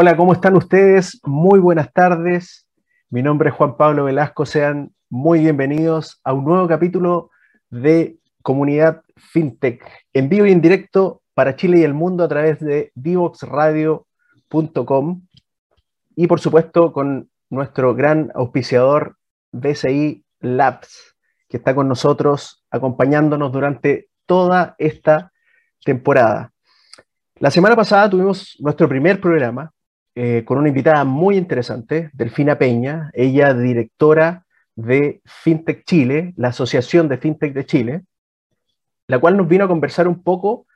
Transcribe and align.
Hola, 0.00 0.16
¿cómo 0.16 0.32
están 0.32 0.54
ustedes? 0.54 1.20
Muy 1.24 1.58
buenas 1.58 1.92
tardes. 1.92 2.68
Mi 3.10 3.20
nombre 3.20 3.48
es 3.48 3.56
Juan 3.56 3.76
Pablo 3.76 4.04
Velasco. 4.04 4.46
Sean 4.46 4.92
muy 5.10 5.40
bienvenidos 5.40 6.20
a 6.22 6.34
un 6.34 6.44
nuevo 6.44 6.68
capítulo 6.68 7.32
de 7.68 8.16
Comunidad 8.42 9.02
FinTech, 9.16 9.82
en 10.12 10.28
vivo 10.28 10.46
y 10.46 10.52
en 10.52 10.60
directo 10.60 11.22
para 11.34 11.56
Chile 11.56 11.80
y 11.80 11.82
el 11.82 11.94
mundo 11.94 12.22
a 12.22 12.28
través 12.28 12.60
de 12.60 12.92
divoxradio.com 12.94 15.22
y 16.14 16.28
por 16.28 16.38
supuesto 16.38 16.92
con 16.92 17.28
nuestro 17.50 17.96
gran 17.96 18.30
auspiciador 18.36 19.16
BCI 19.50 20.24
Labs, 20.38 21.16
que 21.48 21.56
está 21.56 21.74
con 21.74 21.88
nosotros 21.88 22.64
acompañándonos 22.70 23.50
durante 23.50 24.10
toda 24.26 24.76
esta 24.78 25.32
temporada. 25.84 26.52
La 27.40 27.50
semana 27.50 27.74
pasada 27.74 28.08
tuvimos 28.08 28.56
nuestro 28.60 28.88
primer 28.88 29.20
programa 29.20 29.72
eh, 30.20 30.44
con 30.44 30.58
una 30.58 30.66
invitada 30.66 31.04
muy 31.04 31.36
interesante, 31.36 32.10
Delfina 32.12 32.58
Peña, 32.58 33.12
ella 33.14 33.54
directora 33.54 34.44
de 34.74 35.20
FinTech 35.24 35.84
Chile, 35.84 36.34
la 36.36 36.48
Asociación 36.48 37.06
de 37.06 37.18
FinTech 37.18 37.52
de 37.54 37.64
Chile, 37.64 38.02
la 39.06 39.20
cual 39.20 39.36
nos 39.36 39.46
vino 39.46 39.64
a 39.64 39.68
conversar 39.68 40.08
un 40.08 40.20
poco 40.24 40.66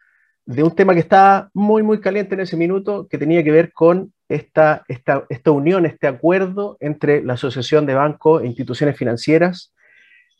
de 0.46 0.62
un 0.62 0.72
tema 0.76 0.94
que 0.94 1.00
estaba 1.00 1.50
muy, 1.54 1.82
muy 1.82 1.98
caliente 1.98 2.36
en 2.36 2.42
ese 2.42 2.56
minuto, 2.56 3.08
que 3.08 3.18
tenía 3.18 3.42
que 3.42 3.50
ver 3.50 3.72
con 3.72 4.12
esta, 4.28 4.84
esta, 4.86 5.26
esta 5.28 5.50
unión, 5.50 5.86
este 5.86 6.06
acuerdo 6.06 6.76
entre 6.78 7.20
la 7.24 7.32
Asociación 7.32 7.84
de 7.84 7.94
Bancos 7.94 8.44
e 8.44 8.46
Instituciones 8.46 8.96
Financieras, 8.96 9.74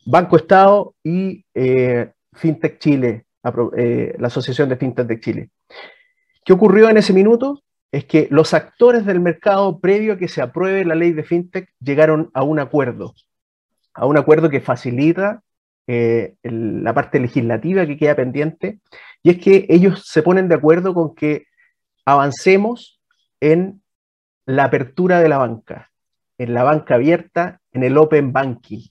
Banco 0.05 0.37
Estado 0.37 0.95
y 1.03 1.43
eh, 1.53 2.09
FinTech 2.31 2.79
Chile, 2.79 3.25
eh, 3.75 4.15
la 4.17 4.27
Asociación 4.27 4.69
de 4.69 4.77
FinTech 4.77 5.07
de 5.07 5.19
Chile. 5.19 5.49
¿Qué 6.45 6.53
ocurrió 6.53 6.87
en 6.89 6.95
ese 6.95 7.11
minuto? 7.11 7.63
Es 7.93 8.05
que 8.05 8.27
los 8.31 8.55
actores 8.55 9.05
del 9.05 9.19
mercado, 9.19 9.79
previo 9.79 10.13
a 10.13 10.17
que 10.17 10.27
se 10.27 10.41
apruebe 10.41 10.83
la 10.83 10.95
ley 10.95 11.13
de 11.13 11.23
FinTech, 11.23 11.69
llegaron 11.79 12.31
a 12.33 12.41
un 12.41 12.57
acuerdo, 12.59 13.13
a 13.93 14.07
un 14.07 14.17
acuerdo 14.17 14.49
que 14.49 14.61
facilita 14.61 15.43
eh, 15.85 16.33
la 16.41 16.95
parte 16.95 17.19
legislativa 17.19 17.85
que 17.85 17.95
queda 17.95 18.15
pendiente, 18.15 18.79
y 19.21 19.29
es 19.29 19.37
que 19.37 19.67
ellos 19.69 20.07
se 20.07 20.23
ponen 20.23 20.49
de 20.49 20.55
acuerdo 20.55 20.95
con 20.95 21.13
que 21.13 21.45
avancemos 22.03 22.99
en 23.39 23.83
la 24.47 24.63
apertura 24.63 25.19
de 25.19 25.29
la 25.29 25.37
banca, 25.37 25.91
en 26.39 26.55
la 26.55 26.63
banca 26.63 26.95
abierta, 26.95 27.61
en 27.73 27.83
el 27.83 27.95
open 27.99 28.33
banking. 28.33 28.87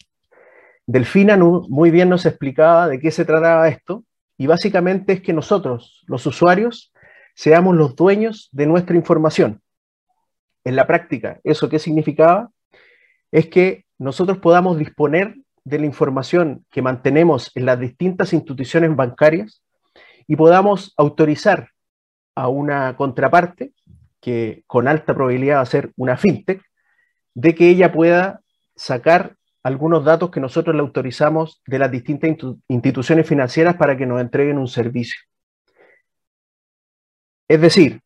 Delfina 0.87 1.37
muy 1.37 1.91
bien 1.91 2.09
nos 2.09 2.25
explicaba 2.25 2.87
de 2.87 3.01
qué 3.01 3.11
se 3.11 3.25
trataba 3.25 3.67
esto, 3.67 4.05
y 4.39 4.47
básicamente 4.47 5.15
es 5.15 5.23
que 5.23 5.33
nosotros, 5.33 6.05
los 6.07 6.25
usuarios, 6.25 6.92
seamos 7.35 7.77
los 7.77 7.97
dueños 7.97 8.49
de 8.53 8.67
nuestra 8.67 8.97
información. 8.97 9.61
En 10.65 10.77
la 10.77 10.87
práctica, 10.87 11.41
¿eso 11.45 11.69
qué 11.69 11.79
significaba? 11.79 12.51
Es 13.31 13.47
que 13.47 13.85
nosotros 13.99 14.39
podamos 14.39 14.79
disponer 14.79 15.37
de 15.65 15.79
la 15.79 15.87
información 15.87 16.65
que 16.71 16.83
mantenemos 16.83 17.51
en 17.55 17.67
las 17.67 17.79
distintas 17.79 18.33
instituciones 18.33 18.95
bancarias 18.95 19.63
y 20.27 20.37
podamos 20.37 20.93
autorizar 20.97 21.69
a 22.35 22.49
una 22.49 22.97
contraparte, 22.97 23.73
que 24.21 24.63
con 24.67 24.89
alta 24.89 25.15
probabilidad 25.15 25.57
va 25.57 25.63
a 25.63 25.67
ser 25.67 25.93
una 25.97 26.17
fintech, 26.17 26.63
de 27.35 27.55
que 27.55 27.69
ella 27.69 27.93
pueda 27.93 28.41
sacar 28.77 29.37
algunos 29.63 30.05
datos 30.05 30.31
que 30.31 30.41
nosotros 30.41 30.75
le 30.75 30.83
autorizamos 30.83 31.63
de 31.67 31.79
las 31.79 31.91
distintas 31.91 32.37
instituciones 32.69 33.27
financieras 33.27 33.77
para 33.77 33.97
que 33.97 34.07
nos 34.07 34.21
entreguen 34.21 34.59
un 34.59 34.69
servicio. 34.69 35.21
Es 37.53 37.61
decir, 37.61 38.01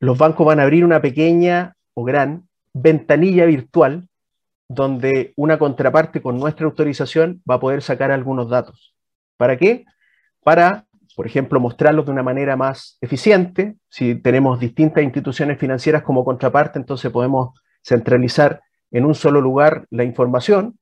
los 0.00 0.18
bancos 0.18 0.44
van 0.44 0.58
a 0.58 0.64
abrir 0.64 0.84
una 0.84 1.00
pequeña 1.00 1.76
o 1.94 2.02
gran 2.02 2.48
ventanilla 2.74 3.46
virtual 3.46 4.08
donde 4.68 5.32
una 5.36 5.60
contraparte 5.60 6.20
con 6.20 6.40
nuestra 6.40 6.66
autorización 6.66 7.40
va 7.48 7.54
a 7.54 7.60
poder 7.60 7.82
sacar 7.82 8.10
algunos 8.10 8.50
datos. 8.50 8.96
¿Para 9.36 9.56
qué? 9.56 9.84
Para, 10.42 10.86
por 11.14 11.28
ejemplo, 11.28 11.60
mostrarlos 11.60 12.04
de 12.04 12.10
una 12.10 12.24
manera 12.24 12.56
más 12.56 12.98
eficiente. 13.00 13.76
Si 13.88 14.16
tenemos 14.16 14.58
distintas 14.58 15.04
instituciones 15.04 15.56
financieras 15.60 16.02
como 16.02 16.24
contraparte, 16.24 16.80
entonces 16.80 17.12
podemos 17.12 17.56
centralizar 17.80 18.60
en 18.90 19.04
un 19.04 19.14
solo 19.14 19.40
lugar 19.40 19.86
la 19.90 20.02
información. 20.02 20.80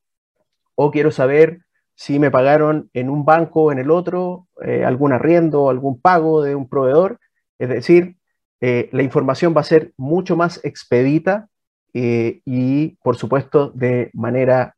O 0.76 0.90
quiero 0.90 1.10
saber 1.10 1.60
si 1.94 2.18
me 2.18 2.30
pagaron 2.30 2.88
en 2.94 3.10
un 3.10 3.26
banco 3.26 3.64
o 3.64 3.72
en 3.72 3.80
el 3.80 3.90
otro 3.90 4.46
eh, 4.64 4.82
algún 4.82 5.12
arriendo 5.12 5.64
o 5.64 5.68
algún 5.68 6.00
pago 6.00 6.42
de 6.42 6.54
un 6.54 6.66
proveedor 6.66 7.18
es 7.60 7.68
decir, 7.68 8.16
eh, 8.62 8.88
la 8.90 9.02
información 9.02 9.54
va 9.54 9.60
a 9.60 9.64
ser 9.64 9.92
mucho 9.98 10.34
más 10.34 10.64
expedita 10.64 11.48
eh, 11.92 12.40
y, 12.46 12.96
por 13.02 13.16
supuesto, 13.16 13.70
de 13.74 14.10
manera 14.14 14.76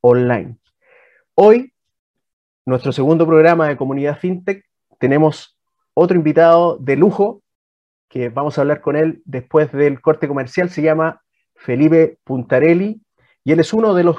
online. 0.00 0.56
Hoy, 1.34 1.72
nuestro 2.66 2.90
segundo 2.90 3.24
programa 3.24 3.68
de 3.68 3.76
Comunidad 3.76 4.18
FinTech, 4.18 4.64
tenemos 4.98 5.56
otro 5.94 6.16
invitado 6.16 6.76
de 6.78 6.96
lujo, 6.96 7.40
que 8.08 8.30
vamos 8.30 8.58
a 8.58 8.62
hablar 8.62 8.80
con 8.80 8.96
él 8.96 9.22
después 9.24 9.70
del 9.70 10.00
corte 10.00 10.26
comercial, 10.26 10.70
se 10.70 10.82
llama 10.82 11.22
Felipe 11.54 12.18
Puntarelli, 12.24 13.00
y 13.44 13.52
él 13.52 13.60
es 13.60 13.72
uno 13.72 13.94
de 13.94 14.02
los, 14.02 14.16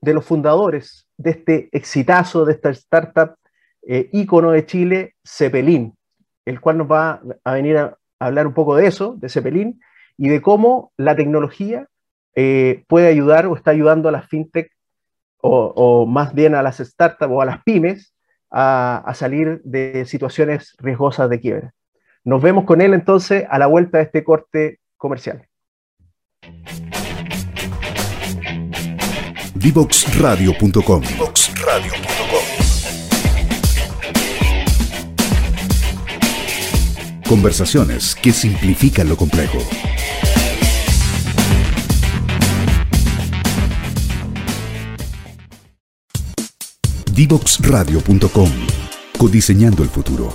de 0.00 0.14
los 0.14 0.24
fundadores 0.24 1.08
de 1.16 1.30
este 1.30 1.68
exitazo, 1.72 2.44
de 2.44 2.52
esta 2.52 2.70
startup 2.70 3.34
eh, 3.82 4.08
ícono 4.12 4.52
de 4.52 4.64
Chile, 4.64 5.16
Cepelín 5.24 5.96
el 6.44 6.60
cual 6.60 6.78
nos 6.78 6.90
va 6.90 7.20
a 7.44 7.52
venir 7.54 7.76
a 7.76 7.98
hablar 8.18 8.46
un 8.46 8.54
poco 8.54 8.76
de 8.76 8.86
eso, 8.86 9.16
de 9.18 9.28
Cepelín, 9.28 9.80
y 10.16 10.28
de 10.28 10.40
cómo 10.40 10.92
la 10.96 11.16
tecnología 11.16 11.88
eh, 12.34 12.84
puede 12.88 13.08
ayudar 13.08 13.46
o 13.46 13.56
está 13.56 13.70
ayudando 13.72 14.08
a 14.08 14.12
las 14.12 14.28
fintech, 14.28 14.70
o, 15.44 16.06
más 16.06 16.34
bien 16.34 16.54
a 16.54 16.62
las 16.62 16.78
startups 16.78 17.32
o 17.32 17.42
a 17.42 17.44
las 17.44 17.62
pymes, 17.64 18.14
a, 18.50 19.10
salir 19.14 19.60
de 19.64 20.04
situaciones 20.06 20.76
riesgosas 20.78 21.28
de 21.28 21.40
quiebra. 21.40 21.74
Nos 22.22 22.40
vemos 22.40 22.64
con 22.64 22.80
él 22.80 22.94
entonces 22.94 23.44
a 23.50 23.58
la 23.58 23.66
vuelta 23.66 23.98
de 23.98 24.04
este 24.04 24.22
corte 24.22 24.78
comercial. 24.96 25.48
Divoxradio.com 29.54 31.02
Conversaciones 37.32 38.14
que 38.14 38.30
simplifican 38.30 39.08
lo 39.08 39.16
complejo. 39.16 39.56
Divoxradio.com 47.14 48.50
Codiseñando 49.18 49.82
el 49.82 49.88
futuro. 49.88 50.28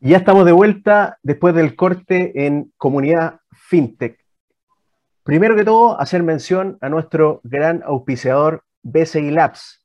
Ya 0.00 0.18
estamos 0.18 0.44
de 0.44 0.52
vuelta 0.52 1.16
después 1.22 1.54
del 1.54 1.76
corte 1.76 2.46
en 2.46 2.74
comunidad 2.76 3.40
FinTech. 3.52 4.18
Primero 5.22 5.56
que 5.56 5.64
todo, 5.64 5.98
hacer 5.98 6.22
mención 6.24 6.76
a 6.82 6.90
nuestro 6.90 7.40
gran 7.42 7.82
auspiciador 7.86 8.64
BCI 8.82 9.30
Labs, 9.30 9.83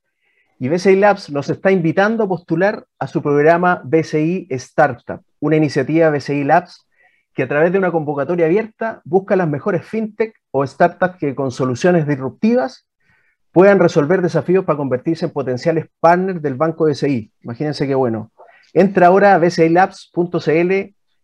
y 0.60 0.68
BCI 0.68 0.98
Labs 0.98 1.30
nos 1.30 1.50
está 1.50 1.72
invitando 1.72 2.26
a 2.26 2.28
postular 2.28 2.86
a 3.00 3.08
su 3.08 3.22
programa 3.22 3.82
BCI 3.86 4.48
Startup, 4.50 5.22
una 5.40 5.56
iniciativa 5.56 6.10
BCI 6.10 6.44
Labs 6.44 6.86
que 7.34 7.44
a 7.44 7.48
través 7.48 7.72
de 7.72 7.78
una 7.78 7.92
convocatoria 7.92 8.46
abierta 8.46 9.02
busca 9.06 9.38
las 9.38 9.48
mejores 9.48 9.86
fintech 9.86 10.36
o 10.52 10.68
startups 10.68 11.16
que 11.16 11.34
con 11.34 11.52
soluciones 11.52 12.06
disruptivas 12.06 12.86
puedan 13.54 13.80
resolver 13.80 14.22
desafíos 14.22 14.66
para 14.66 14.76
convertirse 14.76 15.26
en 15.26 15.32
potenciales 15.32 15.86
partners 16.02 16.42
del 16.42 16.56
banco 16.56 16.86
BCI. 16.86 17.32
Imagínense 17.42 17.88
qué 17.88 17.96
bueno. 17.96 18.32
Entra 18.74 19.08
ahora 19.08 19.36
a 19.36 19.38
bcilabs.cl 19.38 20.72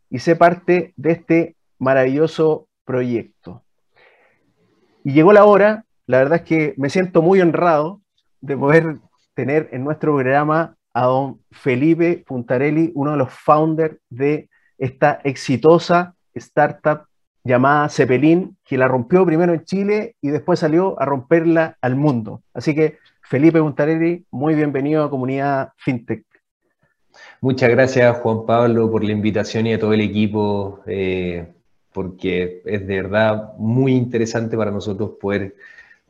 y 0.09 0.19
sé 0.19 0.35
parte 0.37 0.93
de 0.95 1.11
este 1.11 1.55
maravilloso 1.77 2.69
proyecto. 2.85 3.63
Y 5.03 5.11
llegó 5.11 5.33
la 5.33 5.43
hora, 5.43 5.83
la 6.07 6.19
verdad 6.19 6.37
es 6.37 6.43
que 6.43 6.73
me 6.77 6.89
siento 6.89 7.21
muy 7.21 7.41
honrado 7.41 8.01
de 8.39 8.55
poder 8.55 8.99
tener 9.35 9.69
en 9.71 9.83
nuestro 9.83 10.15
programa 10.15 10.75
a 10.93 11.05
don 11.05 11.41
Felipe 11.51 12.23
Puntarelli, 12.25 12.91
uno 12.95 13.11
de 13.11 13.17
los 13.17 13.31
founders 13.31 13.97
de 14.09 14.49
esta 14.77 15.19
exitosa 15.23 16.15
startup 16.33 17.03
llamada 17.43 17.89
Cepelín, 17.89 18.57
que 18.65 18.77
la 18.77 18.87
rompió 18.87 19.25
primero 19.25 19.53
en 19.53 19.63
Chile 19.63 20.15
y 20.21 20.29
después 20.29 20.59
salió 20.59 20.99
a 20.99 21.05
romperla 21.05 21.77
al 21.81 21.95
mundo. 21.95 22.41
Así 22.53 22.73
que 22.73 22.97
Felipe 23.21 23.59
Puntarelli, 23.59 24.25
muy 24.31 24.55
bienvenido 24.55 25.03
a 25.03 25.09
Comunidad 25.09 25.69
FinTech. 25.77 26.23
Muchas 27.41 27.69
gracias 27.69 28.17
Juan 28.17 28.45
Pablo 28.45 28.89
por 28.89 29.03
la 29.03 29.11
invitación 29.11 29.67
y 29.67 29.73
a 29.73 29.79
todo 29.79 29.93
el 29.93 30.01
equipo, 30.01 30.81
eh, 30.87 31.47
porque 31.93 32.61
es 32.65 32.87
de 32.87 33.01
verdad 33.01 33.53
muy 33.57 33.93
interesante 33.93 34.57
para 34.57 34.71
nosotros 34.71 35.11
poder 35.19 35.55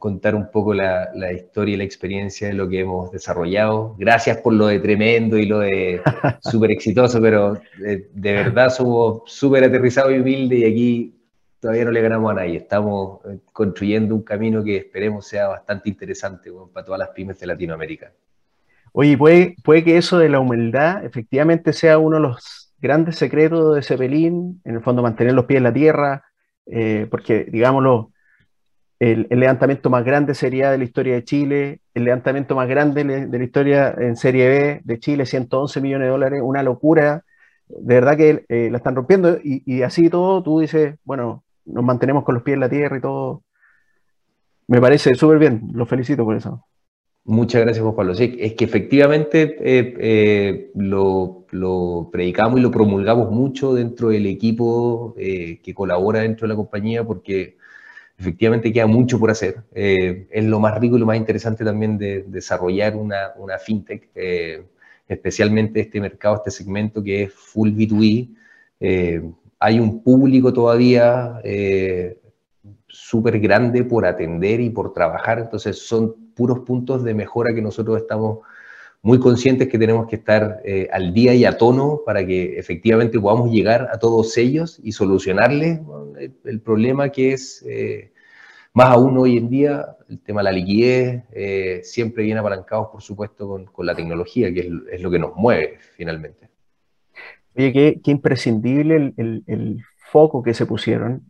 contar 0.05 0.35
un 0.35 0.51
poco 0.51 0.71
la, 0.71 1.33
historia 1.33 1.73
y 1.73 1.77
la 1.77 1.83
experiencia 1.83 2.49
de 2.49 2.53
lo 2.53 2.69
que 2.69 2.81
hemos 2.81 3.11
desarrollado. 3.11 3.95
Gracias 3.97 4.37
por 4.37 4.53
lo 4.53 4.67
de 4.67 4.79
tremendo 4.79 5.35
y 5.35 5.47
lo 5.47 5.61
de 5.61 5.99
súper 6.41 6.69
exitoso, 6.69 7.19
pero 7.19 7.59
de, 7.79 8.07
verdad 8.13 8.69
somos 8.69 9.23
súper 9.25 9.63
aterrizados 9.63 10.13
y 10.13 10.19
humildes 10.19 10.59
y 10.59 10.65
aquí 10.65 11.15
todavía 11.59 11.85
no 11.85 11.91
le 11.91 12.03
ganamos 12.03 12.29
a 12.29 12.35
nadie. 12.35 12.57
Estamos 12.57 13.25
eh, 13.25 13.39
construyendo 13.51 14.13
un 14.13 14.21
camino 14.21 14.63
que 14.63 14.77
esperemos 14.77 15.25
sea 15.25 15.47
bastante 15.47 15.89
interesante 15.89 16.51
para 16.71 16.85
todas 16.85 16.99
las 16.99 17.09
pymes 17.09 17.39
de 17.39 17.47
Latinoamérica. 17.47 18.11
Oye, 18.91 19.17
puede, 19.17 19.55
puede 19.63 19.83
que 19.83 19.97
eso 19.97 20.19
de 20.19 20.29
la 20.29 20.39
humildad 20.39 21.03
efectivamente 21.03 21.73
sea 21.73 21.97
uno 21.97 22.17
de 22.17 22.21
los 22.21 22.75
grandes 22.77 23.15
secretos 23.15 23.73
de 23.73 23.81
Cepelín, 23.81 24.61
en 24.65 24.75
el 24.75 24.83
fondo 24.83 25.01
mantener 25.01 25.33
los 25.33 25.45
pies 25.45 25.57
en 25.57 25.63
la 25.63 25.73
tierra, 25.73 26.25
eh, 26.67 27.07
porque 27.09 27.45
digámoslo, 27.45 28.11
el, 28.99 29.27
levantamiento 29.29 29.89
más 29.89 30.05
grande 30.05 30.33
sería 30.33 30.71
de 30.71 30.77
la 30.77 30.83
historia 30.83 31.15
de 31.15 31.23
Chile, 31.23 31.79
el 31.93 32.05
levantamiento 32.05 32.55
más 32.55 32.67
grande 32.67 33.03
de 33.03 33.37
la 33.37 33.43
historia 33.43 33.93
en 33.97 34.15
Serie 34.15 34.47
B 34.47 34.81
de 34.83 34.99
Chile, 34.99 35.25
111 35.25 35.81
millones 35.81 36.05
de 36.05 36.11
dólares, 36.11 36.41
una 36.43 36.63
locura. 36.63 37.23
De 37.67 37.95
verdad 37.95 38.15
que 38.15 38.45
eh, 38.47 38.69
la 38.71 38.77
están 38.77 38.95
rompiendo 38.95 39.37
y, 39.43 39.81
así 39.81 40.09
todo, 40.09 40.43
tú 40.43 40.59
dices, 40.59 40.95
bueno, 41.03 41.43
nos 41.65 41.83
mantenemos 41.83 42.23
con 42.23 42.35
los 42.35 42.43
pies 42.43 42.55
en 42.55 42.61
la 42.61 42.69
tierra 42.69 42.97
y 42.97 43.01
todo. 43.01 43.41
Me 44.67 44.79
parece 44.79 45.15
súper 45.15 45.39
bien, 45.39 45.61
los 45.73 45.89
felicito 45.89 46.23
por 46.23 46.35
eso. 46.35 46.65
Muchas 47.25 47.63
gracias, 47.63 47.83
Juan 47.83 47.95
Pablo. 47.95 48.13
Sí, 48.13 48.37
es 48.39 48.53
que 48.53 48.65
efectivamente 48.65 49.57
eh, 49.59 49.95
eh, 49.99 50.71
lo, 50.75 51.47
lo, 51.51 52.09
predicamos 52.11 52.59
y 52.59 52.61
lo 52.61 52.69
promulgamos 52.69 53.31
mucho 53.31 53.73
dentro 53.73 54.09
del 54.09 54.27
equipo 54.27 55.15
que 55.17 55.73
colabora 55.73 56.19
dentro 56.19 56.47
de 56.47 56.53
la 56.53 56.55
compañía 56.55 57.03
porque 57.03 57.57
efectivamente 58.17 58.71
queda 58.71 58.87
mucho 58.87 59.19
por 59.19 59.31
hacer. 59.31 59.63
Eh, 59.73 60.27
es 60.31 60.45
lo 60.45 60.59
más 60.59 60.79
rico 60.79 60.95
y 60.95 60.99
lo 60.99 61.05
más 61.05 61.17
interesante 61.17 61.63
también 61.63 61.97
de, 61.97 62.23
desarrollar 62.27 62.95
una, 62.95 63.33
una 63.37 63.57
fintech, 63.57 64.09
eh, 64.15 64.63
especialmente 65.07 65.81
este 65.81 65.99
mercado, 65.99 66.37
este 66.37 66.51
segmento 66.51 67.03
que 67.03 67.23
es 67.23 67.33
full 67.33 67.69
B2B. 67.71 68.29
Eh, 68.79 69.21
hay 69.59 69.79
un 69.79 70.03
público 70.03 70.53
todavía 70.53 71.41
súper 72.87 73.39
grande 73.39 73.83
por 73.83 74.05
atender 74.05 74.59
y 74.59 74.69
por 74.69 74.93
trabajar, 74.93 75.39
entonces 75.39 75.85
son 75.85 76.13
puros 76.35 76.59
puntos 76.59 77.03
de 77.03 77.13
mejora 77.13 77.53
que 77.53 77.61
nosotros 77.61 77.97
estamos 77.97 78.39
muy 79.05 79.19
conscientes 79.19 79.67
que 79.67 79.77
tenemos 79.77 80.07
que 80.07 80.15
estar 80.15 80.61
eh, 80.65 80.89
al 80.91 81.13
día 81.13 81.35
y 81.35 81.45
a 81.45 81.59
tono 81.59 82.01
para 82.03 82.25
que 82.25 82.57
efectivamente 82.57 83.19
podamos 83.19 83.51
llegar 83.51 83.87
a 83.93 83.99
todos 83.99 84.35
ellos 84.35 84.79
y 84.81 84.93
solucionarles 84.93 85.79
el, 86.43 86.59
problema 86.61 87.09
que 87.09 87.33
es, 87.33 87.63
eh, 87.69 88.13
más 88.73 88.89
aún 88.89 89.15
hoy 89.19 89.37
en 89.37 89.47
día, 89.47 89.85
el 90.09 90.19
tema 90.21 90.39
de 90.39 90.45
la 90.45 90.51
liquidez, 90.53 91.23
eh, 91.33 91.81
siempre 91.83 92.23
viene 92.23 92.39
apalancados, 92.39 92.87
por 92.87 93.03
supuesto, 93.03 93.47
con, 93.71 93.85
la 93.85 93.93
tecnología, 93.93 94.51
que 94.51 94.71
es, 94.91 95.01
lo 95.01 95.11
que 95.11 95.19
nos 95.19 95.35
mueve 95.35 95.77
finalmente. 95.95 96.49
Oye, 97.55 97.73
qué, 97.73 98.01
qué 98.03 98.09
imprescindible 98.09 99.13
el, 99.17 99.43
el, 99.45 99.83
foco 100.11 100.41
que 100.41 100.53
se 100.53 100.65
pusieron, 100.65 101.29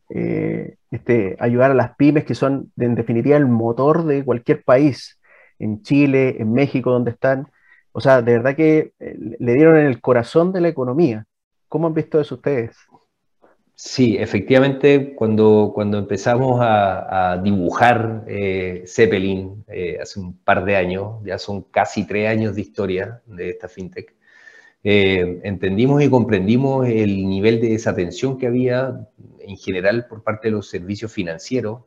este, 0.91 1.35
ayudar 1.39 1.71
a 1.71 1.73
las 1.73 1.95
pymes 1.95 2.23
que 2.23 2.35
son, 2.35 2.71
en 2.77 2.93
definitiva, 2.93 3.35
el 3.35 3.47
motor 3.47 4.05
de 4.05 4.23
cualquier 4.23 4.63
país 4.63 5.19
en 5.59 5.81
Chile, 5.81 6.35
en 6.39 6.53
México, 6.53 6.91
donde 6.91 7.11
están, 7.11 7.47
o 7.97 8.01
sea, 8.01 8.21
de 8.21 8.33
verdad 8.33 8.57
que 8.57 8.91
eh, 8.99 9.15
le 9.39 9.53
dieron 9.53 9.77
en 9.77 9.85
el 9.85 10.01
corazón 10.01 10.51
de 10.51 10.59
la 10.59 10.67
economía. 10.67 11.25
¿Cómo 11.69 11.87
han 11.87 11.93
visto 11.93 12.19
eso 12.19 12.35
ustedes? 12.35 12.75
Sí, 13.73 14.17
efectivamente, 14.17 15.15
cuando, 15.15 15.71
cuando 15.73 15.99
empezamos 15.99 16.59
a, 16.61 17.39
dibujar 17.41 18.25
eh, 18.27 18.83
Zeppelin 18.85 19.63
eh, 19.69 19.97
hace 20.01 20.19
un 20.19 20.37
par 20.37 20.65
de 20.65 20.75
años, 20.75 21.23
ya 21.23 21.37
son 21.37 21.61
casi 21.71 22.05
tres 22.05 22.27
años 22.27 22.55
de 22.55 22.61
historia 22.61 23.21
de 23.27 23.51
esta 23.51 23.69
fintech, 23.69 24.13
entendimos 24.83 26.03
y 26.03 26.09
comprendimos 26.09 26.87
el 26.87 27.27
nivel 27.29 27.61
de 27.61 27.69
desatención 27.69 28.37
que 28.37 28.47
había 28.47 29.07
en 29.39 29.55
general 29.55 30.05
por 30.07 30.21
parte 30.21 30.49
de 30.49 30.51
los 30.51 30.67
servicios 30.67 31.13
financieros 31.13 31.79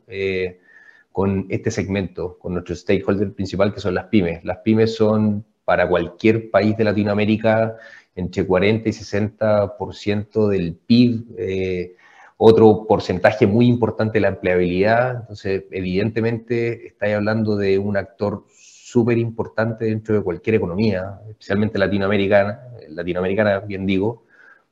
con 1.12 1.46
este 1.50 1.70
segmento, 1.70 2.38
con 2.38 2.54
nuestro 2.54 2.75
stakeholder 2.75 3.34
principal 3.34 3.72
que 3.75 3.81
son 3.81 3.94
las 3.94 4.06
pymes. 4.06 4.43
Las 4.43 4.58
pymes 4.58 4.96
son 4.96 5.44
para 5.69 5.87
cualquier 5.87 6.50
país 6.50 6.79
de 6.79 6.85
Latinoamérica 6.85 7.76
entre 8.17 8.47
40 8.47 8.88
y 8.88 8.93
60% 8.93 10.49
del 10.49 10.75
PIB, 10.75 11.25
eh, 11.37 11.94
otro 12.38 12.87
porcentaje 12.88 13.47
muy 13.47 13.67
importante 13.67 14.15
de 14.15 14.20
la 14.23 14.29
empleabilidad. 14.29 15.17
Entonces, 15.20 15.65
evidentemente, 15.70 16.87
estáis 16.87 17.17
hablando 17.17 17.55
de 17.55 17.79
un 17.79 17.99
actor 17.99 18.47
súper 18.49 19.19
importante 19.19 19.85
dentro 19.85 20.15
de 20.15 20.23
cualquier 20.23 20.56
economía, 20.56 21.20
especialmente 21.29 21.79
latinoamericana, 21.79 22.62
latinoamericana, 22.88 23.59
bien 23.59 23.85
digo, 23.85 24.25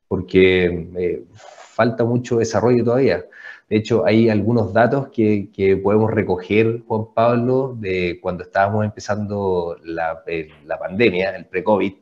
porque 0.08 0.88
eh, 0.96 1.24
falta 1.34 2.04
mucho 2.04 2.38
desarrollo 2.38 2.82
todavía. 2.82 3.22
De 3.68 3.76
hecho, 3.76 4.06
hay 4.06 4.28
algunos 4.28 4.72
datos 4.72 5.08
que, 5.08 5.80
podemos 5.82 6.10
recoger, 6.12 6.82
Juan 6.86 7.06
Pablo, 7.14 7.76
de 7.78 8.20
cuando 8.22 8.44
estábamos 8.44 8.84
empezando 8.84 9.76
la, 9.84 10.22
la 10.64 10.78
pandemia, 10.78 11.30
el 11.30 11.46
pre-COVID. 11.46 11.92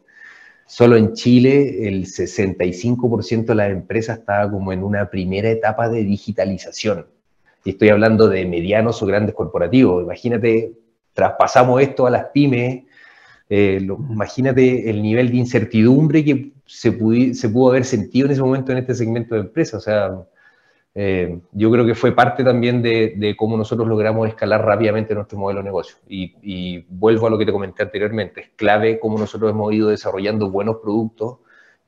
Solo 0.66 0.96
en 0.96 1.14
Chile 1.14 1.88
el 1.88 2.04
65% 2.06 3.46
de 3.46 3.54
las 3.54 3.70
empresas 3.70 4.18
estaba 4.18 4.50
como 4.50 4.72
en 4.72 4.82
una 4.82 5.08
primera 5.10 5.50
etapa 5.50 5.88
de 5.88 6.04
digitalización. 6.04 7.06
Y 7.64 7.70
estoy 7.70 7.88
hablando 7.88 8.28
de 8.28 8.44
medianos 8.44 9.02
o 9.02 9.06
grandes 9.06 9.34
corporativos. 9.34 10.02
Imagínate, 10.02 10.72
traspasamos 11.14 11.80
esto 11.80 12.06
a 12.06 12.10
las 12.10 12.26
pymes, 12.26 12.84
eh, 13.48 13.78
imagínate 13.80 14.88
el 14.90 15.02
nivel 15.02 15.30
de 15.30 15.36
incertidumbre 15.36 16.24
que 16.24 16.52
se, 16.66 16.90
se 17.34 17.48
pudo 17.48 17.70
haber 17.70 17.84
sentido 17.84 18.26
en 18.26 18.32
ese 18.32 18.42
momento 18.42 18.72
en 18.72 18.78
este 18.78 18.94
segmento 18.94 19.34
de 19.34 19.42
empresas. 19.42 19.74
O 19.74 19.80
sea, 19.80 20.26
eh, 20.96 21.40
yo 21.52 21.72
creo 21.72 21.84
que 21.84 21.96
fue 21.96 22.12
parte 22.12 22.44
también 22.44 22.80
de, 22.80 23.34
cómo 23.36 23.56
nosotros 23.56 23.88
logramos 23.88 24.28
escalar 24.28 24.64
rápidamente 24.64 25.14
nuestro 25.14 25.38
modelo 25.38 25.60
de 25.60 25.64
negocio. 25.64 25.96
Y, 26.08 26.84
vuelvo 26.88 27.26
a 27.26 27.30
lo 27.30 27.38
que 27.38 27.46
te 27.46 27.52
comenté 27.52 27.82
anteriormente, 27.82 28.40
es 28.42 28.48
clave 28.56 29.00
cómo 29.00 29.18
nosotros 29.18 29.50
hemos 29.50 29.72
ido 29.72 29.88
desarrollando 29.88 30.50
buenos 30.50 30.76
productos 30.76 31.38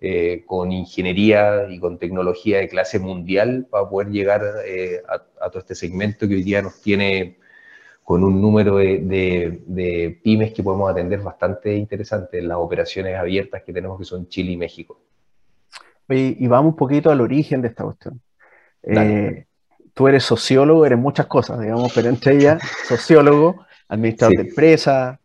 eh, 0.00 0.42
con 0.46 0.72
ingeniería 0.72 1.68
y 1.70 1.78
con 1.78 1.98
tecnología 1.98 2.58
de 2.58 2.68
clase 2.68 2.98
mundial 2.98 3.66
para 3.70 3.88
poder 3.88 4.08
llegar 4.10 4.42
eh, 4.66 5.00
a, 5.08 5.48
todo 5.48 5.60
este 5.60 5.74
segmento 5.74 6.28
que 6.28 6.34
hoy 6.34 6.42
día 6.42 6.60
nos 6.60 6.80
tiene 6.82 7.38
con 8.04 8.22
un 8.22 8.40
número 8.40 8.76
de, 8.76 9.62
de 9.66 10.20
pymes 10.22 10.52
que 10.52 10.62
podemos 10.62 10.90
atender 10.90 11.20
bastante 11.20 11.74
interesante 11.74 12.38
en 12.38 12.48
las 12.48 12.58
operaciones 12.58 13.16
abiertas 13.16 13.62
que 13.64 13.72
tenemos 13.72 13.98
que 13.98 14.04
son 14.04 14.28
Chile 14.28 14.52
y 14.52 14.56
México. 14.56 15.00
y 16.08 16.46
vamos 16.46 16.72
un 16.72 16.76
poquito 16.76 17.10
al 17.10 17.20
origen 17.20 17.62
de 17.62 17.68
esta 17.68 17.84
cuestión. 17.84 18.20
Eh, 18.86 19.46
tú 19.94 20.08
eres 20.08 20.24
sociólogo, 20.24 20.86
eres 20.86 20.98
muchas 20.98 21.26
cosas, 21.26 21.60
digamos, 21.60 21.92
pero 21.94 22.08
entre 22.08 22.36
ellas, 22.36 22.62
sociólogo, 22.86 23.66
administrador 23.88 24.36
de 24.36 24.48
empresa, 24.48 25.20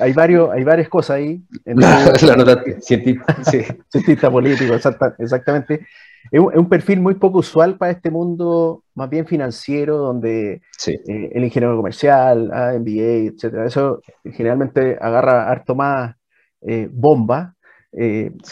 hay, 0.00 0.12
varios, 0.12 0.50
hay 0.50 0.64
varias 0.64 0.88
cosas 0.88 1.16
ahí. 1.16 1.42
cientista, 2.80 4.30
político, 4.30 4.74
exactamente. 5.18 5.86
Es 6.30 6.40
un, 6.40 6.68
perfil 6.68 7.00
muy 7.00 7.14
poco 7.14 7.38
usual 7.38 7.76
para 7.78 7.92
este 7.92 8.10
mundo 8.10 8.82
más 8.94 9.08
bien 9.08 9.26
financiero, 9.26 9.96
donde 9.96 10.60
eh, 10.86 11.30
el 11.32 11.44
ingeniero 11.44 11.76
comercial, 11.76 12.50
ah, 12.52 12.72
MBA, 12.78 13.32
etcétera, 13.32 13.66
eso 13.66 14.02
generalmente 14.24 14.98
agarra 15.00 15.48
harto 15.48 15.74
más 15.74 16.16
eh, 16.62 16.88
bomba. 16.90 17.54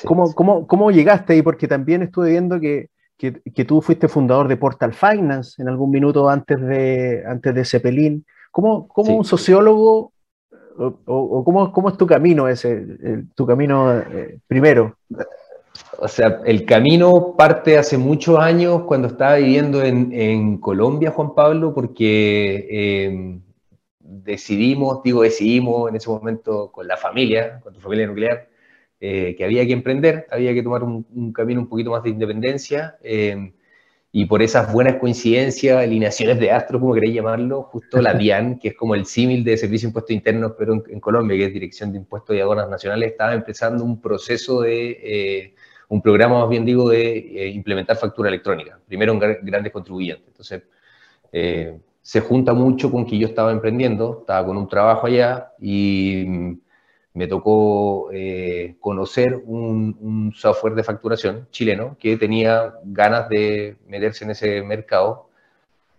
¿cómo, 0.05 0.33
cómo, 0.35 0.67
cómo 0.67 0.91
llegaste 0.91 1.35
ahí? 1.35 1.43
Porque 1.43 1.69
también 1.69 2.03
estuve 2.03 2.31
viendo 2.31 2.59
que 2.59 2.89
que, 3.17 3.65
tú 3.65 3.81
fuiste 3.81 4.09
fundador 4.09 4.49
de 4.49 4.57
Portal 4.57 4.93
Finance 4.93 5.61
en 5.61 5.69
algún 5.69 5.91
minuto 5.91 6.29
antes 6.29 6.61
de, 6.61 7.25
antes 7.27 7.55
de 7.55 7.65
Cepelín. 7.65 8.27
¿Cómo, 8.51 8.89
cómo 8.89 9.17
un 9.17 9.25
sociólogo, 9.25 10.13
o, 10.79 11.45
cómo, 11.45 11.73
cómo, 11.73 11.89
es 11.89 11.97
tu 11.97 12.07
camino 12.07 12.49
ese, 12.49 12.85
tu 13.35 13.47
camino 13.47 13.99
eh, 13.99 14.39
primero? 14.47 14.97
O 15.99 16.09
sea, 16.09 16.41
el 16.45 16.65
camino 16.65 17.35
parte 17.37 17.79
hace 17.79 17.99
muchos 17.99 18.39
años 18.39 18.83
cuando 18.83 19.09
estaba 19.09 19.37
viviendo 19.37 19.83
en, 19.83 20.13
en 20.13 20.59
Colombia, 20.59 21.11
Juan 21.11 21.35
Pablo, 21.35 21.75
porque 21.75 22.67
eh, 22.71 23.41
decidimos, 24.01 25.03
digo 25.03 25.23
decidimos 25.23 25.89
en 25.89 25.97
ese 25.97 26.09
momento 26.09 26.71
con 26.71 26.87
la 26.87 26.97
familia, 26.97 27.61
con 27.61 27.73
tu 27.73 27.81
familia 27.81 28.07
nuclear, 28.07 28.49
eh, 29.01 29.35
que 29.37 29.45
había 29.45 29.67
que 29.67 29.73
emprender, 29.73 30.27
había 30.31 30.55
que 30.55 30.63
tomar 30.63 30.83
un, 30.83 31.33
camino 31.33 31.61
un 31.61 31.69
poquito 31.69 31.91
más 31.91 32.03
de 32.03 32.11
independencia. 32.11 32.97
Eh, 33.03 33.53
y 34.13 34.25
por 34.25 34.41
esas 34.43 34.73
buenas 34.73 34.97
coincidencias, 34.97 35.77
alineaciones 35.77 36.41
de 36.41 36.51
astros, 36.51 36.81
como 36.81 36.95
queréis 36.95 37.15
llamarlo, 37.15 37.65
justo 37.65 38.01
la 38.01 38.15
DIAN, 38.15 38.59
que 38.59 38.69
es 38.69 38.75
como 38.75 38.95
el 38.95 39.05
símil 39.05 39.45
de 39.45 39.59
Servicio 39.59 39.87
de 39.87 39.91
Impuestos 39.91 40.13
Internos, 40.13 40.53
pero 40.59 40.83
en, 40.89 41.01
Colombia, 41.01 41.37
que 41.37 41.45
es 41.47 41.53
Dirección 41.53 41.93
de 41.93 41.99
Impuestos 41.99 42.35
y 42.35 42.41
Aduanas 42.41 42.71
Nacionales, 42.71 43.11
estaba 43.11 43.35
empezando 43.35 43.85
un 43.85 44.01
proceso 44.01 44.63
de, 44.63 44.91
eh, 45.03 45.55
un 45.89 46.01
programa 46.01 46.41
más 46.41 46.49
bien 46.49 46.65
digo, 46.65 46.89
de 46.89 47.51
implementar 47.55 47.97
factura 47.97 48.31
electrónica, 48.31 48.81
primero 48.89 49.13
en 49.13 49.19
grandes 49.43 49.73
contribuyentes. 49.73 50.27
Entonces, 50.29 50.63
se 52.07 52.21
junta 52.21 52.55
mucho 52.55 52.91
con 52.93 53.05
que 53.05 53.19
yo 53.19 53.27
estaba 53.27 53.51
emprendiendo, 53.51 54.19
estaba 54.21 54.47
con 54.47 54.57
un 54.57 54.69
trabajo 54.69 55.09
allá 55.09 55.53
y 55.61 56.25
mm, 56.25 56.61
me 57.17 57.27
tocó 57.27 58.11
eh, 58.13 58.77
conocer 58.79 59.43
un, 59.47 60.33
software 60.37 60.75
de 60.75 60.85
facturación 60.85 61.49
chileno 61.51 61.97
que 61.99 62.19
tenía 62.19 62.75
ganas 62.85 63.31
de 63.31 63.77
meterse 63.89 64.25
en 64.25 64.33
ese 64.33 64.63
mercado 64.63 65.31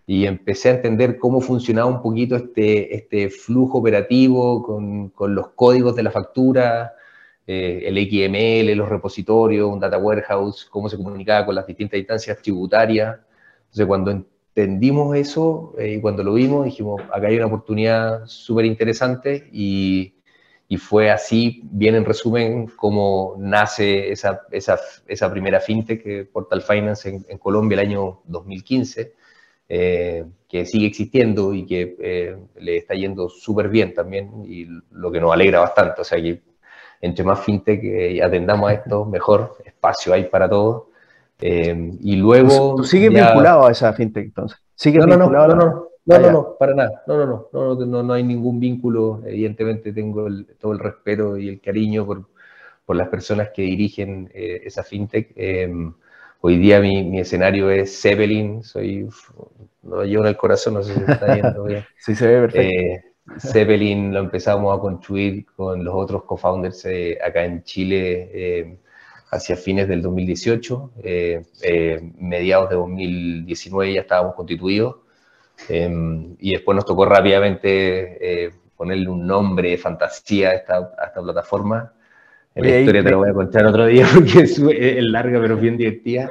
y 0.06 0.26
empecé 0.26 0.68
a 0.68 0.74
entender 0.74 1.18
cómo 1.18 1.40
funcionaba 1.40 1.88
un 1.88 2.02
poquito 2.02 2.36
este, 2.36 2.94
este 2.94 3.30
flujo 3.30 3.78
operativo 3.78 4.62
con, 4.62 5.08
con 5.08 5.34
los 5.34 5.48
códigos 5.48 5.96
de 5.96 6.04
la 6.04 6.12
factura, 6.12 6.94
eh, 7.48 7.82
el 7.86 7.96
XML, 7.96 8.76
los 8.76 8.88
repositorios, 8.88 9.68
un 9.68 9.80
data 9.80 9.98
warehouse, 9.98 10.66
cómo 10.70 10.88
se 10.88 10.96
comunicaba 10.96 11.44
con 11.44 11.56
las 11.56 11.66
distintas 11.66 11.98
instancias 11.98 12.40
tributarias. 12.40 13.18
Entonces, 13.64 13.86
cuando 13.86 14.12
entendimos 14.12 15.16
eso 15.16 15.74
eh, 15.78 15.94
y 15.94 16.00
cuando 16.00 16.22
lo 16.22 16.34
vimos, 16.34 16.64
dijimos, 16.66 17.02
acá 17.12 17.26
hay 17.26 17.36
una 17.36 17.46
oportunidad 17.46 18.24
súper 18.26 18.66
interesante 18.66 19.48
y, 19.52 20.17
y, 20.68 20.76
fue 20.76 21.10
así, 21.10 21.62
bien 21.64 21.94
en 21.94 22.04
resumen, 22.04 22.70
cómo 22.76 23.34
nace 23.38 24.12
esa, 24.12 24.42
esa, 24.50 24.78
esa 25.06 25.30
primera 25.30 25.60
fintech, 25.60 26.02
que 26.02 26.24
Portal 26.24 26.62
Finance 26.62 27.08
en, 27.08 27.24
en 27.28 27.38
Colombia 27.38 27.74
el 27.80 27.88
año 27.88 28.20
2015 28.26 29.14
eh, 29.70 30.24
que 30.48 30.64
sigue 30.64 30.86
existiendo 30.86 31.52
y 31.52 31.66
que 31.66 31.94
eh, 32.00 32.36
le 32.56 32.78
está 32.78 32.94
yendo 32.94 33.28
súper 33.28 33.68
bien 33.68 33.92
también, 33.92 34.30
y 34.46 34.66
lo 34.92 35.12
que 35.12 35.20
nos 35.20 35.30
alegra 35.30 35.60
bastante. 35.60 36.00
O 36.00 36.04
sea 36.04 36.20
que 36.22 36.42
entre 37.02 37.22
más 37.22 37.40
fintech 37.40 37.84
eh, 37.84 38.22
atendamos 38.22 38.70
a 38.70 38.72
esto, 38.72 39.04
mejor 39.04 39.56
espacio 39.62 40.14
hay 40.14 40.24
para 40.24 40.48
todos. 40.48 40.84
y 41.38 42.16
luego. 42.16 42.76
¿Tú 42.76 42.84
sigues 42.84 43.10
vinculado 43.10 43.66
a 43.66 43.72
esa 43.72 43.92
fintech 43.92 44.24
entonces? 44.24 44.58
¿Sigues 44.74 45.06
no, 45.06 45.18
no, 45.18 45.28
no, 45.28 45.48
no, 45.48 45.54
no, 45.54 45.87
no, 46.08 46.18
no, 46.18 46.30
no, 46.32 46.56
para 46.58 46.74
nada. 46.74 47.02
No, 47.06 47.16
no, 47.16 47.48
no, 47.52 47.74
no, 47.74 47.86
no, 47.86 48.02
no 48.02 48.12
hay 48.12 48.24
ningún 48.24 48.58
vínculo. 48.58 49.22
Evidentemente 49.24 49.92
tengo 49.92 50.26
todo 50.58 50.72
el 50.72 50.78
respeto 50.78 51.36
y 51.36 51.48
el 51.48 51.60
cariño 51.60 52.04
por, 52.04 52.24
por 52.84 52.96
las 52.96 53.08
personas 53.08 53.50
que 53.54 53.62
dirigen 53.62 54.30
esa 54.34 54.82
fintech. 54.82 55.34
Hoy 56.40 56.56
día 56.56 56.80
mi, 56.80 57.18
escenario 57.18 57.68
es 57.68 58.00
Zeppelin, 58.00 58.62
soy, 58.62 59.08
lo 59.82 60.04
llevo 60.04 60.22
en 60.22 60.28
el 60.28 60.36
corazón, 60.36 60.74
no 60.74 60.84
sé 60.84 60.94
si 60.94 61.00
está 61.00 61.34
viendo 61.34 61.64
bien. 61.64 61.84
sí, 61.98 62.14
se 62.14 62.28
ve 62.28 62.40
perfecto. 62.42 62.80
Eh, 62.80 63.04
Zeppelin 63.40 64.14
lo 64.14 64.20
empezamos 64.20 64.76
a 64.76 64.80
construir 64.80 65.46
con 65.56 65.82
los 65.82 65.94
otros 65.94 66.22
co-founders 66.24 66.84
eh, 66.84 67.18
acá 67.22 67.44
en 67.44 67.64
Chile 67.64 68.30
eh, 68.32 68.78
hacia 69.32 69.56
fines 69.56 69.88
del 69.88 70.00
2018. 70.00 70.92
mediados 72.18 72.70
de 72.70 72.76
2019 72.76 73.94
ya 73.94 74.00
estábamos 74.02 74.36
constituidos. 74.36 74.96
Y 75.68 76.52
después 76.52 76.74
nos 76.74 76.84
tocó 76.84 77.04
rápidamente 77.04 78.52
ponerle 78.78 79.08
un 79.08 79.26
nombre, 79.26 79.76
fantasía 79.76 80.50
a 80.50 80.52
esta, 80.54 80.76
a 80.96 81.06
esta 81.06 81.20
plataforma. 81.20 81.92
La 82.54 82.78
historia 82.78 83.02
te 83.02 83.10
la 83.10 83.16
voy 83.16 83.28
a 83.28 83.34
contar 83.34 83.66
otro 83.66 83.86
día 83.86 84.06
porque 84.14 84.40
es, 84.40 84.58
larga 84.58 85.40
pero 85.40 85.56
bien 85.56 85.76
divertida. 85.76 86.30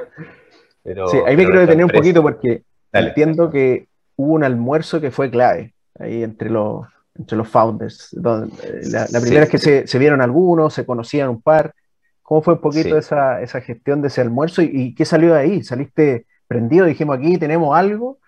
Pero, 0.82 1.06
sí, 1.08 1.18
ahí 1.26 1.36
me 1.36 1.44
quiero 1.44 1.60
detener 1.60 1.84
un 1.84 1.90
poquito 1.90 2.22
porque 2.22 2.62
entiendo 2.92 3.50
que 3.50 3.86
hubo 4.16 4.32
un 4.32 4.44
almuerzo 4.44 5.00
que 5.00 5.10
fue 5.10 5.30
clave 5.30 5.74
ahí 5.98 6.22
entre 6.22 6.48
los, 6.48 6.86
entre 7.16 7.36
los 7.36 7.48
founders. 7.48 8.14
Eh, 8.14 8.80
la, 8.90 9.20
primera 9.20 9.44
es 9.44 9.50
que 9.50 9.58
se, 9.58 9.86
se, 9.86 9.98
vieron 9.98 10.22
algunos, 10.22 10.72
se 10.72 10.86
conocían 10.86 11.28
un 11.28 11.42
par. 11.42 11.74
¿Cómo 12.22 12.40
fue 12.40 12.54
un 12.54 12.60
poquito 12.60 12.96
esa, 12.96 13.42
esa, 13.42 13.60
gestión 13.60 14.00
de 14.00 14.08
ese 14.08 14.22
almuerzo 14.22 14.62
y, 14.62 14.70
y, 14.72 14.94
qué 14.94 15.04
salió 15.04 15.34
de 15.34 15.40
ahí? 15.40 15.62
¿Saliste 15.62 16.26
prendido? 16.46 16.86
Dijimos 16.86 17.18
aquí 17.18 17.36
tenemos 17.36 17.76
algo. 17.76 18.18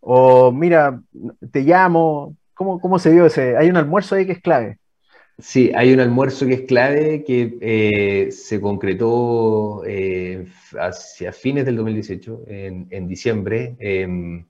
O 0.00 0.50
mira, 0.52 1.00
te 1.52 1.62
llamo. 1.62 2.36
¿Cómo, 2.54 2.80
cómo 2.80 2.98
se 2.98 3.10
vio 3.10 3.26
ese? 3.26 3.56
Hay 3.56 3.70
un 3.70 3.76
almuerzo 3.76 4.14
ahí 4.14 4.26
que 4.26 4.32
es 4.32 4.40
clave. 4.40 4.78
Sí, 5.40 5.72
hay 5.74 5.92
un 5.94 6.00
almuerzo 6.00 6.46
que 6.46 6.54
es 6.54 6.60
clave 6.62 7.24
que 7.24 7.56
eh, 7.60 8.30
se 8.30 8.60
concretó 8.60 9.82
eh, 9.86 10.46
hacia 10.78 11.32
fines 11.32 11.64
del 11.64 11.76
2018, 11.76 12.42
en, 12.46 13.08
diciembre. 13.08 13.76
Em, 13.78 14.44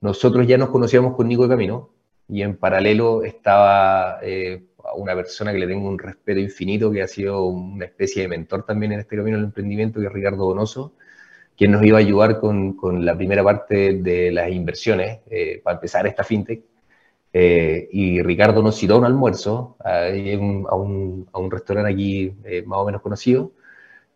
nosotros 0.00 0.46
ya 0.46 0.56
nos 0.56 0.70
conocíamos 0.70 1.16
con 1.16 1.26
Nico 1.28 1.42
de 1.44 1.48
Camino 1.48 1.90
y 2.28 2.42
en 2.42 2.56
paralelo 2.56 3.24
estaba 3.24 4.20
eh, 4.22 4.64
una 4.96 5.14
persona 5.16 5.52
que 5.52 5.58
le 5.58 5.66
tengo 5.66 5.88
un 5.88 5.98
respeto 5.98 6.38
infinito, 6.38 6.92
que 6.92 7.02
ha 7.02 7.08
sido 7.08 7.46
una 7.46 7.86
especie 7.86 8.22
de 8.22 8.28
mentor 8.28 8.64
también 8.64 8.92
en 8.92 9.00
este 9.00 9.16
camino 9.16 9.38
del 9.38 9.46
emprendimiento, 9.46 9.98
que 10.00 10.06
es 10.06 10.12
Ricardo 10.12 10.46
Donoso, 10.46 10.92
quien 11.58 11.72
nos 11.72 11.84
iba 11.84 11.98
a 11.98 12.00
ayudar 12.00 12.38
con, 12.40 12.74
con 12.74 13.04
la 13.04 13.16
primera 13.16 13.44
parte 13.44 13.94
de 13.94 14.30
las 14.30 14.50
inversiones 14.50 15.20
para 15.62 15.74
empezar 15.74 16.06
esta 16.06 16.24
fintech. 16.24 16.62
Eh, 17.32 17.88
y 17.92 18.22
Ricardo 18.22 18.62
nos 18.62 18.76
citó 18.76 18.94
a 18.94 18.98
un 18.98 19.04
almuerzo 19.04 19.76
a, 19.84 20.08
un, 20.10 21.28
a 21.32 21.38
un, 21.38 21.50
restaurante 21.50 21.92
aquí 21.92 22.34
eh, 22.44 22.62
más 22.66 22.78
o 22.78 22.86
menos 22.86 23.02
conocido. 23.02 23.52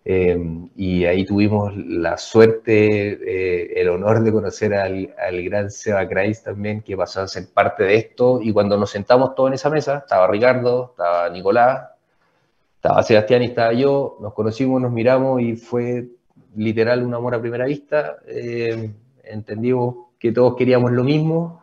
Eh, 0.05 0.37
y 0.77 1.05
ahí 1.05 1.25
tuvimos 1.25 1.77
la 1.77 2.17
suerte, 2.19 3.81
el 3.81 3.89
honor 3.89 4.23
de 4.23 4.33
conocer 4.33 4.75
al, 4.75 5.15
al, 5.17 5.45
gran 5.45 5.71
Seba 5.71 6.09
Kreis 6.09 6.43
también, 6.43 6.83
que 6.83 6.97
pasó 6.97 7.21
a 7.23 7.29
ser 7.29 7.49
parte 7.53 7.85
de 7.85 7.97
esto. 7.97 8.41
Y 8.43 8.53
cuando 8.53 8.77
nos 8.77 8.91
sentamos 8.91 9.35
todos 9.35 9.51
en 9.51 9.55
esa 9.55 9.71
mesa, 9.71 9.99
estaba 9.99 10.27
Ricardo, 10.27 10.89
estaba 10.91 11.29
Nicolás, 11.31 11.91
estaba 12.77 13.03
Sebastián 13.03 13.43
y 13.43 13.47
estaba 13.47 13.73
yo, 13.75 14.19
nos 14.21 14.35
conocimos, 14.35 14.81
nos 14.81 14.91
miramos 14.91 15.41
y 15.43 15.55
fue 15.57 16.09
literal 16.56 17.02
un 17.02 17.14
amor 17.14 17.35
a 17.35 17.40
primera 17.40 17.66
vista. 17.66 18.18
entendimos 19.25 19.97
que 20.18 20.32
todos 20.32 20.56
queríamos 20.56 20.92
lo 20.92 21.04
mismo 21.04 21.62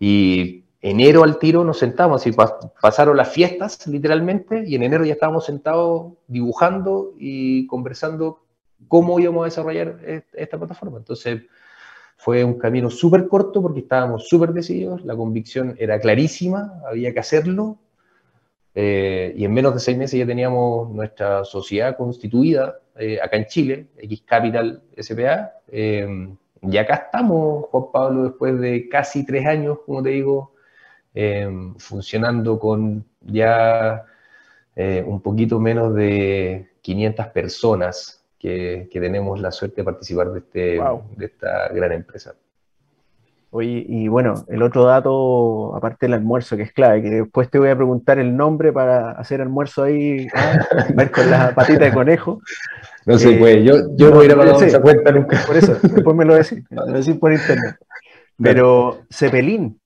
y 0.00 0.64
enero 0.82 1.22
al 1.22 1.38
tiro 1.38 1.62
nos 1.62 1.78
sentamos 1.78 2.26
y 2.26 2.32
pasaron 2.32 3.16
las 3.16 3.28
fiestas 3.28 3.86
literalmente 3.86 4.64
y 4.66 4.74
en 4.74 4.82
enero 4.82 5.04
ya 5.04 5.12
estábamos 5.12 5.46
sentados 5.46 6.14
dibujando 6.26 7.14
y 7.18 7.66
conversando 7.68 8.40
cómo 8.88 9.20
íbamos 9.20 9.42
a 9.42 9.44
desarrollar 9.44 10.24
esta 10.32 10.58
plataforma. 10.58 10.98
Entonces 10.98 11.42
fue 12.16 12.42
un 12.42 12.58
camino 12.58 12.90
súper 12.90 13.28
corto 13.28 13.62
porque 13.62 13.80
estábamos 13.80 14.28
súper 14.28 14.52
decididos, 14.52 15.04
la 15.04 15.16
convicción 15.16 15.76
era 15.78 16.00
clarísima, 16.00 16.80
había 16.84 17.12
que 17.12 17.20
hacerlo 17.20 17.78
eh, 18.74 19.34
y 19.36 19.44
en 19.44 19.52
menos 19.52 19.74
de 19.74 19.80
seis 19.80 19.96
meses 19.96 20.18
ya 20.18 20.26
teníamos 20.26 20.90
nuestra 20.90 21.44
sociedad 21.44 21.96
constituida 21.96 22.80
eh, 22.96 23.18
acá 23.22 23.36
en 23.36 23.46
Chile, 23.46 23.86
X 23.98 24.22
Capital 24.26 24.82
SPA. 24.96 25.52
Eh, 25.68 26.34
y 26.62 26.76
acá 26.76 26.94
estamos, 26.94 27.66
Juan 27.66 27.84
Pablo, 27.92 28.22
después 28.24 28.58
de 28.60 28.88
casi 28.88 29.26
tres 29.26 29.46
años, 29.46 29.78
como 29.84 30.02
te 30.02 30.10
digo, 30.10 30.52
Em, 31.14 31.74
funcionando 31.76 32.58
con 32.58 33.04
ya 33.20 34.06
eh, 34.74 35.04
un 35.06 35.20
poquito 35.20 35.60
menos 35.60 35.94
de 35.94 36.70
500 36.80 37.26
personas 37.28 38.24
que, 38.38 38.88
tenemos 38.90 39.38
la 39.38 39.52
suerte 39.52 39.82
de 39.82 39.84
participar 39.84 40.32
de, 40.32 40.38
este, 40.38 40.80
de 41.16 41.26
esta 41.26 41.68
gran 41.68 41.92
empresa. 41.92 42.34
Oye, 43.54 43.84
y 43.86 44.08
bueno, 44.08 44.46
el 44.48 44.62
otro 44.62 44.84
dato, 44.84 45.76
aparte 45.76 46.06
del 46.06 46.14
almuerzo, 46.14 46.56
que 46.56 46.62
es 46.62 46.72
clave, 46.72 47.02
que 47.02 47.10
después 47.10 47.50
te 47.50 47.58
voy 47.58 47.68
a 47.68 47.76
preguntar 47.76 48.18
el 48.18 48.34
nombre 48.34 48.72
para 48.72 49.10
hacer 49.10 49.42
almuerzo 49.42 49.82
ahí, 49.82 50.26
¿ah? 50.34 50.58
ver 50.94 51.10
con 51.10 51.30
la 51.30 51.54
patita 51.54 51.84
de 51.84 51.92
conejo. 51.92 52.40
No 53.04 53.18
se 53.18 53.32
puede, 53.32 53.64
yo, 53.64 53.74
yo 53.96 54.10
no, 54.10 54.14
voy 54.14 54.28
a 54.28 54.32
ir 54.32 54.38
a 54.38 54.64
esa 54.64 54.80
cuenta 54.80 55.10
nunca. 55.10 55.42
Por 55.46 55.56
eso, 55.56 55.74
después 55.74 56.16
me 56.16 56.24
lo 56.24 56.36
decís, 56.36 56.62
me 56.70 56.76
lo 56.76 56.98
decís 56.98 57.16
por 57.16 57.32
internet. 57.32 57.74
Pero 58.38 59.00
Cepelín, 59.10 59.80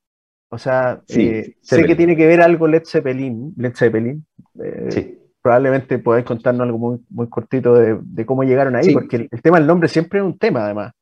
o 0.50 0.58
sea, 0.58 1.00
eh, 1.08 1.54
sé 1.62 1.85
que 1.85 1.96
tiene 1.96 2.14
que 2.14 2.26
ver 2.26 2.42
algo 2.42 2.68
Led 2.68 2.82
Zeppelin. 2.85 3.54
Led 3.56 3.75
Zeppelin. 3.75 4.23
Eh, 4.62 5.18
probablemente 5.40 5.99
podáis 5.99 6.26
contarnos 6.26 6.66
algo 6.66 6.76
muy, 6.76 6.99
muy 7.08 7.26
cortito 7.30 7.75
de, 7.75 8.26
cómo 8.26 8.44
llegaron 8.44 8.76
ahí, 8.76 8.92
porque 8.92 9.28
el, 9.30 9.42
tema 9.42 9.56
del 9.56 9.66
nombre 9.66 9.88
siempre 9.88 10.18
es 10.18 10.25
un 10.25 10.37
tema, 10.37 10.66
además. 10.66 10.92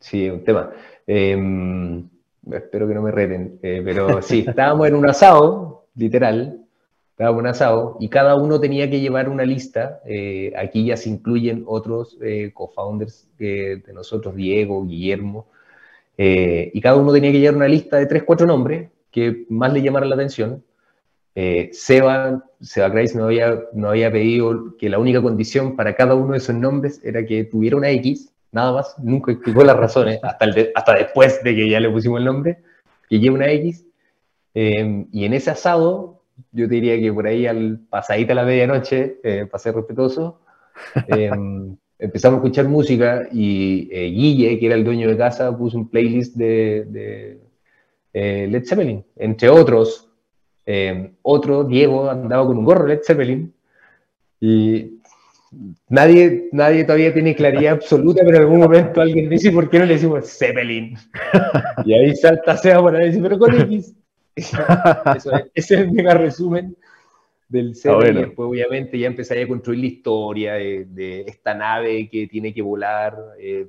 Sí, 0.00 0.30
un 0.30 0.44
tema. 0.44 0.70
Em, 1.06 2.08
espero 2.50 2.88
que 2.88 2.94
no 2.94 3.02
me 3.02 3.10
reten, 3.10 3.58
eh, 3.62 3.82
pero 3.84 4.22
sí, 4.22 4.44
estábamos 4.46 4.88
en 4.88 4.94
un 4.94 5.08
asado, 5.08 5.86
literal, 5.94 6.60
estábamos 7.10 7.40
en 7.40 7.44
un 7.44 7.50
asado, 7.50 7.96
y 8.00 8.08
cada 8.08 8.36
uno 8.36 8.60
tenía 8.60 8.88
que 8.90 9.00
llevar 9.00 9.28
una 9.28 9.44
lista. 9.44 10.00
aquí 10.56 10.86
ya 10.86 10.96
se 10.96 11.10
incluyen 11.10 11.64
otros 11.66 12.18
co-founders 12.54 13.28
de 13.38 13.82
nosotros, 13.92 14.34
Diego, 14.34 14.84
Guillermo, 14.84 15.46
eh, 16.16 16.70
y 16.72 16.80
cada 16.80 16.96
uno 16.96 17.12
tenía 17.12 17.32
que 17.32 17.40
llevar 17.40 17.56
una 17.56 17.68
lista 17.68 17.96
de 17.96 18.06
tres, 18.06 18.22
cuatro 18.22 18.46
nombres 18.46 18.90
que 19.10 19.46
más 19.48 19.72
le 19.72 19.82
llamaran 19.82 20.08
la 20.08 20.14
atención. 20.16 20.64
Eh, 21.34 21.70
Seba, 21.72 22.44
Seba 22.60 22.90
Kreis 22.92 23.14
no 23.16 23.24
había, 23.24 23.60
no 23.72 23.88
había 23.88 24.12
pedido 24.12 24.76
que 24.78 24.88
la 24.88 24.98
única 24.98 25.20
condición 25.20 25.74
para 25.76 25.96
cada 25.96 26.14
uno 26.14 26.32
de 26.32 26.38
esos 26.38 26.54
nombres 26.54 27.00
era 27.04 27.26
que 27.26 27.44
tuviera 27.44 27.76
una 27.76 27.90
X, 27.90 28.32
nada 28.54 28.72
más, 28.72 28.94
nunca 28.98 29.32
explicó 29.32 29.64
las 29.64 29.76
razones, 29.76 30.20
hasta, 30.22 30.46
hasta 30.74 30.94
después 30.94 31.42
de 31.42 31.54
que 31.54 31.68
ya 31.68 31.80
le 31.80 31.90
pusimos 31.90 32.18
el 32.18 32.24
nombre, 32.24 32.62
que 33.08 33.18
lleve 33.18 33.34
una 33.34 33.50
X. 33.50 33.84
Eh, 34.54 35.06
y 35.12 35.24
en 35.24 35.34
ese 35.34 35.50
asado, 35.50 36.22
yo 36.52 36.68
diría 36.68 36.98
que 36.98 37.12
por 37.12 37.26
ahí 37.26 37.46
al 37.46 37.80
pasadita 37.90 38.34
la 38.34 38.44
medianoche, 38.44 39.18
para 39.50 39.58
ser 39.58 39.74
respetuoso, 39.74 40.40
empezamos 41.98 42.38
a 42.38 42.42
escuchar 42.42 42.68
música 42.68 43.28
y 43.32 43.88
eh, 43.90 44.10
Guille, 44.10 44.58
que 44.58 44.66
era 44.66 44.74
el 44.74 44.84
dueño 44.84 45.08
de 45.08 45.16
casa, 45.16 45.56
puso 45.56 45.78
un 45.78 45.88
playlist 45.88 46.36
de, 46.36 47.40
eh, 48.12 48.46
Led 48.50 48.64
Zeppelin. 48.64 49.04
Entre 49.16 49.48
otros, 49.48 50.10
eh, 50.66 51.12
otro, 51.22 51.64
Diego, 51.64 52.10
andaba 52.10 52.46
con 52.46 52.58
un 52.58 52.64
gorro 52.64 52.86
Led 52.86 53.00
Zeppelin 53.02 53.52
y 54.40 54.93
nadie, 55.88 56.48
nadie 56.52 56.84
todavía 56.84 57.12
tiene 57.12 57.34
claridad 57.34 57.74
absoluta, 57.74 58.22
pero 58.24 58.36
en 58.36 58.42
algún 58.42 58.60
momento 58.60 59.00
alguien 59.00 59.28
dice, 59.28 59.52
¿por 59.52 59.68
qué 59.70 59.78
no 59.78 59.86
le 59.86 59.94
decimos 59.94 60.26
Zeppelin? 60.38 60.96
Y 61.84 61.94
ahí 61.94 62.14
salta 62.16 62.56
Seba 62.56 62.82
para 62.82 62.98
decir, 62.98 63.22
pero 63.22 63.38
con 63.38 63.54
X. 63.60 63.94
ese 64.34 65.44
es 65.54 65.70
el 65.70 65.92
mega 65.92 66.14
resumen 66.14 66.76
del 67.48 67.70
ah, 67.70 67.74
Zeppelin. 67.74 68.16
Y 68.16 68.20
después, 68.26 68.48
obviamente, 68.48 68.98
ya 68.98 69.06
empezaría 69.06 69.44
a 69.44 69.48
construir 69.48 69.80
la 69.80 69.86
historia 69.86 70.54
de, 70.54 71.24
esta 71.26 71.54
nave 71.54 72.08
que 72.08 72.26
tiene 72.26 72.52
que 72.52 72.62
volar. 72.62 73.16
Eh, 73.38 73.68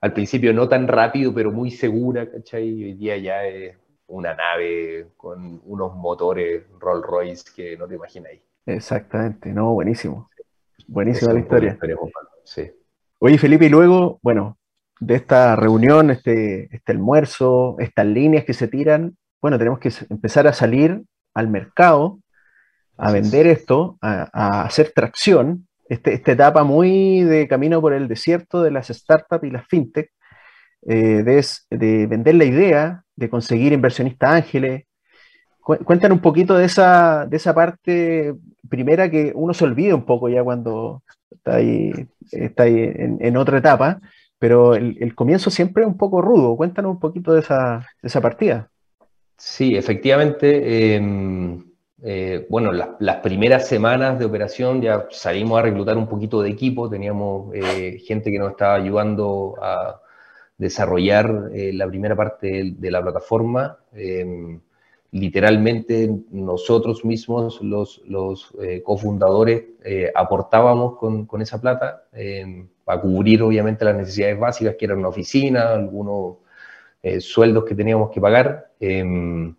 al 0.00 0.12
principio 0.14 0.52
no 0.54 0.68
tan 0.68 0.88
rápido, 0.88 1.34
pero 1.34 1.52
muy 1.52 1.70
segura, 1.70 2.30
¿cachai? 2.30 2.62
Hoy 2.62 2.94
día 2.94 3.18
ya 3.18 3.44
es 3.44 3.76
una 4.06 4.34
nave 4.34 5.08
con 5.16 5.60
unos 5.64 5.94
motores 5.94 6.64
Rolls 6.78 7.06
Royce 7.06 7.44
que 7.54 7.76
no 7.76 7.86
te 7.86 7.94
imagináis. 7.96 8.40
Exactamente, 8.66 9.52
no, 9.52 9.72
buenísimo. 9.72 10.29
Buenísima 10.90 11.32
la 11.32 11.38
historia. 11.38 11.78
sí. 12.44 12.68
Oye, 13.20 13.38
Felipe, 13.38 13.66
y 13.66 13.68
luego, 13.68 14.18
bueno, 14.22 14.58
de 14.98 15.14
esta 15.14 15.54
reunión, 15.54 16.10
este, 16.10 16.74
este 16.74 16.92
almuerzo, 16.92 17.76
estas 17.78 18.06
líneas 18.06 18.44
que 18.44 18.54
se 18.54 18.66
tiran, 18.66 19.16
bueno, 19.40 19.56
tenemos 19.56 19.78
que 19.78 19.92
empezar 20.08 20.48
a 20.48 20.52
salir 20.52 21.02
al 21.32 21.48
mercado, 21.48 22.18
a 22.96 23.12
vender 23.12 23.46
esto, 23.46 23.98
a, 24.00 24.64
hacer 24.64 24.92
tracción. 24.92 25.68
Este, 25.88 26.12
esta 26.12 26.32
etapa 26.32 26.64
muy 26.64 27.22
de 27.22 27.46
camino 27.46 27.80
por 27.80 27.92
el 27.92 28.08
desierto 28.08 28.62
de 28.62 28.72
las 28.72 28.88
startups 28.88 29.44
y 29.44 29.50
las 29.50 29.66
fintech, 29.68 30.10
eh, 30.88 31.22
de, 31.22 31.46
de, 31.70 32.06
vender 32.06 32.34
la 32.34 32.44
idea, 32.44 33.04
de 33.14 33.30
conseguir 33.30 33.72
inversionistas 33.72 34.30
ángeles. 34.32 34.86
Cuéntanos 35.62 36.16
un 36.16 36.22
poquito 36.22 36.56
de 36.56 36.64
esa, 36.64 37.26
de 37.26 37.36
esa 37.36 37.54
parte 37.54 38.34
primera 38.68 39.10
que 39.10 39.32
uno 39.34 39.52
se 39.52 39.64
olvida 39.64 39.94
un 39.94 40.04
poco 40.04 40.28
ya 40.28 40.42
cuando 40.42 41.02
está 41.30 41.56
ahí, 41.56 41.92
está 42.30 42.64
ahí 42.64 42.92
en, 42.96 43.36
otra 43.36 43.58
etapa, 43.58 44.00
pero 44.38 44.74
el, 44.74 45.14
comienzo 45.14 45.50
siempre 45.50 45.82
es 45.82 45.88
un 45.88 45.96
poco 45.96 46.22
rudo. 46.22 46.56
Cuéntanos 46.56 46.92
un 46.92 47.00
poquito 47.00 47.32
de 47.32 47.40
esa, 47.40 47.86
esa 48.02 48.20
partida. 48.20 48.68
Sí, 49.36 49.76
efectivamente. 49.76 50.94
Em, 50.94 51.64
eh, 52.02 52.46
bueno, 52.48 52.72
las 52.72 53.16
primeras 53.16 53.68
semanas 53.68 54.18
de 54.18 54.24
operación 54.24 54.80
ya 54.80 55.06
salimos 55.10 55.58
a 55.58 55.62
reclutar 55.62 55.98
un 55.98 56.08
poquito 56.08 56.40
de 56.40 56.50
equipo, 56.50 56.88
teníamos 56.88 57.54
eh, 57.54 57.98
gente 58.06 58.30
que 58.30 58.38
nos 58.38 58.52
estaba 58.52 58.74
ayudando 58.74 59.56
a 59.60 60.00
desarrollar 60.56 61.50
eh, 61.54 61.72
la 61.74 61.86
primera 61.86 62.16
parte 62.16 62.74
de, 62.74 62.90
la 62.90 63.02
plataforma. 63.02 63.78
Literalmente 65.12 66.08
nosotros 66.30 67.04
mismos, 67.04 67.60
los, 67.62 68.00
los 68.06 68.54
cofundadores, 68.84 69.64
aportábamos 70.14 70.96
con, 70.98 71.26
con, 71.26 71.42
esa 71.42 71.60
plata 71.60 72.04
em, 72.12 72.68
para 72.84 73.00
cubrir 73.00 73.42
obviamente 73.42 73.84
las 73.84 73.96
necesidades 73.96 74.38
básicas, 74.38 74.76
que 74.78 74.84
eran 74.84 74.98
una 74.98 75.08
oficina, 75.08 75.72
algunos 75.72 76.36
sueldos 77.18 77.64
que 77.64 77.74
teníamos 77.74 78.10
que 78.10 78.20
pagar. 78.20 78.70
Em, 78.78 79.54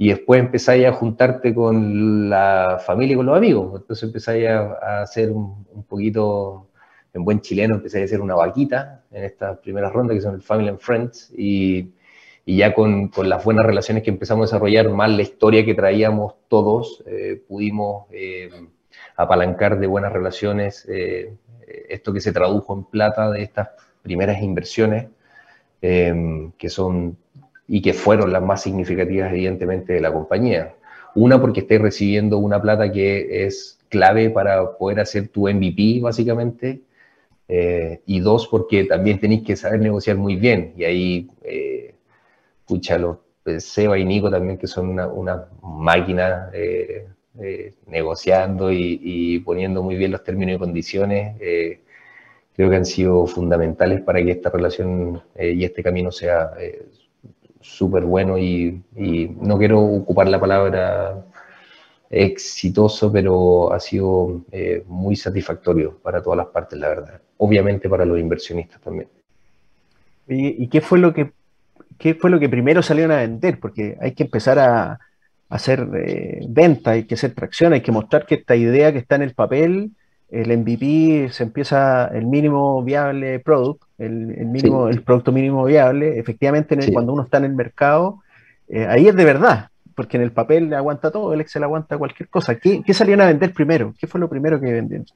y 0.00 0.08
después 0.08 0.40
empezáis 0.40 0.86
a 0.86 0.92
juntarte 0.92 1.54
con 1.54 2.30
la 2.30 2.80
familia 2.82 3.12
y 3.12 3.16
con 3.18 3.26
los 3.26 3.36
amigos. 3.36 3.82
Entonces 3.82 4.04
empezáis 4.04 4.48
a, 4.48 5.02
hacer 5.02 5.30
un, 5.30 5.84
poquito, 5.86 6.68
en 7.12 7.22
buen 7.22 7.42
chileno, 7.42 7.74
empezáis 7.74 8.04
a 8.04 8.06
hacer 8.06 8.22
una 8.22 8.34
vaquita 8.34 9.04
en 9.10 9.24
estas 9.24 9.58
primeras 9.58 9.92
rondas 9.92 10.14
que 10.14 10.22
son 10.22 10.36
el 10.36 10.40
Family 10.40 10.70
and 10.70 10.78
Friends. 10.78 11.30
Y 12.50 12.56
ya 12.56 12.74
con, 12.74 13.08
con, 13.08 13.28
las 13.28 13.44
buenas 13.44 13.64
relaciones 13.64 14.02
que 14.02 14.10
empezamos 14.10 14.42
a 14.42 14.46
desarrollar, 14.46 14.88
más 14.90 15.08
la 15.08 15.22
historia 15.22 15.64
que 15.64 15.74
traíamos 15.74 16.34
todos, 16.48 17.00
eh, 17.06 17.40
pudimos 17.46 18.06
eh, 18.10 18.50
apalancar 19.14 19.78
de 19.78 19.86
buenas 19.86 20.12
relaciones 20.12 20.84
eh, 20.88 21.32
esto 21.88 22.12
que 22.12 22.20
se 22.20 22.32
tradujo 22.32 22.74
en 22.74 22.82
plata 22.82 23.30
de 23.30 23.42
estas 23.44 23.68
primeras 24.02 24.42
inversiones, 24.42 25.06
que 25.80 26.68
son 26.68 27.16
y 27.68 27.80
que 27.80 27.94
fueron 27.94 28.32
las 28.32 28.42
más 28.42 28.62
significativas, 28.62 29.30
evidentemente, 29.32 29.92
de 29.92 30.00
la 30.00 30.12
compañía. 30.12 30.74
Una, 31.14 31.40
porque 31.40 31.60
estáis 31.60 31.80
recibiendo 31.80 32.38
una 32.38 32.60
plata 32.60 32.90
que 32.90 33.46
es 33.46 33.78
clave 33.88 34.28
para 34.28 34.76
poder 34.76 34.98
hacer 34.98 35.28
tu 35.28 35.48
MVP, 35.48 36.00
básicamente. 36.02 36.80
Eh, 37.52 38.00
y 38.06 38.20
dos, 38.20 38.46
porque 38.46 38.84
también 38.84 39.18
tenéis 39.18 39.42
que 39.42 39.56
saber 39.56 39.80
negociar 39.80 40.16
muy 40.16 40.36
bien. 40.36 40.72
Y 40.76 40.84
ahí, 40.84 41.28
eh, 41.42 41.94
escucha, 42.70 42.98
los 42.98 43.18
pues, 43.42 43.64
Seba 43.64 43.98
y 43.98 44.04
Nico 44.04 44.30
también, 44.30 44.58
que 44.58 44.66
son 44.66 44.88
una, 44.88 45.06
una 45.08 45.46
máquina 45.62 46.50
eh, 46.52 47.06
negociando 47.86 48.70
y, 48.72 49.38
poniendo 49.40 49.82
muy 49.82 49.96
bien 49.96 50.12
los 50.12 50.22
términos 50.22 50.56
y 50.56 50.58
condiciones, 50.58 51.36
creo 52.54 52.70
que 52.70 52.76
han 52.76 52.84
sido 52.84 53.26
fundamentales 53.26 54.02
para 54.02 54.22
que 54.22 54.32
esta 54.32 54.50
relación 54.50 55.22
y 55.40 55.64
este 55.64 55.82
camino 55.82 56.12
sea 56.12 56.52
súper 57.60 58.04
bueno 58.04 58.38
y, 58.38 58.82
no 59.40 59.58
quiero 59.58 59.80
ocupar 59.80 60.28
la 60.28 60.40
palabra 60.40 61.24
exitoso, 62.10 63.12
pero 63.12 63.72
ha 63.72 63.78
sido 63.78 64.42
eh, 64.50 64.82
muy 64.88 65.14
satisfactorio 65.14 65.98
para 66.02 66.20
todas 66.20 66.38
las 66.38 66.48
partes, 66.48 66.78
la 66.78 66.88
verdad. 66.88 67.20
Obviamente 67.36 67.88
para 67.88 68.04
los 68.04 68.18
inversionistas 68.18 68.80
también. 68.80 69.08
¿Y, 70.26 70.68
qué 70.68 70.80
fue 70.80 70.98
lo 70.98 71.12
que 71.12 71.32
qué 72.00 72.14
fue 72.14 72.30
lo 72.30 72.40
que 72.40 72.48
primero 72.48 72.82
salieron 72.82 73.12
a 73.12 73.18
vender? 73.18 73.60
Porque 73.60 73.96
hay 74.00 74.12
que 74.12 74.24
empezar 74.24 74.58
a, 74.58 74.98
hacer 75.48 75.86
eh, 75.94 76.40
venta, 76.48 76.92
hay 76.92 77.04
que 77.04 77.14
hacer 77.14 77.34
tracción, 77.34 77.72
hay 77.72 77.80
que 77.80 77.92
mostrar 77.92 78.24
que 78.24 78.36
esta 78.36 78.54
idea 78.54 78.92
que 78.92 78.98
está 78.98 79.16
en 79.16 79.22
el 79.22 79.34
papel 79.34 79.90
el 80.30 80.56
MVP 80.58 81.28
se 81.32 81.42
empieza 81.42 82.06
el 82.06 82.26
mínimo 82.26 82.82
viable 82.82 83.40
product, 83.40 83.82
el, 83.98 84.46
mínimo, 84.46 84.88
el 84.88 85.02
producto 85.02 85.32
mínimo 85.32 85.64
viable, 85.64 86.18
efectivamente 86.18 86.76
cuando 86.92 87.12
uno 87.12 87.24
está 87.24 87.38
en 87.38 87.44
el 87.44 87.54
mercado, 87.54 88.20
eh, 88.68 88.86
ahí 88.88 89.08
es 89.08 89.16
de 89.16 89.24
verdad, 89.24 89.70
porque 89.94 90.16
en 90.16 90.22
el 90.22 90.30
papel 90.30 90.70
le 90.70 90.76
aguanta 90.76 91.10
todo, 91.10 91.34
el 91.34 91.40
Excel 91.40 91.64
aguanta 91.64 91.98
cualquier 91.98 92.28
cosa. 92.28 92.54
¿Qué, 92.54 92.82
¿Qué, 92.82 92.94
salían 92.94 93.20
a 93.20 93.26
vender 93.26 93.52
primero? 93.52 93.92
¿Qué 93.98 94.06
fue 94.06 94.20
lo 94.20 94.28
primero 94.28 94.60
que 94.60 94.72
vendieron? 94.72 95.06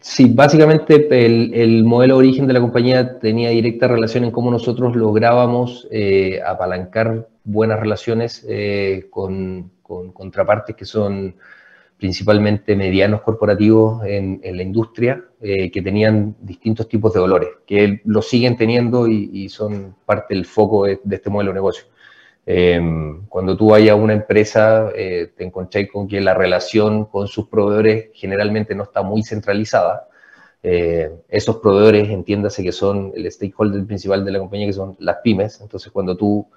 Sí, 0.00 0.32
básicamente 0.32 1.08
el, 1.26 1.52
el, 1.54 1.84
modelo 1.84 2.14
de 2.14 2.18
origen 2.20 2.46
de 2.46 2.52
la 2.52 2.60
compañía 2.60 3.18
tenía 3.18 3.50
directa 3.50 3.88
relación 3.88 4.24
en 4.24 4.30
cómo 4.30 4.50
nosotros 4.50 4.94
lográbamos 4.94 5.88
eh, 5.90 6.40
apalancar 6.46 7.28
buenas 7.44 7.80
relaciones 7.80 8.46
eh, 8.48 9.06
con, 9.10 9.72
con 9.82 10.12
contrapartes 10.12 10.76
que 10.76 10.84
son 10.84 11.34
principalmente 11.98 12.76
medianos 12.76 13.22
corporativos 13.22 14.04
en, 14.06 14.40
la 14.44 14.62
industria 14.62 15.24
eh, 15.40 15.70
que 15.70 15.82
tenían 15.82 16.36
distintos 16.40 16.88
tipos 16.88 17.12
de 17.12 17.20
dolores, 17.20 17.48
que 17.66 18.00
lo 18.04 18.22
siguen 18.22 18.56
teniendo 18.56 19.08
y, 19.08 19.48
son 19.48 19.96
parte 20.06 20.34
del 20.34 20.46
foco 20.46 20.84
de, 20.84 21.00
este 21.10 21.28
modelo 21.28 21.50
de 21.50 21.54
negocio. 21.54 21.86
Em, 22.50 23.26
cuando 23.26 23.58
tú 23.58 23.68
vayas 23.68 23.90
a 23.90 23.94
una 23.96 24.14
empresa, 24.14 24.90
eh, 24.96 25.32
te 25.36 25.44
encontrás 25.44 25.84
con 25.92 26.08
que 26.08 26.18
la 26.18 26.32
relación 26.32 27.04
con 27.04 27.28
sus 27.28 27.46
proveedores 27.46 28.08
generalmente 28.14 28.74
no 28.74 28.84
está 28.84 29.02
muy 29.02 29.22
centralizada. 29.22 30.08
Eh, 30.62 31.10
esos 31.28 31.56
proveedores, 31.58 32.08
entiéndase 32.08 32.62
que 32.62 32.72
son 32.72 33.12
el 33.14 33.30
stakeholder 33.30 33.84
principal 33.84 34.24
de 34.24 34.32
la 34.32 34.38
compañía, 34.38 34.66
que 34.66 34.72
son 34.72 34.96
las 34.98 35.18
pymes. 35.22 35.60
Entonces, 35.60 35.92
cuando 35.92 36.16
tú 36.16 36.48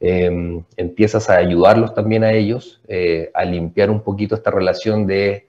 Em, 0.00 0.62
empiezas 0.76 1.30
a 1.30 1.36
ayudarlos 1.36 1.94
también 1.94 2.22
a 2.22 2.30
ellos 2.30 2.82
eh, 2.86 3.30
a 3.32 3.46
limpiar 3.46 3.90
un 3.90 4.02
poquito 4.02 4.34
esta 4.34 4.50
relación 4.50 5.06
de 5.06 5.46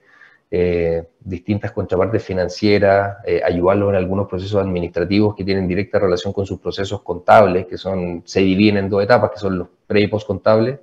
distintas 1.20 1.72
contrapartes 1.72 2.24
financieras, 2.24 3.18
ayudarlos 3.44 3.90
en 3.90 3.96
algunos 3.96 4.28
procesos 4.28 4.62
administrativos 4.62 5.34
que 5.34 5.44
tienen 5.44 5.68
directa 5.68 5.98
relación 5.98 6.32
con 6.32 6.46
sus 6.46 6.58
procesos 6.58 7.02
contables, 7.02 7.66
que 7.66 7.76
son, 7.76 8.22
se 8.24 8.40
dividen 8.40 8.78
en 8.78 8.88
dos 8.88 9.02
etapas, 9.02 9.32
que 9.32 9.38
son 9.38 9.58
los 9.58 9.68
pre 9.88 10.02
y 10.02 10.06
post 10.06 10.26
contables. 10.26 10.78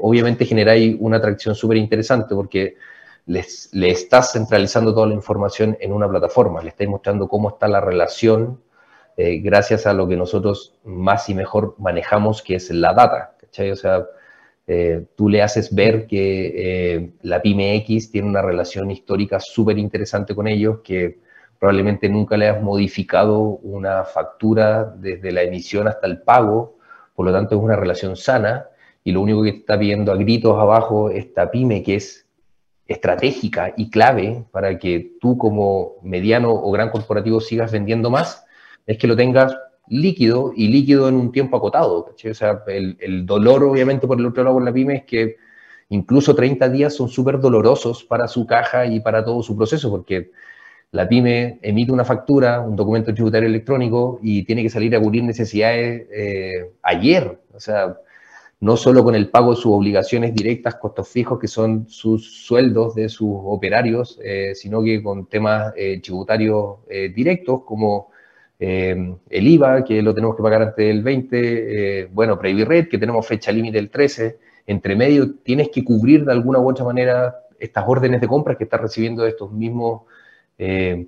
obviamente 0.00 0.46
generáis 0.46 0.96
una 0.98 1.18
atracción 1.18 1.54
súper 1.54 1.76
interesante 1.76 2.34
porque 2.34 2.76
les, 3.26 3.68
le 3.74 3.90
estás 3.90 4.32
centralizando 4.32 4.94
toda 4.94 5.06
la 5.08 5.14
información 5.14 5.76
en 5.80 5.92
una 5.92 6.08
plataforma, 6.08 6.62
le 6.62 6.70
estáis 6.70 6.88
mostrando 6.88 7.28
cómo 7.28 7.50
está 7.50 7.68
la 7.68 7.82
relación 7.82 8.58
eh, 9.22 9.38
gracias 9.40 9.86
a 9.86 9.92
lo 9.92 10.08
que 10.08 10.16
nosotros 10.16 10.78
más 10.82 11.28
y 11.28 11.34
mejor 11.34 11.74
manejamos, 11.78 12.42
que 12.42 12.54
es 12.54 12.70
la 12.70 12.94
data. 12.94 13.36
¿cachai? 13.38 13.70
O 13.70 13.76
sea, 13.76 14.06
eh, 14.66 15.04
tú 15.14 15.28
le 15.28 15.42
haces 15.42 15.74
ver 15.74 16.06
que 16.06 16.94
eh, 16.94 17.12
la 17.20 17.42
pyme 17.42 17.84
tiene 17.86 18.26
una 18.26 18.40
relación 18.40 18.90
histórica 18.90 19.38
súper 19.38 19.76
interesante 19.76 20.34
con 20.34 20.48
ellos, 20.48 20.78
que 20.82 21.18
probablemente 21.58 22.08
nunca 22.08 22.38
le 22.38 22.48
has 22.48 22.62
modificado 22.62 23.40
una 23.40 24.04
factura 24.04 24.84
desde 24.84 25.32
la 25.32 25.42
emisión 25.42 25.86
hasta 25.86 26.06
el 26.06 26.22
pago, 26.22 26.78
por 27.20 27.26
lo 27.26 27.32
tanto 27.34 27.54
es 27.54 27.60
una 27.62 27.76
relación 27.76 28.16
sana, 28.16 28.68
y 29.04 29.12
lo 29.12 29.20
único 29.20 29.42
que 29.42 29.50
está 29.50 29.76
viendo 29.76 30.10
a 30.10 30.16
gritos 30.16 30.58
abajo 30.58 31.10
esta 31.10 31.50
pyme 31.50 31.82
que 31.82 31.96
es 31.96 32.26
estratégica 32.86 33.74
y 33.76 33.90
clave 33.90 34.46
para 34.50 34.78
que 34.78 35.18
tú 35.20 35.36
como 35.36 35.96
mediano 36.02 36.50
o 36.50 36.70
gran 36.70 36.88
corporativo 36.88 37.38
sigas 37.42 37.72
vendiendo 37.72 38.08
más, 38.08 38.46
es 38.86 38.96
que 38.96 39.06
lo 39.06 39.16
tengas 39.16 39.54
líquido 39.86 40.54
y 40.56 40.68
líquido 40.68 41.10
en 41.10 41.16
un 41.16 41.30
tiempo 41.30 41.58
acotado. 41.58 42.14
O 42.24 42.34
sea, 42.34 42.62
el, 42.68 43.26
dolor, 43.26 43.64
obviamente, 43.64 44.06
por 44.06 44.18
el 44.18 44.24
otro 44.24 44.42
lado, 44.42 44.54
con 44.54 44.64
la 44.64 44.72
pyme 44.72 44.94
es 44.94 45.04
que 45.04 45.36
incluso 45.90 46.34
30 46.34 46.70
días 46.70 46.94
son 46.94 47.10
súper 47.10 47.38
dolorosos 47.38 48.02
para 48.02 48.28
su 48.28 48.46
caja 48.46 48.86
y 48.86 49.00
para 49.00 49.22
todo 49.22 49.42
su 49.42 49.54
proceso, 49.54 49.90
porque 49.90 50.30
la 50.92 51.08
pyme 51.08 51.58
emite 51.62 51.92
una 51.92 52.04
factura, 52.04 52.60
un 52.60 52.74
documento 52.74 53.14
tributario 53.14 53.48
electrónico 53.48 54.18
y 54.22 54.44
tiene 54.44 54.62
que 54.62 54.70
salir 54.70 54.94
a 54.96 55.00
cubrir 55.00 55.22
necesidades 55.22 56.08
eh, 56.12 56.72
ayer. 56.82 57.38
O 57.54 57.60
sea, 57.60 57.96
no 58.60 58.76
solo 58.76 59.04
con 59.04 59.14
el 59.14 59.30
pago 59.30 59.50
de 59.50 59.56
sus 59.56 59.72
obligaciones 59.72 60.34
directas, 60.34 60.74
costos 60.76 61.08
fijos, 61.08 61.38
que 61.38 61.48
son 61.48 61.88
sus 61.88 62.44
sueldos 62.44 62.94
de 62.96 63.08
sus 63.08 63.30
operarios, 63.30 64.18
eh, 64.22 64.52
sino 64.54 64.82
que 64.82 65.02
con 65.02 65.26
temas 65.26 65.72
eh, 65.76 66.00
tributarios 66.02 66.78
directos 67.14 67.62
como 67.64 68.10
el 68.58 69.16
IVA, 69.30 69.84
que 69.84 70.02
lo 70.02 70.14
tenemos 70.14 70.36
que 70.36 70.42
pagar 70.42 70.60
antes 70.60 70.86
del 70.86 71.02
20, 71.02 72.10
bueno, 72.12 72.36
Red, 72.36 72.88
que 72.88 72.98
tenemos 72.98 73.26
fecha 73.26 73.50
límite 73.50 73.78
del 73.78 73.88
13, 73.88 74.38
entre 74.66 74.96
medio 74.96 75.36
tienes 75.36 75.70
que 75.70 75.82
cubrir 75.82 76.26
de 76.26 76.32
alguna 76.32 76.58
u 76.58 76.68
otra 76.68 76.84
manera 76.84 77.36
estas 77.58 77.84
órdenes 77.88 78.20
de 78.20 78.28
compras 78.28 78.58
que 78.58 78.64
estás 78.64 78.82
recibiendo 78.82 79.22
de 79.22 79.30
estos 79.30 79.50
mismos 79.50 80.02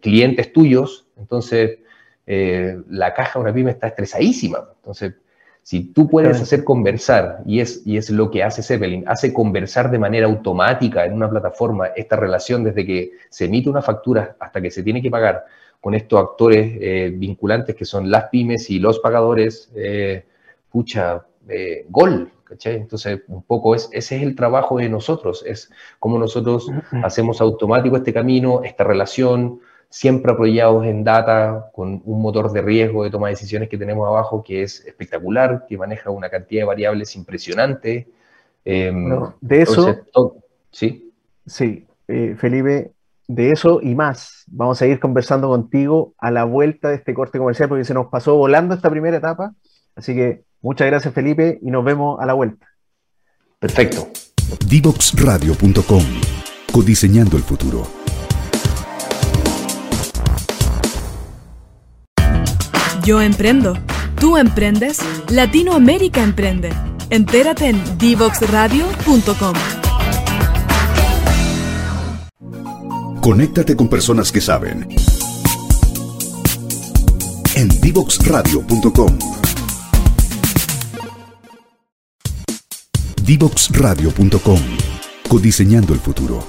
clientes 0.01 0.53
tuyos, 0.53 1.07
entonces 1.19 1.79
la 2.27 3.13
caja 3.13 3.39
de 3.39 3.45
una 3.45 3.53
pyme 3.53 3.71
está 3.73 3.89
estresadísima, 3.89 4.71
entonces 4.77 5.15
si 5.63 5.85
tú 5.93 6.09
puedes 6.09 6.41
hacer 6.41 6.65
conversar, 6.65 7.43
y 7.47 7.61
es, 7.61 7.83
y 7.87 7.97
es 7.97 8.11
lo 8.11 8.31
que 8.31 8.43
hace 8.43 8.63
Zeppelin, 8.63 9.05
hace 9.07 9.33
conversar 9.33 9.91
de 9.91 9.99
manera 9.99 10.27
automática 10.27 11.05
en 11.05 11.13
una 11.13 11.31
plataforma 11.31 11.87
esta 11.95 12.17
relación 12.17 12.65
desde 12.65 12.85
que 12.85 13.13
se 13.29 13.45
emite 13.45 13.71
una 13.71 13.81
factura 13.81 14.37
hasta 14.41 14.61
que 14.61 14.73
se 14.73 14.83
tiene 14.83 15.01
que 15.01 15.11
pagar 15.11 15.45
con 15.81 15.95
estos 15.95 16.21
actores 16.21 16.79
eh, 16.81 17.13
vinculantes 17.15 17.77
que 17.77 17.85
son 17.85 18.11
las 18.11 18.25
pymes 18.25 18.71
y 18.71 18.81
los 18.81 18.99
pagadores, 18.99 19.71
eh, 19.77 20.25
pucha, 20.69 21.25
eh, 21.49 21.87
gol, 21.89 22.31
¿cachai? 22.45 22.77
Entonces, 22.77 23.21
un 23.29 23.43
poco 23.43 23.75
es, 23.75 23.89
ese 23.93 24.17
es 24.17 24.23
el 24.23 24.37
trabajo 24.37 24.79
de 24.79 24.89
nosotros, 24.89 25.45
es 25.47 25.71
cómo 25.99 26.19
nosotros 26.19 26.71
hacemos 27.03 27.41
automático 27.41 27.97
este 27.97 28.13
camino, 28.13 28.63
esta 28.63 28.85
relación, 28.85 29.61
siempre 29.89 30.33
apoyados 30.33 30.87
en 30.87 31.05
data, 31.05 31.71
con 31.75 32.01
un 32.07 32.23
motor 32.23 32.51
de 32.51 32.63
riesgo 32.63 33.05
de 33.05 33.11
toma 33.11 33.29
de 33.29 33.35
decisiones 33.35 33.69
que 33.69 33.77
tenemos 33.77 34.09
abajo 34.09 34.43
que 34.43 34.63
es 34.63 34.85
espectacular, 34.87 35.67
que 35.69 35.77
maneja 35.77 36.11
una 36.11 36.31
cantidad 36.31 36.63
de 36.63 36.67
variables 36.67 37.15
impresionante. 37.15 38.09
Em, 38.65 39.11
de 39.41 39.63
eso, 39.63 40.07
sí. 40.71 41.13
Sí, 41.45 41.87
eh, 42.09 42.37
Felipe, 42.39 42.93
de 43.29 43.51
eso 43.51 43.81
y 43.83 43.95
más 43.95 44.45
vamos 44.47 44.81
a 44.81 44.87
ir 44.87 44.99
conversando 45.01 45.49
contigo 45.49 46.15
a 46.19 46.31
la 46.31 46.45
vuelta 46.45 46.89
de 46.89 46.97
este 46.97 47.15
corte 47.15 47.39
comercial 47.39 47.69
porque 47.69 47.85
se 47.85 47.95
nos 47.95 48.07
pasó 48.07 48.37
volando 48.37 48.75
esta 48.75 48.91
primera 48.91 49.17
etapa. 49.17 49.55
Así 49.95 50.15
que 50.15 50.45
muchas 50.61 50.87
gracias 50.87 51.15
Felipe 51.15 51.59
y 51.63 51.71
nos 51.71 51.85
vemos 51.85 52.21
a 52.21 52.27
la 52.27 52.35
vuelta. 52.35 52.67
Perfecto. 53.59 54.09
Divoxradio.com 54.67 56.05
Codiseñando 56.73 57.37
el 57.37 57.43
futuro. 57.43 57.87
Yo 63.05 63.21
emprendo. 63.21 63.77
¿Tú 64.19 64.37
emprendes? 64.37 64.99
Latinoamérica 65.29 66.23
emprende. 66.23 66.71
Entérate 67.11 67.69
en 67.69 67.99
divoxradio.com. 67.99 69.55
Conéctate 73.21 73.77
con 73.77 73.89
personas 73.89 74.33
que 74.33 74.41
saben. 74.41 74.89
En 77.55 77.69
divoxradio.com. 77.81 79.42
Divoxradio.com. 83.33 84.61
Codiseñando 85.27 85.95
el 85.95 86.01
futuro. 86.01 86.41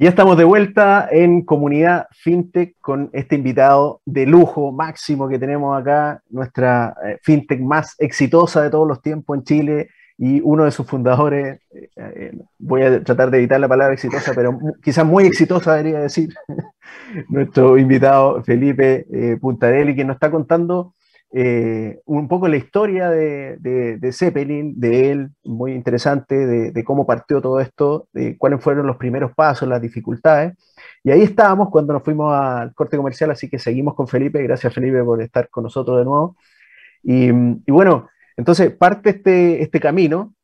Ya 0.00 0.08
estamos 0.08 0.36
de 0.36 0.42
vuelta 0.42 1.08
en 1.12 1.42
Comunidad 1.42 2.08
FinTech 2.10 2.74
con 2.80 3.08
este 3.12 3.36
invitado 3.36 4.00
de 4.04 4.26
lujo 4.26 4.72
máximo 4.72 5.28
que 5.28 5.38
tenemos 5.38 5.80
acá, 5.80 6.20
nuestra 6.28 6.96
eh, 7.04 7.18
FinTech 7.22 7.60
más 7.60 7.94
exitosa 7.98 8.60
de 8.62 8.70
todos 8.70 8.88
los 8.88 9.00
tiempos 9.00 9.38
en 9.38 9.44
Chile 9.44 9.90
y 10.18 10.40
uno 10.40 10.64
de 10.64 10.72
sus 10.72 10.88
fundadores, 10.88 11.60
eh, 11.72 11.88
eh, 11.94 12.32
voy 12.58 12.82
a 12.82 13.04
tratar 13.04 13.30
de 13.30 13.38
evitar 13.38 13.60
la 13.60 13.68
palabra 13.68 13.94
exitosa, 13.94 14.32
pero 14.34 14.58
quizás 14.82 15.06
muy 15.06 15.26
exitosa 15.26 15.76
debería 15.76 16.00
decir, 16.00 16.34
nuestro 17.28 17.78
invitado 17.78 18.42
Felipe 18.42 19.06
Puntarelli, 19.40 19.94
que 19.94 20.04
nos 20.04 20.16
está 20.16 20.28
contando 20.28 20.94
eh, 21.34 22.02
un 22.04 22.28
poco 22.28 22.46
la 22.46 22.58
historia 22.58 23.08
de, 23.08 23.56
de, 23.56 24.12
Zeppelin, 24.12 24.78
de 24.78 25.10
él, 25.10 25.30
muy 25.44 25.72
interesante, 25.72 26.34
de, 26.36 26.84
cómo 26.84 27.06
partió 27.06 27.40
todo 27.40 27.58
esto, 27.58 28.06
de 28.12 28.36
cuáles 28.36 28.62
fueron 28.62 28.86
los 28.86 28.98
primeros 28.98 29.32
pasos, 29.34 29.66
las 29.66 29.80
dificultades. 29.80 30.54
Y 31.02 31.10
ahí 31.10 31.22
estábamos 31.22 31.70
cuando 31.70 31.94
nos 31.94 32.02
fuimos 32.02 32.34
al 32.34 32.74
corte 32.74 32.98
comercial, 32.98 33.30
así 33.30 33.48
que 33.48 33.58
seguimos 33.58 33.94
con 33.94 34.08
Felipe. 34.08 34.42
Gracias 34.42 34.74
Felipe 34.74 35.02
por 35.02 35.22
estar 35.22 35.48
con 35.48 35.64
nosotros 35.64 35.98
de 35.98 36.04
nuevo. 36.04 36.36
Y, 37.02 37.30
bueno, 37.70 38.08
entonces 38.36 38.70
parte 38.70 39.10
este, 39.10 39.62
este 39.62 39.80
camino 39.80 40.34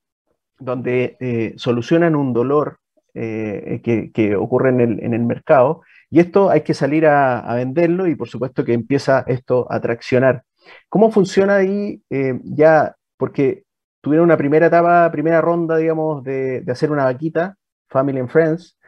donde 0.58 1.16
eh, 1.20 1.52
solucionan 1.56 2.16
un 2.16 2.32
dolor 2.32 2.78
eh, 3.14 3.80
que, 3.84 4.10
que, 4.12 4.36
ocurre 4.36 4.70
en 4.70 4.80
el, 4.80 5.04
en 5.04 5.12
el, 5.14 5.22
mercado. 5.22 5.82
Y 6.10 6.20
esto 6.20 6.50
hay 6.50 6.62
que 6.62 6.74
salir 6.74 7.06
a, 7.06 7.40
a 7.40 7.54
venderlo 7.56 8.06
y 8.06 8.14
por 8.14 8.28
supuesto 8.28 8.64
que 8.64 8.72
empieza 8.72 9.24
esto 9.26 9.66
a 9.70 9.80
traccionar. 9.80 10.44
¿Cómo 10.88 11.10
funciona 11.10 11.56
ahí 11.56 12.02
eh, 12.10 12.40
ya? 12.44 12.94
Porque 13.16 13.64
tuvieron 14.00 14.26
una 14.26 14.36
primera 14.36 14.66
etapa, 14.66 15.10
primera 15.10 15.40
ronda, 15.40 15.76
digamos, 15.76 16.22
de, 16.24 16.64
hacer 16.68 16.90
una 16.90 17.04
vaquita, 17.04 17.56
Family 17.88 18.20
and 18.20 18.28
Friends, 18.28 18.78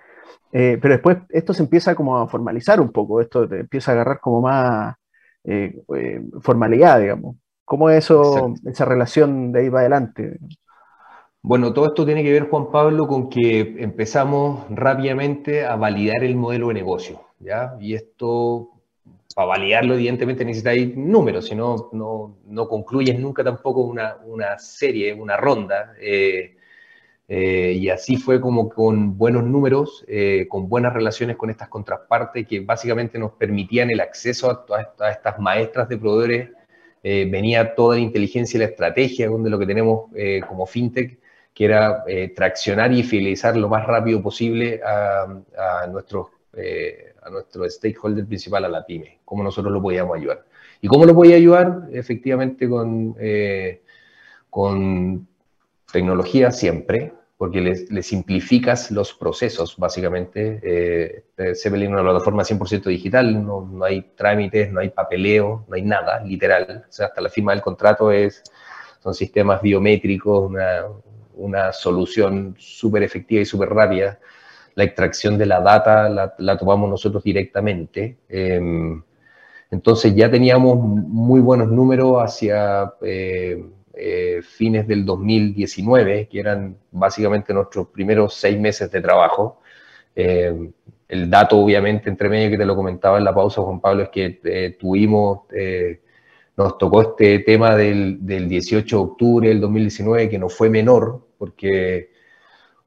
eh, 0.53 0.79
pero 0.81 0.95
después 0.95 1.19
esto 1.29 1.55
se 1.55 1.62
empieza 1.62 1.95
como 1.95 2.19
a 2.19 2.29
formalizar 2.29 2.81
un 2.81 2.90
poco, 2.90 3.21
esto 3.21 3.45
empieza 3.53 3.90
a 3.90 3.95
agarrar 3.95 4.21
como 4.21 4.40
más 4.40 4.95
eh, 5.45 5.83
formalidad, 6.40 7.01
digamos. 7.01 7.37
¿Cómo 7.64 7.88
es 7.88 8.05
eso, 8.05 8.55
esa 8.66 8.85
relación 8.85 9.53
de 9.53 9.61
ahí 9.61 9.71
para 9.71 9.81
adelante? 9.81 10.38
Bueno, 11.43 11.73
todo 11.73 11.87
esto 11.87 12.05
tiene 12.05 12.23
que 12.23 12.33
ver, 12.33 12.51
Juan 12.51 12.71
Pablo, 12.71 13.07
con 13.07 13.31
que 13.31 13.77
empezamos 13.79 14.66
rápidamente 14.71 15.64
a 15.64 15.77
validar 15.77 16.23
el 16.23 16.37
modelo 16.37 16.69
de 16.69 16.75
negocio, 16.75 17.23
¿ya? 17.38 17.77
Y 17.81 17.95
esto 17.95 18.71
para 19.35 19.47
validarlo, 19.47 19.95
evidentemente 19.95 20.45
necesitáis 20.45 20.97
números, 20.97 21.47
si 21.47 21.55
no, 21.55 21.90
no, 21.93 22.69
concluyes 22.69 23.19
nunca 23.19 23.45
tampoco 23.45 23.83
una, 23.83 24.59
serie, 24.59 25.12
una 25.14 25.37
ronda. 25.37 25.95
Eh, 26.01 26.57
eh, 27.29 27.73
y 27.79 27.88
así 27.90 28.16
fue 28.16 28.40
como 28.40 28.69
con 28.69 29.16
buenos 29.16 29.45
números, 29.45 30.05
eh, 30.09 30.47
con 30.49 30.69
buenas 30.69 30.93
relaciones 30.93 31.37
con 31.37 31.49
estas 31.49 31.69
contrapartes 31.69 32.47
que 32.47 32.61
básicamente 32.61 33.19
nos 33.21 33.33
permitían 33.33 33.90
el 33.90 34.01
acceso 34.01 34.51
a 34.51 34.66
todas 34.66 35.16
estas 35.16 35.38
maestras 35.38 35.88
de 35.88 35.99
proveedores. 35.99 36.51
venía 37.03 37.75
toda 37.75 37.97
la 37.97 38.03
inteligencia 38.03 38.59
y 38.59 38.61
la 38.61 38.66
estrategia 38.66 39.31
de 39.31 39.51
lo 39.51 39.59
que 39.59 39.66
tenemos 39.66 40.11
como 40.49 40.66
fintech, 40.66 41.19
que 41.55 41.64
era 41.64 42.05
traccionar 42.35 42.93
y 42.93 43.03
fidelizar 43.03 43.57
lo 43.57 43.69
más 43.69 43.87
rápido 43.87 44.23
posible 44.23 44.81
a, 44.85 45.23
a 45.85 45.87
nuestros 45.87 46.27
a 47.22 47.30
nuestro 47.30 47.68
stakeholder 47.68 48.26
principal, 48.26 48.64
a 48.64 48.68
la 48.68 48.84
pyme, 48.84 49.20
cómo 49.24 49.42
nosotros 49.42 49.72
lo 49.72 49.80
podíamos 49.80 50.16
ayudar. 50.16 50.44
¿Y 50.80 50.88
cómo 50.88 51.04
lo 51.04 51.14
podía 51.14 51.36
ayudar? 51.36 51.88
Efectivamente 51.92 52.68
con, 52.68 53.14
eh, 53.18 53.82
con 54.48 55.28
tecnología 55.92 56.50
siempre, 56.50 57.12
porque 57.36 57.60
le, 57.60 58.02
simplificas 58.02 58.90
los 58.90 59.14
procesos, 59.14 59.76
básicamente. 59.76 60.60
Eh, 60.62 61.54
Zeppelin 61.54 61.88
es 61.88 61.92
una 61.92 62.02
plataforma 62.02 62.42
100% 62.42 62.84
digital, 62.84 63.44
no, 63.44 63.68
no, 63.70 63.84
hay 63.84 64.02
trámites, 64.14 64.70
no 64.72 64.80
hay 64.80 64.90
papeleo, 64.90 65.64
no 65.68 65.74
hay 65.74 65.82
nada, 65.82 66.22
literal. 66.24 66.84
O 66.88 66.92
sea, 66.92 67.06
hasta 67.06 67.20
la 67.20 67.28
firma 67.28 67.52
del 67.52 67.62
contrato 67.62 68.10
es, 68.10 68.42
son 69.02 69.14
sistemas 69.14 69.60
biométricos, 69.62 70.50
una, 70.50 70.84
una 71.34 71.72
solución 71.72 72.54
súper 72.58 73.02
efectiva 73.02 73.42
y 73.42 73.46
súper 73.46 73.70
rápida 73.70 74.18
la 74.74 74.85
extracción 74.85 75.38
de 75.38 75.46
la 75.46 75.61
data 75.61 76.09
la, 76.38 76.56
tomamos 76.56 76.88
nosotros 76.88 77.22
directamente. 77.22 78.18
Em, 78.28 79.02
entonces 79.70 80.14
ya 80.14 80.30
teníamos 80.30 80.78
muy 80.78 81.40
buenos 81.40 81.68
números 81.68 82.16
hacia 82.18 82.92
eh, 83.02 83.64
eh, 83.94 84.40
fines 84.42 84.87
del 84.87 85.04
2019, 85.04 86.28
que 86.28 86.40
eran 86.40 86.76
básicamente 86.90 87.52
nuestros 87.54 87.88
primeros 87.88 88.35
seis 88.35 88.59
meses 88.59 88.90
de 88.90 89.00
trabajo. 89.00 89.61
Em, 90.14 90.72
el 91.09 91.28
dato, 91.28 91.59
obviamente, 91.59 92.09
entre 92.09 92.28
medio 92.28 92.50
que 92.50 92.59
te 92.59 92.64
lo 92.64 92.76
comentaba 92.76 93.18
en 93.18 93.24
la 93.24 93.35
pausa, 93.35 93.62
Juan 93.62 93.80
Pablo, 93.80 94.04
es 94.04 94.09
que 94.11 94.40
eh, 94.44 94.76
tuvimos, 94.78 95.40
nos 96.56 96.78
tocó 96.78 97.02
este 97.02 97.40
tema 97.40 97.74
del, 97.76 98.24
del 98.24 98.48
18 98.48 98.96
de 98.96 99.02
octubre 99.02 99.48
del 99.48 99.61
2019, 99.61 100.28
que 100.28 100.38
no 100.38 100.48
fue 100.48 100.70
menor, 100.70 101.26
porque 101.38 102.11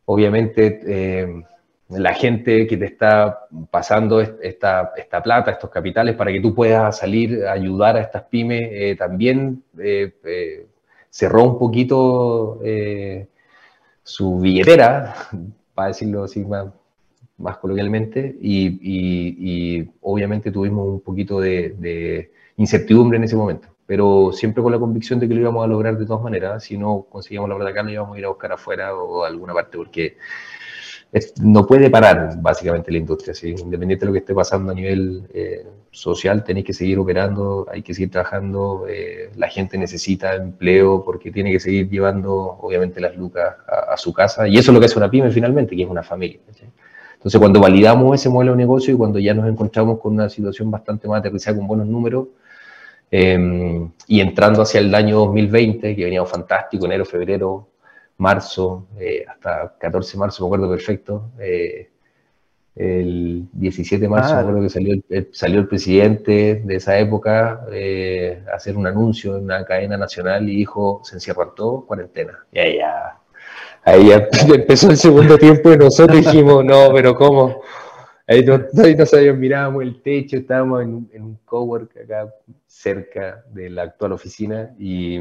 obviamente 0.05 1.45
la 1.89 2.13
gente 2.13 2.65
que 2.67 2.77
te 2.77 2.85
está 2.85 3.47
pasando 3.69 4.21
esta, 4.21 4.93
esta, 4.95 5.23
plata, 5.23 5.51
estos 5.51 5.69
capitales, 5.69 6.15
para 6.15 6.31
que 6.31 6.41
tú 6.41 6.55
puedas 6.55 6.97
salir 6.97 7.45
ayudar 7.45 7.97
a 7.97 8.01
estas 8.01 8.23
pymes, 8.23 8.69
eh, 8.71 8.95
también 8.97 9.63
eh, 9.77 10.65
cerró 11.09 11.43
un 11.43 11.59
poquito 11.59 12.59
su 14.03 14.39
billetera, 14.39 15.15
para 15.73 15.89
decirlo 15.89 16.23
así 16.23 16.43
más, 16.43 16.67
más 17.37 17.57
coloquialmente, 17.57 18.35
y, 18.41 19.87
obviamente 20.01 20.51
tuvimos 20.51 20.87
un 20.87 21.01
poquito 21.01 21.39
de, 21.39 22.31
incertidumbre 22.57 23.17
en 23.17 23.23
ese 23.23 23.35
momento, 23.35 23.67
pero 23.85 24.31
siempre 24.31 24.61
con 24.61 24.71
la 24.71 24.77
convicción 24.79 25.19
de 25.19 25.27
que 25.27 25.33
lo 25.33 25.41
íbamos 25.41 25.63
a 25.63 25.67
lograr 25.67 25.97
de 25.97 26.05
todas 26.05 26.21
maneras, 26.21 26.63
si 26.63 26.77
no 26.77 27.07
conseguíamos 27.09 27.49
la 27.49 27.55
verdad 27.55 27.71
acá, 27.71 27.83
lo 27.83 27.89
íbamos 27.89 28.15
a 28.15 28.19
ir 28.19 28.25
a 28.25 28.29
buscar 28.29 28.51
afuera 28.51 28.95
o 28.95 29.23
a 29.23 29.27
alguna 29.27 29.53
parte, 29.53 29.77
porque 29.77 30.17
no 31.41 31.65
puede 31.67 31.89
parar 31.89 32.41
básicamente 32.41 32.91
la 32.91 32.97
industria, 32.97 33.33
¿sí? 33.35 33.49
independiente 33.49 34.05
de 34.05 34.07
lo 34.07 34.13
que 34.13 34.19
esté 34.19 34.33
pasando 34.33 34.71
a 34.71 34.75
nivel 34.75 35.23
eh, 35.33 35.65
social, 35.91 36.43
tenéis 36.43 36.65
que 36.65 36.73
seguir 36.73 36.97
operando, 36.97 37.67
hay 37.71 37.83
que 37.83 37.93
seguir 37.93 38.09
trabajando, 38.09 38.85
eh, 38.89 39.29
la 39.35 39.47
gente 39.47 39.77
necesita 39.77 40.33
empleo 40.35 41.03
porque 41.03 41.31
tiene 41.31 41.51
que 41.51 41.59
seguir 41.59 41.87
llevando 41.87 42.57
obviamente 42.59 42.99
las 42.99 43.15
lucas 43.15 43.55
a, 43.67 43.95
su 43.95 44.11
casa 44.11 44.47
y 44.47 44.57
eso 44.57 44.71
es 44.71 44.73
lo 44.73 44.79
que 44.79 44.87
hace 44.87 44.97
una 44.97 45.09
pyme 45.09 45.29
finalmente, 45.29 45.75
que 45.75 45.83
es 45.83 45.89
una 45.89 46.01
familia. 46.01 46.39
Entonces 47.13 47.39
cuando 47.39 47.59
validamos 47.59 48.19
ese 48.19 48.29
modelo 48.29 48.53
de 48.53 48.57
negocio 48.57 48.93
y 48.93 48.97
cuando 48.97 49.19
ya 49.19 49.35
nos 49.35 49.47
encontramos 49.47 49.99
con 49.99 50.13
una 50.13 50.29
situación 50.29 50.71
bastante 50.71 51.07
más 51.07 51.19
aterrizada 51.19 51.57
con 51.57 51.67
buenos 51.67 51.85
números, 51.87 52.29
em, 53.11 53.91
y 54.07 54.19
entrando 54.19 54.63
hacia 54.63 54.79
el 54.79 54.93
año 54.95 55.19
2020, 55.19 55.95
que 55.95 56.03
venía 56.05 56.25
fantástico, 56.25 56.85
enero, 56.85 57.05
febrero, 57.05 57.67
marzo, 58.17 58.87
eh, 58.99 59.25
hasta 59.27 59.75
14 59.79 60.13
de 60.13 60.19
marzo, 60.19 60.43
me 60.43 60.47
acuerdo 60.47 60.69
perfecto. 60.69 61.31
Eh, 61.39 61.89
el 62.75 63.47
17 63.53 64.01
de 64.01 64.09
marzo, 64.09 64.33
me 64.33 64.41
acuerdo 64.41 64.61
que 64.61 64.69
salió 64.69 64.93
el, 65.09 65.29
salió 65.31 65.59
el 65.59 65.67
presidente 65.67 66.61
de 66.63 66.75
esa 66.75 66.97
época 66.97 67.65
eh, 67.71 68.43
a 68.51 68.55
hacer 68.55 68.75
un 68.75 68.87
anuncio 68.87 69.37
en 69.37 69.43
una 69.43 69.63
cadena 69.63 69.97
nacional 69.97 70.49
y 70.49 70.55
dijo: 70.55 71.01
se 71.03 71.15
encierran 71.15 71.49
todos, 71.55 71.85
cuarentena. 71.85 72.45
Y 72.51 72.59
ahí 72.59 72.77
ya, 72.77 73.19
ahí 73.83 74.07
ya 74.09 74.27
empezó 74.55 74.89
el 74.89 74.97
segundo 74.97 75.37
tiempo 75.37 75.71
y 75.71 75.77
nosotros 75.77 76.17
dijimos: 76.25 76.65
no, 76.65 76.91
pero 76.93 77.15
¿cómo? 77.15 77.61
Ahí 78.25 78.43
no, 78.43 78.57
no 78.57 79.05
sabíamos, 79.05 79.39
mirábamos 79.39 79.83
el 79.83 80.01
techo, 80.01 80.37
estábamos 80.37 80.81
en, 80.81 81.09
en 81.13 81.23
un 81.23 81.39
cowork 81.45 81.95
acá 81.97 82.33
cerca 82.65 83.43
de 83.51 83.69
la 83.69 83.83
actual 83.83 84.13
oficina 84.13 84.73
y 84.79 85.19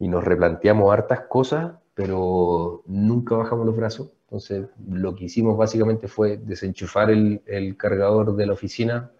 y 0.00 0.08
nos 0.08 0.24
replanteamos 0.24 0.92
hartas 0.92 1.20
cosas, 1.28 1.72
pero 1.94 2.82
nunca 2.86 3.36
bajamos 3.36 3.66
los 3.66 3.76
brazos. 3.76 4.08
Entonces, 4.24 4.66
lo 4.88 5.14
que 5.14 5.26
hicimos 5.26 5.56
básicamente 5.56 6.08
fue 6.08 6.38
desenchufar 6.38 7.10
el, 7.10 7.42
el 7.46 7.76
cargador 7.76 8.34
de 8.34 8.46
la 8.46 8.54
oficina, 8.54 9.10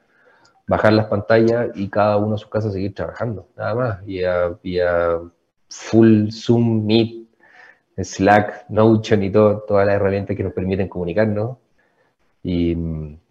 bajar 0.67 0.95
las 0.95 1.07
pantallas 1.07 1.69
y 1.75 1.89
cada 1.89 2.17
uno 2.17 2.37
a 2.37 2.39
su 2.39 2.49
casa 2.49 2.71
seguir 2.71 2.95
trabajando, 2.95 3.49
nada 3.57 3.75
más. 3.75 3.99
Y 4.09 4.23
a, 4.23 5.21
full 5.69 6.31
Zoom, 6.31 6.87
Meet, 6.87 7.29
Slack, 7.99 8.71
Notion 8.71 9.23
y 9.23 9.31
todo, 9.31 9.65
todas 9.69 9.87
las 9.87 9.97
herramientas 9.97 10.35
que 10.37 10.43
nos 10.43 10.55
permiten 10.55 10.89
comunicarnos. 10.89 11.59
Y, 12.43 12.75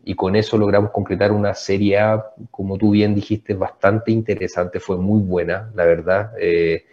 y, 0.03 0.15
con 0.15 0.35
eso 0.35 0.55
logramos 0.55 0.91
concretar 0.91 1.31
una 1.31 1.55
serie 1.55 1.97
A, 1.97 2.25
como 2.51 2.77
tú 2.77 2.91
bien 2.91 3.15
dijiste, 3.15 3.55
bastante 3.55 4.11
interesante, 4.11 4.79
fue 4.79 4.97
muy 4.97 5.21
buena, 5.21 5.71
la 5.73 5.85
verdad. 5.85 6.33
Eh, 6.39 6.85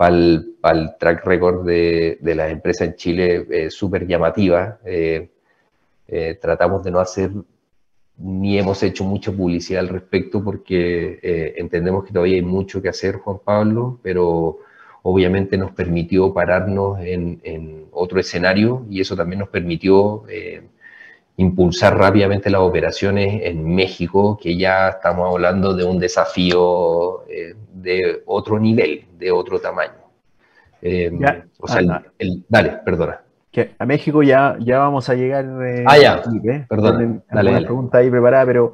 para 0.00 0.16
el, 0.16 0.96
track 0.98 1.26
record 1.26 1.66
de, 1.66 2.16
de 2.22 2.34
las 2.34 2.50
empresas 2.50 2.88
en 2.88 2.96
Chile 2.96 3.46
eh, 3.50 3.70
súper 3.70 4.06
llamativa. 4.06 4.78
Eh, 4.82 5.28
eh, 6.08 6.38
tratamos 6.40 6.82
de 6.82 6.90
no 6.90 7.00
hacer 7.00 7.30
ni 8.16 8.58
hemos 8.58 8.82
hecho 8.82 9.04
mucha 9.04 9.30
publicidad 9.30 9.80
al 9.80 9.88
respecto 9.90 10.42
porque 10.42 11.52
entendemos 11.56 12.04
que 12.04 12.14
todavía 12.14 12.36
hay 12.36 12.42
mucho 12.42 12.80
que 12.80 12.88
hacer, 12.88 13.16
Juan 13.16 13.40
Pablo, 13.44 13.98
pero 14.02 14.60
obviamente 15.02 15.58
nos 15.58 15.72
permitió 15.72 16.32
pararnos 16.32 16.98
en, 17.00 17.38
en 17.44 17.84
otro 17.92 18.20
escenario 18.20 18.86
y 18.88 19.02
eso 19.02 19.14
también 19.14 19.40
nos 19.40 19.50
permitió 19.50 20.24
impulsar 21.40 21.96
rápidamente 21.96 22.50
las 22.50 22.60
operaciones 22.60 23.42
en 23.44 23.74
México, 23.74 24.38
que 24.40 24.56
ya 24.56 24.90
estamos 24.90 25.32
hablando 25.32 25.74
de 25.74 25.84
un 25.84 25.98
desafío 25.98 27.24
de 27.72 28.22
otro 28.26 28.58
nivel, 28.58 29.04
de 29.18 29.30
otro 29.30 29.58
tamaño. 29.58 30.00
Eh, 30.82 31.10
o 31.58 31.68
sea, 31.68 32.02
el, 32.18 32.44
dale, 32.48 32.80
perdona. 32.84 33.20
Que 33.50 33.72
a 33.78 33.86
México 33.86 34.22
ya, 34.22 34.56
ya 34.60 34.78
vamos 34.78 35.08
a 35.08 35.14
llegar. 35.14 35.44
Eh, 35.66 35.84
ah, 35.86 35.98
ya, 35.98 36.22
¿eh? 36.44 36.66
perdona. 36.68 37.20
Dale, 37.30 37.52
dale. 37.52 37.66
pregunta 37.66 37.98
ahí 37.98 38.10
preparada, 38.10 38.46
pero 38.46 38.72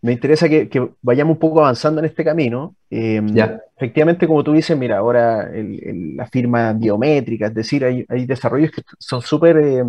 me 0.00 0.12
interesa 0.12 0.48
que, 0.48 0.68
que, 0.68 0.88
vayamos 1.02 1.34
un 1.34 1.38
poco 1.38 1.60
avanzando 1.60 2.00
en 2.00 2.06
este 2.06 2.24
camino. 2.24 2.74
ya. 2.90 3.60
Efectivamente, 3.76 4.26
como 4.26 4.44
tú 4.44 4.52
dices, 4.52 4.76
mira, 4.78 4.98
ahora 4.98 5.50
la 5.52 6.26
firma 6.26 6.72
biométrica, 6.72 7.46
es 7.46 7.54
decir, 7.54 7.84
hay, 7.84 8.06
hay 8.08 8.24
desarrollos 8.24 8.70
que 8.70 8.82
son 8.98 9.20
súper 9.20 9.84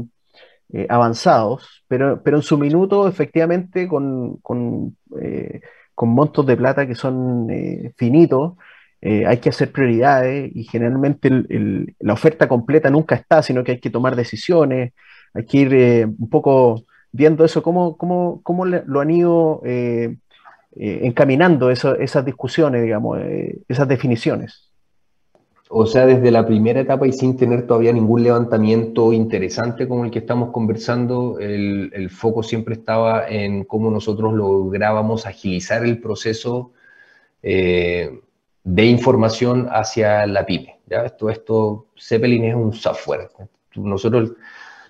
avanzados, 0.89 1.83
pero, 1.87 2.21
pero 2.23 2.37
en 2.37 2.43
su 2.43 2.57
minuto, 2.57 3.07
efectivamente, 3.07 3.87
con, 3.87 4.37
con, 4.37 4.97
con 5.93 6.09
montos 6.09 6.45
de 6.45 6.57
plata 6.57 6.87
que 6.87 6.95
son 6.95 7.47
finitos, 7.97 8.53
eh, 9.07 9.23
hay 9.27 9.37
que 9.37 9.49
hacer 9.49 9.71
prioridades 9.71 10.51
y 10.55 10.63
generalmente 10.63 11.29
la 11.99 12.13
oferta 12.13 12.47
completa 12.47 12.89
nunca 12.89 13.13
está, 13.13 13.43
sino 13.43 13.63
que 13.63 13.73
hay 13.73 13.79
que 13.79 13.91
tomar 13.91 14.15
decisiones, 14.15 14.93
hay 15.35 15.45
que 15.45 15.57
ir 15.59 15.73
eh, 15.75 16.05
un 16.05 16.27
poco 16.27 16.85
viendo 17.11 17.45
eso, 17.45 17.61
cómo, 17.61 17.97
cómo, 17.97 18.41
cómo 18.41 18.65
lo 18.65 18.99
han 18.99 19.11
ido 19.11 19.61
eh, 19.63 20.17
encaminando 20.75 21.69
esas 21.69 22.25
discusiones, 22.25 22.81
digamos, 22.81 23.19
esas 23.67 23.87
definiciones. 23.87 24.64
O 25.69 25.87
sea, 25.87 26.05
desde 26.05 26.29
la 26.29 26.45
primera 26.45 26.81
etapa 26.81 27.07
y 27.07 27.11
sin 27.11 27.37
tener 27.37 27.65
todavía 27.65 27.91
ningún 27.91 28.23
levantamiento 28.23 29.11
interesante 29.13 29.87
como 29.87 30.05
el 30.05 30.11
que 30.11 30.19
estamos 30.19 30.51
conversando, 30.51 31.39
el, 31.39 31.91
el 31.93 32.09
foco 32.11 32.43
siempre 32.43 32.75
estaba 32.75 33.27
en 33.27 33.63
cómo 33.63 33.89
nosotros 33.89 34.33
lográbamos 34.33 35.25
agilizar 35.25 35.83
el 35.83 35.99
proceso 35.99 36.71
eh, 37.41 38.21
de 38.63 38.85
información 38.85 39.67
hacia 39.71 40.25
la 40.25 40.45
pyme. 40.45 40.79
¿ya? 40.87 41.05
Esto, 41.05 41.29
esto, 41.29 41.87
Zeppelin 41.99 42.45
es 42.45 42.55
un 42.55 42.73
software. 42.73 43.29
Nosotros, 43.75 44.33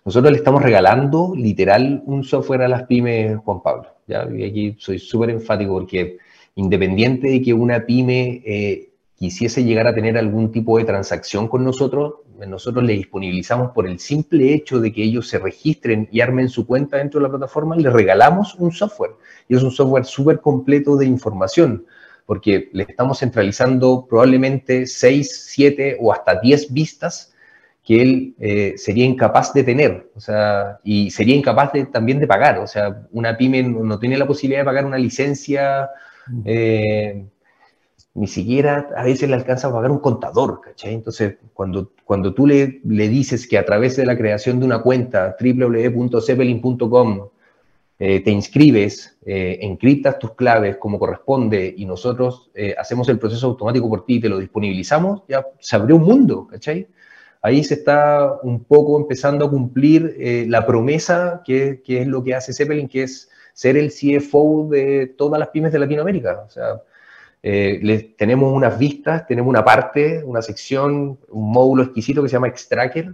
nosotros 0.06 0.32
le 0.32 0.38
estamos 0.38 0.62
regalando 0.62 1.34
literal 1.36 2.02
un 2.06 2.24
software 2.24 2.62
a 2.62 2.68
las 2.70 2.84
pymes, 2.84 3.38
Juan 3.40 3.62
Pablo. 3.62 3.90
¿ya? 4.08 4.28
Y 4.34 4.44
aquí 4.44 4.76
soy 4.80 5.00
súper 5.00 5.32
enfático 5.32 5.74
porque 5.74 6.18
independiente 6.56 7.28
de 7.28 7.42
que 7.42 7.54
una 7.54 7.86
pyme 7.86 8.42
eh, 8.46 8.90
quisiese 9.16 9.64
llegar 9.64 9.88
a 9.88 9.96
tener 9.96 10.18
algún 10.18 10.52
tipo 10.52 10.78
de 10.78 10.84
transacción 10.84 11.48
con 11.48 11.64
nosotros, 11.64 12.16
nosotros 12.48 12.84
le 12.84 12.94
disponibilizamos 12.94 13.72
por 13.72 13.88
el 13.88 14.00
simple 14.00 14.54
hecho 14.54 14.80
de 14.80 14.92
que 14.92 15.04
ellos 15.04 15.28
se 15.28 15.40
registren 15.40 16.10
y 16.12 16.22
armen 16.22 16.50
su 16.50 16.68
cuenta 16.68 16.98
dentro 16.98 17.20
de 17.20 17.28
la 17.28 17.30
plataforma, 17.30 17.76
le 17.78 17.90
regalamos 17.90 18.56
un 18.56 18.72
software. 18.72 19.12
Y 19.48 19.56
es 19.56 19.64
un 19.64 19.72
software 19.72 20.06
súper 20.06 20.42
completo 20.42 20.98
de 20.98 21.06
información 21.06 21.86
porque 22.26 22.70
le 22.74 22.84
estamos 22.84 23.20
centralizando 23.20 24.06
probablemente 24.10 24.88
6, 24.88 25.46
7 25.48 25.98
o 26.00 26.12
hasta 26.12 26.40
10 26.40 26.74
vistas 26.74 27.34
que 27.84 28.02
él 28.02 28.36
eh, 28.40 28.74
sería 28.78 29.06
incapaz 29.06 29.54
de 29.54 29.64
tener, 29.64 30.10
o 30.16 30.20
sea, 30.20 30.80
y 30.84 31.12
sería 31.12 31.36
incapaz 31.36 31.72
de, 31.72 31.86
también 31.86 32.20
de 32.20 32.26
pagar, 32.26 32.58
o 32.58 32.66
sea, 32.66 33.06
una 33.12 33.38
pyme 33.38 33.62
no, 33.62 34.00
tiene 34.00 34.18
la 34.18 34.26
posibilidad 34.26 34.62
de 34.62 34.66
pagar 34.66 34.86
una 34.86 34.98
licencia, 34.98 35.92
eh, 36.46 37.28
ni 38.16 38.28
siquiera 38.28 38.90
a 38.96 39.04
veces 39.04 39.30
le 39.30 39.36
alcanza 39.36 39.68
a 39.68 39.74
pagar 39.74 39.92
un 39.92 40.00
contador, 40.00 40.62
¿cachai? 40.62 40.94
Entonces, 40.94 41.36
cuando, 41.54 41.92
cuando 42.06 42.34
tú 42.34 42.48
le, 42.48 42.80
le 42.86 43.10
dices 43.10 43.48
que 43.48 43.58
a 43.58 43.66
través 43.66 43.98
de 43.98 44.06
la 44.06 44.18
creación 44.18 44.60
de 44.60 44.66
una 44.66 44.82
cuenta, 44.82 45.36
www.zeppelin.com, 45.40 47.30
eh, 47.98 48.22
te 48.22 48.32
inscribes, 48.32 49.18
eh, 49.26 49.60
encriptas 49.62 50.20
tus 50.20 50.34
claves 50.34 50.76
como 50.78 51.00
corresponde 51.00 51.74
y 51.78 51.86
nosotros 51.86 52.52
eh, 52.54 52.76
hacemos 52.78 53.08
el 53.08 53.20
proceso 53.20 53.48
automático 53.48 53.88
por 53.88 54.06
ti 54.06 54.16
y 54.16 54.20
te 54.20 54.28
lo 54.28 54.38
disponibilizamos, 54.38 55.24
ya 55.30 55.46
se 55.60 55.78
abrió 55.78 55.96
un 55.96 56.04
mundo, 56.04 56.46
¿cachai? 56.48 56.88
Ahí 57.42 57.64
se 57.64 57.76
está 57.76 58.40
un 58.44 58.66
poco 58.66 58.98
empezando 59.00 59.46
a 59.46 59.50
cumplir 59.50 60.16
la 60.48 60.66
promesa 60.66 61.42
que, 61.46 61.82
que, 61.86 62.02
es 62.02 62.08
lo 62.08 62.24
que 62.24 62.34
hace 62.34 62.54
Zeppelin, 62.54 62.88
que 62.88 63.04
es 63.04 63.30
ser 63.54 63.78
el 63.78 63.92
CFO 63.92 64.68
de 64.72 65.14
todas 65.16 65.40
las 65.40 65.50
pymes 65.50 65.72
de 65.72 65.80
Latinoamérica. 65.80 66.44
O 66.48 66.50
sea, 66.50 66.82
les, 67.52 68.18
tenemos 68.18 68.52
unas 68.52 68.80
vistas, 68.80 69.28
tenemos 69.28 69.50
una 69.50 69.64
parte, 69.64 70.24
una 70.24 70.42
sección, 70.42 71.20
un 71.30 71.52
módulo 71.52 71.84
exquisito 71.84 72.24
que 72.24 72.30
se 72.30 72.34
llama 72.34 72.48
Extracker 72.48 73.14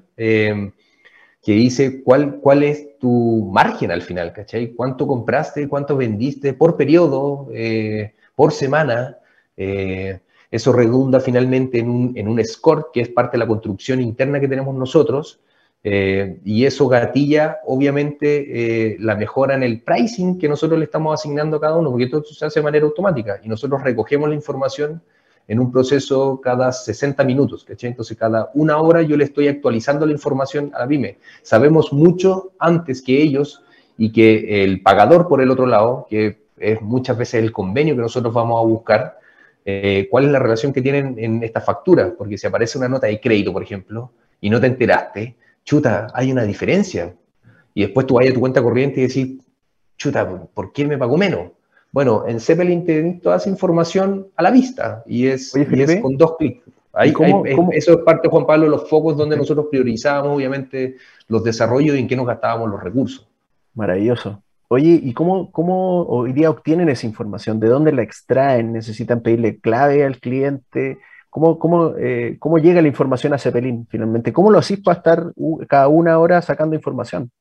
que 1.41 1.53
dice 1.53 2.03
cuál, 2.03 2.39
cuál 2.39 2.63
es 2.63 2.99
tu 2.99 3.49
margen 3.51 3.91
al 3.91 4.01
final, 4.01 4.31
¿cachai? 4.31 4.73
¿Cuánto 4.73 5.07
compraste, 5.07 5.67
cuánto 5.67 5.97
vendiste 5.97 6.53
por 6.53 6.77
periodo, 6.77 7.47
eh, 7.51 8.13
por 8.35 8.51
semana? 8.51 9.17
Eh, 9.57 10.19
eso 10.51 10.71
redunda 10.71 11.19
finalmente 11.19 11.79
en 11.79 11.89
un, 11.89 12.13
en 12.15 12.27
un, 12.27 12.43
score 12.43 12.87
que 12.93 13.01
es 13.01 13.09
parte 13.09 13.37
de 13.37 13.39
la 13.39 13.47
construcción 13.47 14.01
interna 14.01 14.39
que 14.39 14.47
tenemos 14.47 14.75
nosotros, 14.75 15.39
Eh, 15.83 16.39
y 16.45 16.65
eso 16.65 16.87
gatilla, 16.87 17.59
obviamente, 17.65 18.91
eh, 18.93 18.97
la 18.99 19.15
mejora 19.15 19.55
en 19.55 19.63
el 19.63 19.81
pricing 19.81 20.37
que 20.37 20.47
nosotros 20.47 20.77
le 20.77 20.85
estamos 20.85 21.19
asignando 21.19 21.57
a 21.57 21.61
cada 21.61 21.77
uno, 21.77 21.89
porque 21.89 22.05
esto 22.05 22.23
se 22.23 22.45
hace 22.45 22.59
de 22.59 22.63
manera 22.63 22.85
automática 22.85 23.39
y 23.43 23.49
nosotros 23.49 23.81
recogemos 23.83 24.29
la 24.29 24.35
información 24.35 25.01
en 25.47 25.59
un 25.59 25.71
proceso 25.71 26.39
cada 26.41 26.71
60 26.71 27.23
minutos, 27.23 27.65
¿cachai? 27.65 27.89
Entonces, 27.89 28.15
cada 28.15 28.51
una 28.53 28.79
hora 28.79 29.01
yo 29.01 29.17
le 29.17 29.23
estoy 29.23 29.47
actualizando 29.47 30.05
la 30.05 30.11
información 30.11 30.71
a 30.73 30.79
la 30.79 30.87
pyme. 30.87 31.17
Sabemos 31.41 31.91
mucho 31.91 32.51
antes 32.59 33.01
que 33.01 33.21
ellos 33.21 33.63
y 33.97 34.11
que 34.11 34.63
el 34.63 34.81
pagador 34.81 35.27
por 35.27 35.41
el 35.41 35.49
otro 35.49 35.65
lado, 35.65 36.05
que 36.09 36.43
es 36.57 36.81
muchas 36.81 37.17
veces 37.17 37.43
el 37.43 37.51
convenio 37.51 37.95
que 37.95 38.01
nosotros 38.01 38.33
vamos 38.33 38.59
a 38.59 38.65
buscar, 38.65 39.19
eh, 39.65 40.07
cuál 40.09 40.25
es 40.25 40.31
la 40.31 40.39
relación 40.39 40.73
que 40.73 40.81
tienen 40.81 41.15
en 41.17 41.43
esta 41.43 41.59
factura, 41.59 42.13
porque 42.17 42.37
si 42.37 42.47
aparece 42.47 42.77
una 42.77 42.87
nota 42.87 43.07
de 43.07 43.19
crédito, 43.19 43.51
por 43.51 43.63
ejemplo, 43.63 44.11
y 44.39 44.49
no 44.49 44.59
te 44.59 44.67
enteraste, 44.67 45.35
chuta, 45.63 46.07
hay 46.13 46.31
una 46.31 46.43
diferencia. 46.43 47.15
Y 47.73 47.81
después 47.81 48.05
tú 48.05 48.15
vas 48.15 48.27
a 48.27 48.33
tu 48.33 48.39
cuenta 48.39 48.61
corriente 48.61 49.01
y 49.01 49.07
decís, 49.07 49.39
chuta, 49.97 50.27
¿por 50.53 50.73
qué 50.73 50.85
me 50.85 50.97
pagó 50.97 51.17
menos? 51.17 51.51
Bueno, 51.91 52.25
en 52.27 52.39
Zeppelin 52.39 52.85
te 52.85 53.19
toda 53.21 53.37
esa 53.37 53.49
información 53.49 54.27
a 54.35 54.43
la 54.43 54.51
vista 54.51 55.03
y 55.05 55.27
es, 55.27 55.53
con 56.01 56.17
dos 56.17 56.37
clics. 56.37 56.63
Ahí, 56.93 57.13
eso 57.71 57.93
es 57.93 57.97
parte, 57.99 58.27
Juan 58.27 58.45
Pablo, 58.45 58.65
de 58.65 58.71
los 58.71 58.89
focos 58.89 59.15
donde 59.15 59.37
nosotros 59.37 59.67
priorizábamos, 59.71 60.35
obviamente, 60.35 60.97
los 61.27 61.43
desarrollos 61.43 61.95
y 61.95 61.99
en 61.99 62.07
qué 62.07 62.17
nos 62.17 62.27
gastábamos 62.27 62.69
los 62.69 62.83
recursos. 62.83 63.27
Maravilloso. 63.73 64.41
Oye, 64.67 64.99
¿y 65.01 65.13
cómo, 65.13 65.51
cómo 65.51 66.03
hoy 66.03 66.33
día 66.33 66.49
obtienen 66.49 66.89
esa 66.89 67.05
información? 67.05 67.59
¿De 67.59 67.67
dónde 67.67 67.91
la 67.91 68.03
extraen? 68.03 68.73
¿Necesitan 68.73 69.21
pedirle 69.21 69.59
clave 69.59 70.05
al 70.05 70.19
cliente? 70.19 70.97
¿Cómo, 71.31 71.57
cómo, 71.57 71.93
eh, 71.97 72.35
cómo 72.39 72.57
llega 72.57 72.81
la 72.81 72.89
información 72.89 73.33
a 73.33 73.37
Cepelín 73.37 73.87
finalmente? 73.89 74.33
¿Cómo 74.33 74.51
lo 74.51 74.59
hacís 74.59 74.81
para 74.81 74.97
estar 74.97 75.31
cada 75.65 75.87
una 75.87 76.19
hora 76.19 76.41
sacando 76.41 76.75
información? 76.75 77.31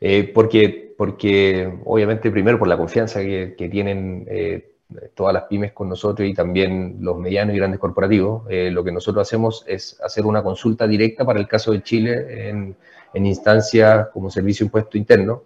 Eh, 0.00 0.30
porque, 0.32 0.94
porque, 0.96 1.80
obviamente, 1.84 2.30
primero 2.30 2.60
por 2.60 2.68
la 2.68 2.76
confianza 2.76 3.22
que, 3.22 3.68
tienen 3.72 4.24
eh, 4.30 4.76
todas 5.16 5.34
las 5.34 5.42
pymes 5.44 5.72
con 5.72 5.88
nosotros 5.88 6.28
y 6.28 6.32
también 6.32 6.98
los 7.00 7.18
medianos 7.18 7.56
y 7.56 7.58
grandes 7.58 7.80
corporativos, 7.80 8.44
lo 8.48 8.84
que 8.84 8.92
nosotros 8.92 9.26
hacemos 9.26 9.64
es 9.66 10.00
hacer 10.00 10.24
una 10.24 10.44
consulta 10.44 10.86
directa 10.86 11.24
para 11.24 11.40
el 11.40 11.48
caso 11.48 11.72
de 11.72 11.82
Chile 11.82 12.48
en, 12.50 12.76
en 13.12 13.26
instancias 13.26 14.10
como 14.12 14.30
servicio 14.30 14.62
impuesto 14.62 14.96
interno. 14.96 15.42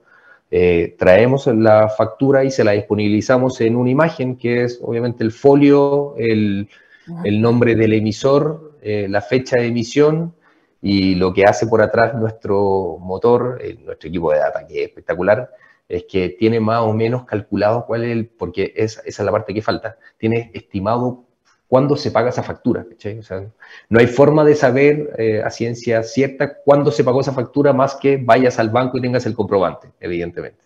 traemos 0.98 1.46
la 1.46 1.88
factura 1.88 2.44
y 2.44 2.50
se 2.50 2.64
la 2.64 2.72
disponibilizamos 2.72 3.62
en 3.62 3.76
una 3.76 3.88
imagen 3.88 4.36
que 4.36 4.64
es 4.64 4.78
obviamente 4.82 5.24
el 5.24 5.32
folio, 5.32 6.14
el, 6.18 6.68
el 7.24 7.40
nombre 7.40 7.74
del 7.74 7.92
emisor, 7.92 8.78
eh, 8.82 9.06
la 9.08 9.20
fecha 9.20 9.56
de 9.56 9.66
emisión 9.66 10.34
y 10.80 11.14
lo 11.14 11.32
que 11.34 11.44
hace 11.44 11.66
por 11.66 11.82
atrás 11.82 12.14
nuestro 12.14 12.96
motor, 12.98 13.58
eh, 13.62 13.76
nuestro 13.84 14.08
equipo 14.08 14.32
de 14.32 14.38
data, 14.38 14.66
que 14.66 14.82
es 14.82 14.88
espectacular, 14.88 15.50
es 15.88 16.04
que 16.04 16.30
tiene 16.30 16.60
más 16.60 16.80
o 16.80 16.92
menos 16.94 17.24
calculado 17.24 17.84
cuál 17.86 18.04
es 18.04 18.12
el, 18.12 18.26
porque 18.26 18.72
esa 18.76 19.02
es 19.04 19.18
la 19.18 19.32
parte 19.32 19.52
que 19.52 19.60
falta, 19.60 19.98
tiene 20.16 20.50
estimado 20.54 21.24
cuándo 21.68 21.96
se 21.96 22.10
paga 22.10 22.30
esa 22.30 22.42
factura. 22.42 22.86
O 23.18 23.22
sea, 23.22 23.44
no 23.88 24.00
hay 24.00 24.06
forma 24.06 24.44
de 24.44 24.54
saber 24.54 25.14
eh, 25.18 25.42
a 25.42 25.50
ciencia 25.50 26.02
cierta 26.02 26.54
cuándo 26.64 26.90
se 26.90 27.04
pagó 27.04 27.20
esa 27.20 27.32
factura 27.32 27.72
más 27.72 27.96
que 27.96 28.16
vayas 28.16 28.58
al 28.58 28.70
banco 28.70 28.98
y 28.98 29.02
tengas 29.02 29.26
el 29.26 29.34
comprobante, 29.34 29.88
evidentemente. 30.00 30.64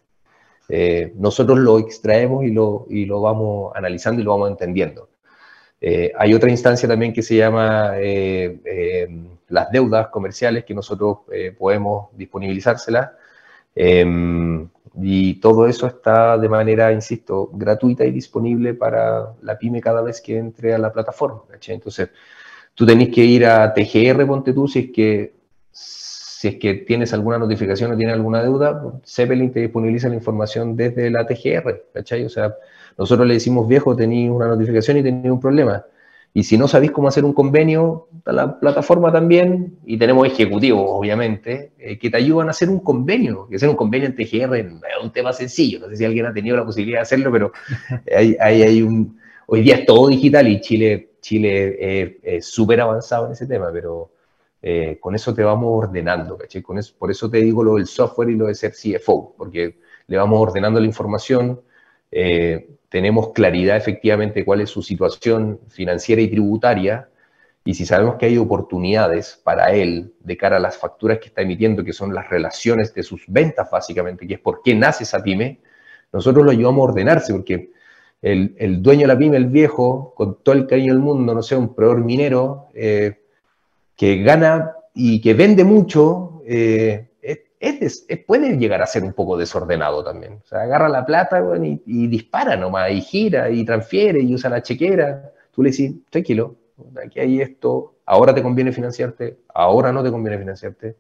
nosotros 1.17 1.59
lo 1.59 1.79
extraemos 1.79 2.45
y 2.45 2.51
lo, 2.51 2.87
y 2.89 3.07
lo 3.07 3.21
vamos 3.21 3.73
analizando 3.75 4.21
y 4.21 4.25
lo 4.25 4.33
vamos 4.33 4.51
entendiendo. 4.51 5.09
Eh, 5.87 6.11
hay 6.17 6.33
otra 6.33 6.49
instancia 6.49 6.89
también 6.89 7.13
que 7.13 7.21
se 7.21 7.37
llama 7.37 7.99
eh, 7.99 8.59
eh, 8.65 9.07
las 9.49 9.71
deudas 9.71 10.09
comerciales 10.09 10.65
que 10.65 10.73
nosotros 10.73 11.19
podemos 11.59 12.09
disponibilizárselas. 12.17 13.11
y 14.97 15.35
todo 15.41 15.67
eso 15.67 15.87
está 15.87 16.39
de 16.39 16.49
manera, 16.49 16.91
insisto, 16.91 17.51
gratuita 17.53 18.03
y 18.07 18.13
disponible 18.13 18.73
para 18.73 19.35
la 19.43 19.59
pyme 19.59 19.83
cada 19.83 20.01
vez 20.01 20.23
que 20.23 20.39
entre 20.39 20.73
a 20.73 20.79
la 20.79 20.91
plataforma. 20.91 21.43
Entonces, 21.69 22.09
tú 22.75 22.87
tenés 22.87 23.11
que 23.11 23.23
ir 23.23 23.45
a 23.45 23.75
TGR, 23.75 24.27
ponte 24.27 24.55
tú, 24.55 24.67
si 24.67 24.79
es 24.79 24.91
que 24.91 25.35
si 26.45 26.49
es 26.49 26.57
que 26.57 26.75
tienes 26.75 27.15
alguna 27.15 27.39
notificación 27.39 27.93
o 27.93 27.97
tienes 27.97 28.15
alguna 28.15 28.43
deuda, 28.43 28.93
Zeppelin 29.03 29.51
te 29.51 29.61
disponibiliza 29.61 30.11
la 30.11 30.17
información 30.17 30.77
desde 30.77 31.11
la 31.11 31.27
TGR, 31.27 31.85
¿cachai? 31.95 32.27
O 32.27 32.29
sea, 32.29 32.55
nosotros 32.99 33.27
le 33.27 33.33
decimos, 33.33 33.67
viejo, 33.67 33.97
tenéis 33.97 34.31
una 34.31 34.49
notificación 34.49 34.99
y 34.99 35.03
tenéis 35.03 35.33
un 35.33 35.41
problema. 35.41 35.87
Y 36.35 36.43
si 36.43 36.59
no 36.59 36.69
sabéis 36.69 36.93
cómo 36.93 37.09
hacer 37.09 37.25
un 37.25 37.33
convenio, 37.33 38.09
está 38.19 38.33
la 38.33 38.61
plataforma 38.61 39.11
también, 39.11 39.79
y 39.87 39.97
tenemos 39.97 40.27
ejecutivos, 40.27 40.85
obviamente, 40.87 41.73
eh, 41.79 41.99
que 41.99 42.11
te 42.11 42.19
ayudan 42.19 42.49
a 42.49 42.51
hacer 42.51 42.69
un 42.69 42.81
convenio. 42.81 43.49
Que 43.49 43.57
hacer 43.57 43.71
un 43.71 43.77
convenio 43.77 44.07
en 44.09 44.15
TGR 44.15 44.55
es 44.55 44.67
un 45.03 45.13
tema 45.13 45.33
sencillo. 45.33 45.81
No 45.81 45.89
sé 45.89 45.97
si 45.97 46.05
alguien 46.05 46.27
ha 46.27 46.35
tenido 46.35 46.59
la 46.59 46.67
posibilidad 46.67 46.99
de 46.99 47.03
hacerlo, 47.05 47.33
pero 47.33 47.53
hay, 48.15 48.37
hay, 48.39 48.83
un... 48.83 49.19
Hoy 49.47 49.63
día 49.63 49.77
es 49.77 49.87
todo 49.87 50.09
digital 50.09 50.47
y 50.47 50.61
Chile, 50.61 51.09
Chile 51.23 52.19
es 52.23 52.45
súper 52.45 52.83
avanzado 52.83 53.25
en 53.29 53.33
ese 53.33 53.47
tema, 53.47 53.71
pero 53.73 54.11
eh, 54.67 54.97
con 54.99 55.15
eso 55.15 55.35
te 55.35 55.45
vamos 55.45 55.85
ordenando, 55.85 56.39
¿cachai? 56.39 56.63
Con 56.63 56.79
eso, 56.79 56.95
por 56.99 57.11
eso 57.11 57.29
te 57.29 57.37
digo 57.37 57.63
lo 57.63 57.75
del 57.75 57.87
software 57.87 58.31
y 58.31 58.35
lo 58.35 58.47
de 58.47 58.55
ser 58.55 58.73
CFO, 58.73 59.35
porque 59.37 59.77
le 60.07 60.17
vamos 60.17 60.41
ordenando 60.41 60.81
la 60.81 60.87
información, 60.87 61.61
eh, 62.11 62.71
tenemos 62.89 63.33
claridad 63.33 63.77
efectivamente 63.77 64.43
cuál 64.43 64.63
es 64.63 64.71
su 64.71 64.81
situación 64.81 65.61
financiera 65.69 66.23
y 66.23 66.29
tributaria, 66.29 67.11
y 67.63 67.75
si 67.75 67.85
sabemos 67.85 68.15
que 68.15 68.25
hay 68.25 68.39
oportunidades 68.39 69.39
para 69.45 69.75
él 69.75 70.15
de 70.21 70.37
cara 70.39 70.57
a 70.57 70.61
las 70.61 70.79
facturas 70.79 71.19
que 71.19 71.27
está 71.27 71.43
emitiendo, 71.43 71.85
que 71.85 71.93
son 71.93 72.15
las 72.15 72.31
relaciones 72.31 72.95
de 72.95 73.03
sus 73.03 73.25
ventas 73.29 73.69
básicamente, 73.71 74.27
que 74.27 74.35
es 74.35 74.41
por 74.41 74.63
qué 74.63 74.75
nace 74.75 75.05
esa 75.05 75.23
pyme, 75.23 75.61
nosotros 76.11 76.43
lo 76.43 76.51
ayudamos 76.51 76.81
a 76.81 76.91
ordenarse, 76.91 77.35
porque 77.35 77.71
el, 78.23 78.83
dueño 78.83 79.03
de 79.03 79.09
la 79.09 79.19
pyme, 79.19 79.37
el 79.37 79.47
viejo, 79.49 80.15
con 80.17 80.43
todo 80.43 80.55
el 80.55 80.67
cariño 80.67 80.95
del 80.95 81.03
mundo, 81.03 81.35
no 81.35 81.43
sé, 81.43 81.55
un 81.55 81.75
proveedor 81.75 82.03
minero, 82.03 82.69
eh, 82.73 83.24
que 83.97 84.23
gana 84.23 84.73
y 84.95 85.21
que 85.21 85.35
vende 85.35 85.65
mucho, 85.65 86.43
eh, 86.47 87.09
es, 87.65 88.07
puede 88.27 88.57
llegar 88.57 88.83
a 88.83 88.87
ser 88.87 89.03
un 89.03 89.13
poco 89.13 89.37
desordenado 89.37 90.05
también. 90.05 90.41
O 90.45 90.47
sea, 90.47 90.63
agarra 90.63 90.89
la 90.89 91.07
plata 91.07 91.43
y, 91.63 92.07
dispara 92.09 92.57
nomás, 92.57 92.91
y 92.91 93.01
gira, 93.01 93.51
y 93.51 93.65
transfiere, 93.65 94.21
y 94.21 94.35
usa 94.35 94.51
la 94.51 94.63
chequera. 94.63 95.33
Tú 95.51 95.63
le 95.63 95.71
decís, 95.71 95.95
tranquilo, 96.11 96.57
aquí 97.05 97.21
hay 97.21 97.41
esto, 97.41 97.95
ahora 98.07 98.35
te 98.35 98.43
conviene 98.43 98.73
financiarte, 98.73 99.39
ahora 99.53 99.93
no 99.93 100.03
te 100.03 100.11
conviene 100.11 100.39
financiarte, 100.39 100.97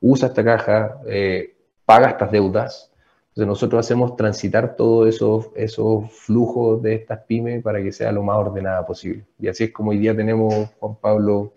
usa 0.00 0.28
esta 0.28 0.44
caja, 0.44 1.00
eh, 1.06 1.54
paga 1.84 2.10
estas 2.10 2.30
deudas. 2.30 2.92
Entonces 3.28 3.48
nosotros 3.48 3.84
hacemos 3.84 4.16
transitar 4.16 4.76
todos 4.76 5.08
esos, 5.08 5.50
esos 5.54 6.10
flujos 6.10 6.80
de 6.82 6.94
estas 6.94 7.20
pymes 7.24 7.62
para 7.62 7.82
que 7.82 7.92
sea 7.92 8.10
lo 8.10 8.22
más 8.22 8.38
ordenada 8.38 8.86
posible. 8.86 9.24
Y 9.38 9.48
así 9.48 9.64
es 9.64 9.72
como 9.72 9.90
hoy 9.90 9.98
día 9.98 10.16
tenemos, 10.16 10.70
Juan 10.80 10.96
Pablo, 10.96 11.52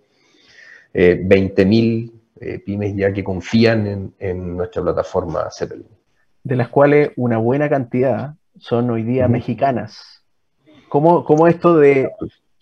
eh, 0.93 1.21
20.000 1.23 2.11
eh, 2.41 2.59
pymes 2.59 2.95
ya 2.95 3.11
que 3.11 3.23
confían 3.23 4.13
en, 4.17 4.57
nuestra 4.57 4.81
plataforma 4.81 5.49
Zeppelin. 5.51 5.87
De 6.43 6.55
las 6.55 6.69
cuales 6.69 7.11
una 7.17 7.37
buena 7.37 7.69
cantidad 7.69 8.35
son 8.57 8.89
hoy 8.89 9.03
día 9.03 9.27
mexicanas. 9.27 10.23
¿Cómo, 10.87 11.47
esto 11.47 11.77
de... 11.77 12.09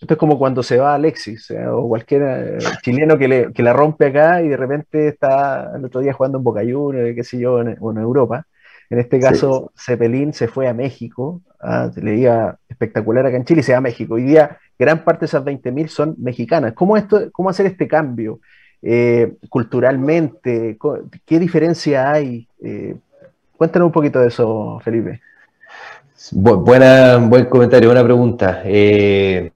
Esto 0.00 0.14
es 0.14 0.18
como 0.18 0.38
cuando 0.38 0.62
se 0.62 0.78
va 0.78 0.94
Alexis 0.94 1.52
o 1.72 1.88
cualquier 1.88 2.22
eh, 2.22 2.58
chileno 2.82 3.18
que, 3.18 3.26
le, 3.26 3.50
la 3.56 3.72
rompe 3.72 4.06
acá 4.06 4.42
y 4.42 4.48
de 4.48 4.56
repente 4.56 5.08
está 5.08 5.72
el 5.74 5.84
otro 5.84 6.00
día 6.00 6.12
jugando 6.12 6.38
en 6.38 6.44
Boca 6.44 6.60
Juniors, 6.60 7.16
qué 7.16 7.24
sé 7.24 7.38
yo, 7.38 7.60
en, 7.60 7.70
en 7.70 7.98
Europa. 7.98 8.46
En 8.90 9.00
este 9.00 9.18
caso, 9.18 9.72
Zeppelin 9.76 10.32
se 10.32 10.46
fue 10.46 10.68
a 10.68 10.72
México, 10.72 11.42
ah, 11.60 11.90
le 11.96 12.16
iba 12.16 12.58
espectacular 12.68 13.26
acá 13.26 13.36
en 13.36 13.44
Chile 13.44 13.60
y 13.60 13.64
se 13.64 13.72
va 13.72 13.78
a 13.78 13.82
México. 13.82 14.14
Hoy 14.14 14.22
día, 14.22 14.58
gran 14.78 15.04
parte 15.04 15.20
de 15.20 15.26
esas 15.26 15.44
20.000 15.44 15.88
son 15.88 16.14
mexicanas. 16.18 16.72
¿Cómo, 16.74 16.96
esto, 16.96 17.30
¿Cómo 17.32 17.50
hacer 17.50 17.66
este 17.66 17.88
cambio? 17.88 18.40
Eh, 18.80 19.34
culturalmente? 19.48 20.78
¿Qué 21.26 21.38
diferencia 21.38 22.12
hay? 22.12 22.46
Eh, 22.62 22.96
cuéntanos 23.56 23.86
un 23.86 23.92
poquito 23.92 24.20
de 24.20 24.28
eso, 24.28 24.80
Felipe. 24.84 25.20
buen 26.32 27.46
comentario, 27.46 27.88
buena 27.88 28.04
pregunta. 28.04 28.62
Eh, 28.64 29.50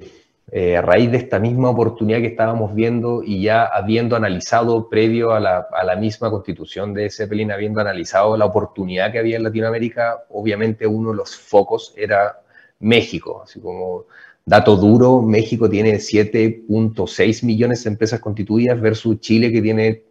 a 0.55 0.83
raíz 0.83 1.11
de 1.11 1.17
esta 1.17 1.39
misma 1.39 1.71
oportunidad 1.71 2.19
que 2.19 2.27
estábamos 2.27 2.75
viendo 2.75 3.23
y 3.25 3.43
ya 3.43 3.65
habiendo 3.65 4.17
analizado 4.17 4.89
previo 4.91 5.33
a 5.33 5.41
la, 5.41 5.67
a 5.73 5.85
la, 5.85 5.97
misma 5.97 6.31
constitución 6.31 6.93
de 6.93 7.09
Zeppelin, 7.09 7.53
habiendo 7.53 7.81
analizado 7.81 8.37
la 8.37 8.45
oportunidad 8.45 9.11
que 9.13 9.19
había 9.19 9.37
en 9.37 9.45
Latinoamérica, 9.45 10.25
obviamente 10.29 10.87
uno 10.87 11.11
de 11.11 11.17
los 11.17 11.35
focos 11.35 11.95
era 11.97 12.41
México, 12.81 13.43
así 13.45 13.61
como 13.61 14.07
Dato 14.45 14.77
duro, 14.77 15.23
México 15.23 15.71
tiene 15.71 15.95
7.6 15.95 17.45
millones 17.45 17.85
de 17.85 17.91
empresas 17.91 18.19
constituidas 18.19 18.81
versus 18.81 19.21
Chile 19.21 19.53
que 19.53 19.63
tiene 19.63 20.03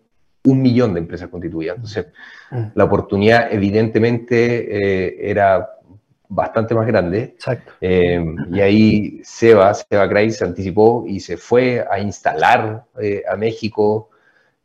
un 0.46 0.62
millón 0.62 0.94
de 0.94 1.02
empresas 1.02 1.28
constituidas. 1.28 1.76
Entonces, 1.76 2.08
mm. 2.50 2.64
la 2.74 2.84
oportunidad 2.86 3.52
evidentemente 3.52 5.06
eh, 5.06 5.30
era 5.30 5.70
bastante 6.32 6.74
más 6.74 6.88
grande. 6.88 7.24
Exacto. 7.24 7.74
Eh, 7.82 8.24
y 8.52 8.62
ahí 8.62 9.22
Seba, 9.24 9.74
Seba 9.74 10.08
Kreis 10.08 10.38
se 10.38 10.46
anticipó 10.46 11.04
y 11.06 11.20
se 11.20 11.36
fue 11.36 11.86
a 11.90 12.00
instalar 12.00 12.86
eh, 13.00 13.24
a 13.30 13.36
México 13.36 14.08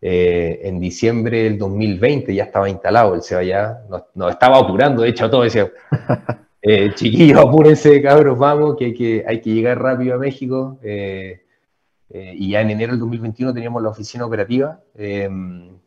en 0.08 0.78
diciembre 0.78 1.42
del 1.44 1.58
2020 1.58 2.32
ya 2.32 2.44
estaba 2.44 2.68
instalado 2.68 3.16
el 3.16 3.22
SEBA 3.22 3.42
ya, 3.42 3.82
nos, 4.14 4.30
estaba 4.30 4.58
apurando, 4.58 5.02
de 5.02 5.08
hecho 5.08 5.28
todo 5.28 5.42
decía, 5.42 5.68
chiquillos, 6.94 7.40
apúrense, 7.40 8.00
cabros, 8.00 8.38
vamos, 8.38 8.76
que, 8.78 8.94
que, 8.94 9.24
hay 9.26 9.40
que 9.40 9.50
llegar 9.50 9.82
rápido 9.82 10.14
a 10.14 10.18
México. 10.18 10.78
y 10.84 12.50
ya 12.50 12.60
en 12.60 12.70
enero 12.70 12.92
del 12.92 13.00
2021 13.00 13.52
teníamos 13.52 13.82
la 13.82 13.88
oficina 13.88 14.26
operativa 14.26 14.80
en 14.94 15.80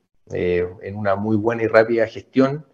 una 0.95 1.15
muy 1.15 1.37
buena 1.37 1.63
y 1.63 1.67
rápida 1.67 2.05
gestión 2.05 2.65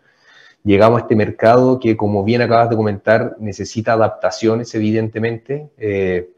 llegamos 0.65 0.99
a 0.99 1.01
este 1.03 1.15
mercado 1.15 1.79
que, 1.79 1.95
como 1.95 2.23
bien 2.23 2.41
acabas 2.41 2.69
de 2.69 2.75
comentar, 2.75 3.35
necesita 3.39 3.93
adaptaciones, 3.93 4.73
evidentemente. 4.75 5.69
Eh, 5.77 6.29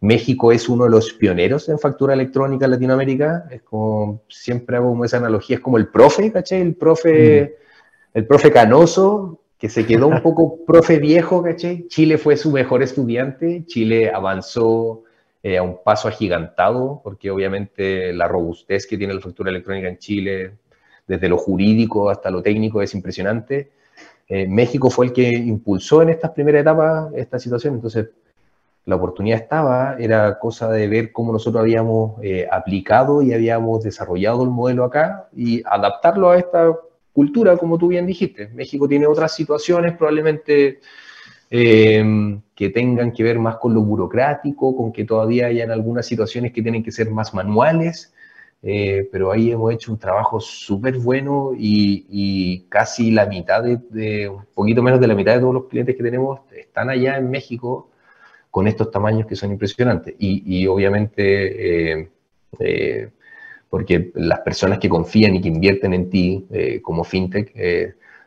México 0.00 0.52
es 0.52 0.68
uno 0.68 0.84
de 0.84 0.90
los 0.90 1.12
pioneros 1.14 1.68
en 1.68 1.78
factura 1.78 2.14
electrónica 2.14 2.66
en 2.66 2.70
Latinoamérica. 2.70 3.46
Es 3.50 3.62
como, 3.62 4.22
siempre 4.28 4.76
hago 4.76 4.90
como 4.90 5.04
esa 5.04 5.16
analogía, 5.16 5.56
es 5.56 5.62
como 5.62 5.78
el 5.78 5.88
profe, 5.88 6.30
¿cachai? 6.30 6.60
El 6.60 6.74
profe, 6.74 7.42
mm. 8.14 8.18
el 8.18 8.26
profe 8.26 8.52
canoso, 8.52 9.40
que 9.58 9.68
se 9.68 9.84
quedó 9.84 10.06
un 10.06 10.22
poco 10.22 10.58
profe 10.66 10.98
viejo, 10.98 11.42
¿cachai? 11.42 11.86
Chile 11.88 12.18
fue 12.18 12.36
su 12.36 12.50
mejor 12.52 12.82
estudiante, 12.82 13.64
Chile 13.66 14.10
avanzó 14.10 15.04
eh, 15.42 15.56
a 15.56 15.62
un 15.62 15.82
paso 15.82 16.08
agigantado, 16.08 17.00
porque 17.02 17.30
obviamente 17.30 18.12
la 18.12 18.28
robustez 18.28 18.86
que 18.86 18.98
tiene 18.98 19.14
la 19.14 19.20
factura 19.20 19.50
electrónica 19.50 19.88
en 19.88 19.98
Chile, 19.98 20.52
desde 21.10 21.28
lo 21.28 21.38
jurídico 21.38 22.08
hasta 22.08 22.30
lo 22.30 22.40
técnico, 22.40 22.80
es 22.80 22.94
impresionante. 22.94 23.70
Eh, 24.28 24.46
México 24.46 24.90
fue 24.90 25.06
el 25.06 25.12
que 25.12 25.28
impulsó 25.28 26.02
en 26.02 26.10
estas 26.10 26.30
primeras 26.30 26.60
etapas 26.60 27.12
esta 27.14 27.36
situación, 27.40 27.74
entonces 27.74 28.10
la 28.84 28.94
oportunidad 28.94 29.40
estaba, 29.40 29.96
era 29.98 30.38
cosa 30.38 30.70
de 30.70 30.86
ver 30.86 31.10
cómo 31.10 31.32
nosotros 31.32 31.62
habíamos 31.62 32.12
eh, 32.22 32.46
aplicado 32.50 33.22
y 33.22 33.34
habíamos 33.34 33.82
desarrollado 33.82 34.44
el 34.44 34.50
modelo 34.50 34.84
acá 34.84 35.28
y 35.34 35.62
adaptarlo 35.66 36.30
a 36.30 36.38
esta 36.38 36.72
cultura, 37.12 37.56
como 37.56 37.76
tú 37.76 37.88
bien 37.88 38.06
dijiste. 38.06 38.46
México 38.54 38.86
tiene 38.86 39.08
otras 39.08 39.34
situaciones 39.34 39.96
probablemente 39.96 40.78
eh, 41.50 42.38
que 42.54 42.70
tengan 42.70 43.10
que 43.10 43.24
ver 43.24 43.40
más 43.40 43.56
con 43.56 43.74
lo 43.74 43.82
burocrático, 43.82 44.76
con 44.76 44.92
que 44.92 45.04
todavía 45.04 45.46
hayan 45.46 45.72
algunas 45.72 46.06
situaciones 46.06 46.52
que 46.52 46.62
tienen 46.62 46.84
que 46.84 46.92
ser 46.92 47.10
más 47.10 47.34
manuales, 47.34 48.12
eh, 48.62 49.08
pero 49.10 49.32
ahí 49.32 49.50
hemos 49.50 49.72
hecho 49.72 49.90
un 49.90 49.98
trabajo 49.98 50.38
súper 50.38 50.98
bueno 50.98 51.52
y, 51.56 52.66
casi 52.68 53.10
la 53.10 53.26
mitad 53.26 53.62
de, 53.62 54.28
un 54.28 54.44
poquito 54.54 54.82
menos 54.82 55.00
de 55.00 55.06
la 55.06 55.14
mitad 55.14 55.34
de 55.34 55.40
todos 55.40 55.54
los 55.54 55.66
clientes 55.66 55.96
que 55.96 56.02
tenemos 56.02 56.40
están 56.54 56.90
allá 56.90 57.16
en 57.16 57.30
México 57.30 57.90
con 58.50 58.66
estos 58.66 58.90
tamaños 58.90 59.26
que 59.26 59.36
son 59.36 59.52
impresionantes. 59.52 60.14
Y, 60.18 60.66
obviamente, 60.66 62.00
eh, 62.00 62.08
eh, 62.58 63.10
porque 63.70 64.10
las 64.14 64.40
personas 64.40 64.78
que 64.78 64.88
confían 64.88 65.36
y 65.36 65.40
que 65.40 65.48
invierten 65.48 65.94
en 65.94 66.10
ti 66.10 66.46
como 66.82 67.04
fintech, 67.04 67.54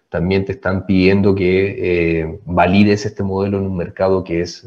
también 0.10 0.46
te 0.46 0.54
están 0.54 0.86
pidiendo 0.86 1.36
que 1.36 2.40
valides 2.46 3.06
este 3.06 3.24
modelo 3.24 3.58
en 3.58 3.66
un 3.66 3.78
mercado 3.78 4.24
que 4.24 4.42
es 4.42 4.66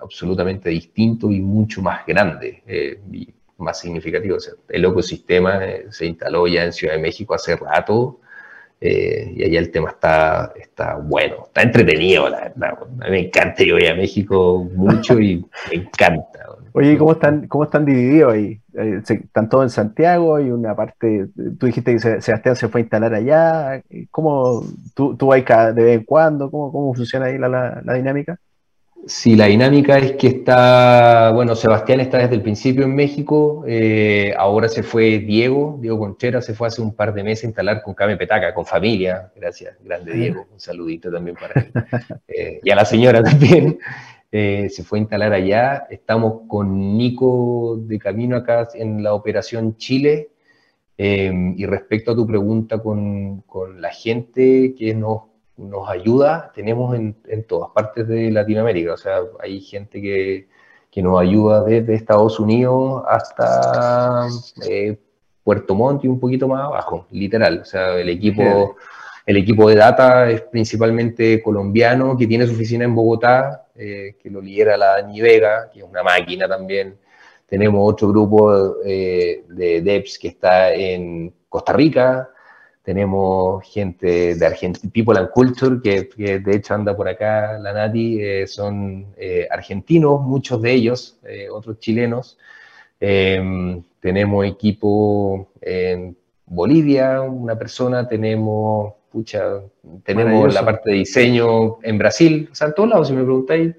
absolutamente 0.00 0.70
distinto 0.70 1.30
y 1.32 1.40
mucho 1.40 1.82
más 1.82 2.06
grande 2.06 2.62
más 3.62 3.80
significativo. 3.80 4.36
el 4.68 4.84
ecosistema 4.84 5.64
eh, 5.64 5.86
se 5.90 6.06
instaló 6.06 6.46
ya 6.46 6.64
en 6.64 6.72
Ciudad 6.72 6.94
de 6.94 7.00
México 7.00 7.34
hace 7.34 7.56
rato 7.56 8.20
eh, 8.84 9.32
y 9.36 9.44
allá 9.44 9.60
el 9.60 9.70
tema 9.70 9.90
está, 9.90 10.52
está 10.56 10.96
bueno, 10.96 11.44
está 11.46 11.62
entretenido, 11.62 12.28
la 12.28 12.40
verdad. 12.40 12.78
A 13.00 13.04
mí 13.04 13.10
me 13.10 13.20
encanta, 13.26 13.62
yo 13.62 13.74
voy 13.74 13.86
a 13.86 13.94
México 13.94 14.68
mucho 14.74 15.20
y 15.20 15.36
me 15.70 15.76
encanta. 15.76 16.40
Oye, 16.72 16.98
¿cómo 16.98 17.12
están, 17.12 17.46
cómo 17.46 17.62
están 17.62 17.84
divididos 17.84 18.32
ahí? 18.32 18.60
Eh, 18.74 19.00
¿Están 19.06 19.48
todos 19.48 19.64
en 19.64 19.70
Santiago 19.70 20.40
y 20.40 20.50
una 20.50 20.74
parte, 20.74 21.28
tú 21.60 21.66
dijiste 21.66 21.92
que 21.92 22.20
Sebastián 22.20 22.56
se 22.56 22.68
fue 22.68 22.80
a 22.80 22.82
instalar 22.82 23.14
allá? 23.14 23.82
¿Cómo 24.10 24.64
tú, 24.94 25.16
tú 25.16 25.26
vas 25.28 25.44
de 25.76 25.82
vez 25.84 25.98
en 25.98 26.04
cuando? 26.04 26.50
¿Cómo, 26.50 26.72
cómo 26.72 26.92
funciona 26.92 27.26
ahí 27.26 27.38
la, 27.38 27.82
la 27.84 27.94
dinámica? 27.94 28.36
Sí, 29.04 29.34
la 29.34 29.46
dinámica 29.46 29.98
es 29.98 30.12
que 30.12 30.28
está, 30.28 31.32
bueno, 31.34 31.56
Sebastián 31.56 31.98
está 31.98 32.18
desde 32.18 32.36
el 32.36 32.42
principio 32.42 32.84
en 32.84 32.94
México, 32.94 33.64
eh, 33.66 34.32
ahora 34.38 34.68
se 34.68 34.84
fue 34.84 35.18
Diego, 35.18 35.76
Diego 35.80 35.98
Conchera 35.98 36.40
se 36.40 36.54
fue 36.54 36.68
hace 36.68 36.82
un 36.82 36.94
par 36.94 37.12
de 37.12 37.24
meses 37.24 37.44
a 37.44 37.46
instalar 37.48 37.82
con 37.82 37.94
Came 37.94 38.16
Petaca, 38.16 38.54
con 38.54 38.64
familia, 38.64 39.32
gracias, 39.34 39.76
grande 39.82 40.12
Diego, 40.12 40.46
un 40.52 40.60
saludito 40.60 41.10
también 41.10 41.36
para 41.36 41.60
él, 41.60 41.72
eh, 42.28 42.60
y 42.62 42.70
a 42.70 42.76
la 42.76 42.84
señora 42.84 43.24
también, 43.24 43.78
eh, 44.30 44.68
se 44.70 44.84
fue 44.84 44.98
a 44.98 45.02
instalar 45.02 45.32
allá, 45.32 45.86
estamos 45.90 46.42
con 46.46 46.96
Nico 46.96 47.78
de 47.80 47.98
camino 47.98 48.36
acá 48.36 48.68
en 48.74 49.02
la 49.02 49.14
operación 49.14 49.76
Chile, 49.76 50.28
y 50.96 51.66
respecto 51.66 52.12
a 52.12 52.14
tu 52.14 52.24
pregunta 52.24 52.78
con, 52.78 53.40
con 53.40 53.80
la 53.80 53.90
gente 53.90 54.72
que 54.78 54.94
nos 54.94 55.31
nos 55.62 55.88
ayuda, 55.88 56.50
tenemos 56.54 56.94
en, 56.96 57.44
todas 57.46 57.70
partes 57.70 58.06
de 58.08 58.30
Latinoamérica, 58.30 58.94
o 58.94 58.96
sea, 58.96 59.20
hay 59.40 59.60
gente 59.60 60.00
que, 60.00 60.48
nos 60.96 61.20
ayuda 61.20 61.64
desde 61.64 61.94
Estados 61.94 62.38
Unidos 62.38 63.02
hasta 63.08 64.28
eh, 64.68 64.98
Puerto 65.42 65.74
Montt 65.74 66.04
y 66.04 66.08
un 66.08 66.20
poquito 66.20 66.46
más 66.46 66.64
abajo, 66.64 67.06
literal, 67.10 67.60
o 67.62 67.64
sea, 67.64 67.98
el 67.98 68.10
equipo, 68.10 68.76
el 69.24 69.36
equipo 69.36 69.68
de 69.68 69.76
data 69.76 70.30
es 70.30 70.42
principalmente 70.42 71.42
colombiano, 71.42 72.16
que 72.16 72.26
tiene 72.26 72.46
su 72.46 72.52
oficina 72.52 72.84
en 72.84 72.94
Bogotá, 72.94 73.66
eh, 73.74 74.16
que 74.22 74.30
lo 74.30 74.40
lidera 74.40 74.76
la 74.76 75.00
Dani 75.00 75.20
Vega, 75.20 75.70
que 75.72 75.78
es 75.78 75.84
una 75.84 76.02
máquina 76.02 76.46
también. 76.46 76.98
Tenemos 77.46 77.92
otro 77.92 78.08
grupo 78.08 78.76
eh, 78.84 79.44
de 79.48 79.80
devs 79.80 80.18
que 80.18 80.28
está 80.28 80.72
en 80.74 81.32
Costa 81.48 81.72
Rica, 81.72 82.28
tenemos 82.82 83.64
gente 83.64 84.34
de 84.34 84.46
Argentina, 84.46 84.90
People 84.92 85.18
and 85.18 85.30
Culture, 85.30 85.80
que, 85.80 86.40
de 86.40 86.56
hecho 86.56 86.74
anda 86.74 86.96
por 86.96 87.08
acá, 87.08 87.58
la 87.58 87.72
Nati, 87.72 88.20
eh, 88.20 88.46
son 88.46 89.06
eh, 89.16 89.46
argentinos, 89.50 90.20
muchos 90.20 90.60
de 90.60 90.72
ellos, 90.72 91.18
eh, 91.24 91.48
otros 91.48 91.78
chilenos. 91.78 92.38
Em, 92.98 93.82
tenemos 94.00 94.44
equipo 94.46 95.48
en 95.60 96.16
Bolivia, 96.46 97.20
una 97.20 97.56
persona, 97.56 98.08
tenemos, 98.08 98.94
pucha, 99.10 99.60
tenemos 100.04 100.52
la 100.52 100.64
parte 100.64 100.90
de 100.90 100.96
diseño 100.96 101.78
en 101.82 101.98
Brasil, 101.98 102.48
o 102.50 102.54
sea, 102.54 102.68
en 102.68 102.74
todos 102.74 102.88
lados, 102.88 103.08
si 103.08 103.14
me 103.14 103.22
preguntáis. 103.22 103.74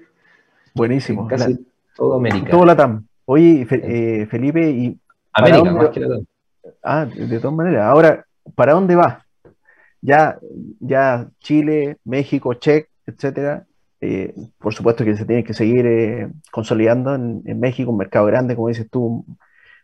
Buenísimo. 0.74 1.28
Casi 1.28 1.58
todo 1.94 2.14
América. 2.14 2.50
Todo 2.50 2.64
Latam. 2.64 3.06
Oye, 3.26 3.64
Felipe, 3.66 4.70
y... 4.70 4.98
América, 5.32 5.70
más 5.72 5.88
que 5.90 6.00
Latam. 6.00 6.24
Ah, 6.82 7.04
de 7.04 7.38
todas 7.38 7.54
maneras. 7.54 7.84
Ahora, 7.84 8.24
¿para 8.54 8.72
dónde 8.74 8.96
va? 8.96 9.26
Ya, 10.00 10.38
ya 10.80 11.28
Chile, 11.40 11.98
México, 12.04 12.54
Check, 12.54 12.88
etcétera. 13.06 13.66
Eh, 14.00 14.34
por 14.58 14.74
supuesto 14.74 15.04
que 15.04 15.16
se 15.16 15.24
tiene 15.24 15.44
que 15.44 15.54
seguir 15.54 15.86
eh, 15.86 16.28
consolidando 16.52 17.14
en, 17.14 17.58
México, 17.58 17.90
un 17.90 17.96
mercado 17.96 18.26
grande, 18.26 18.54
como 18.54 18.68
dices 18.68 18.86
tú, 18.90 19.24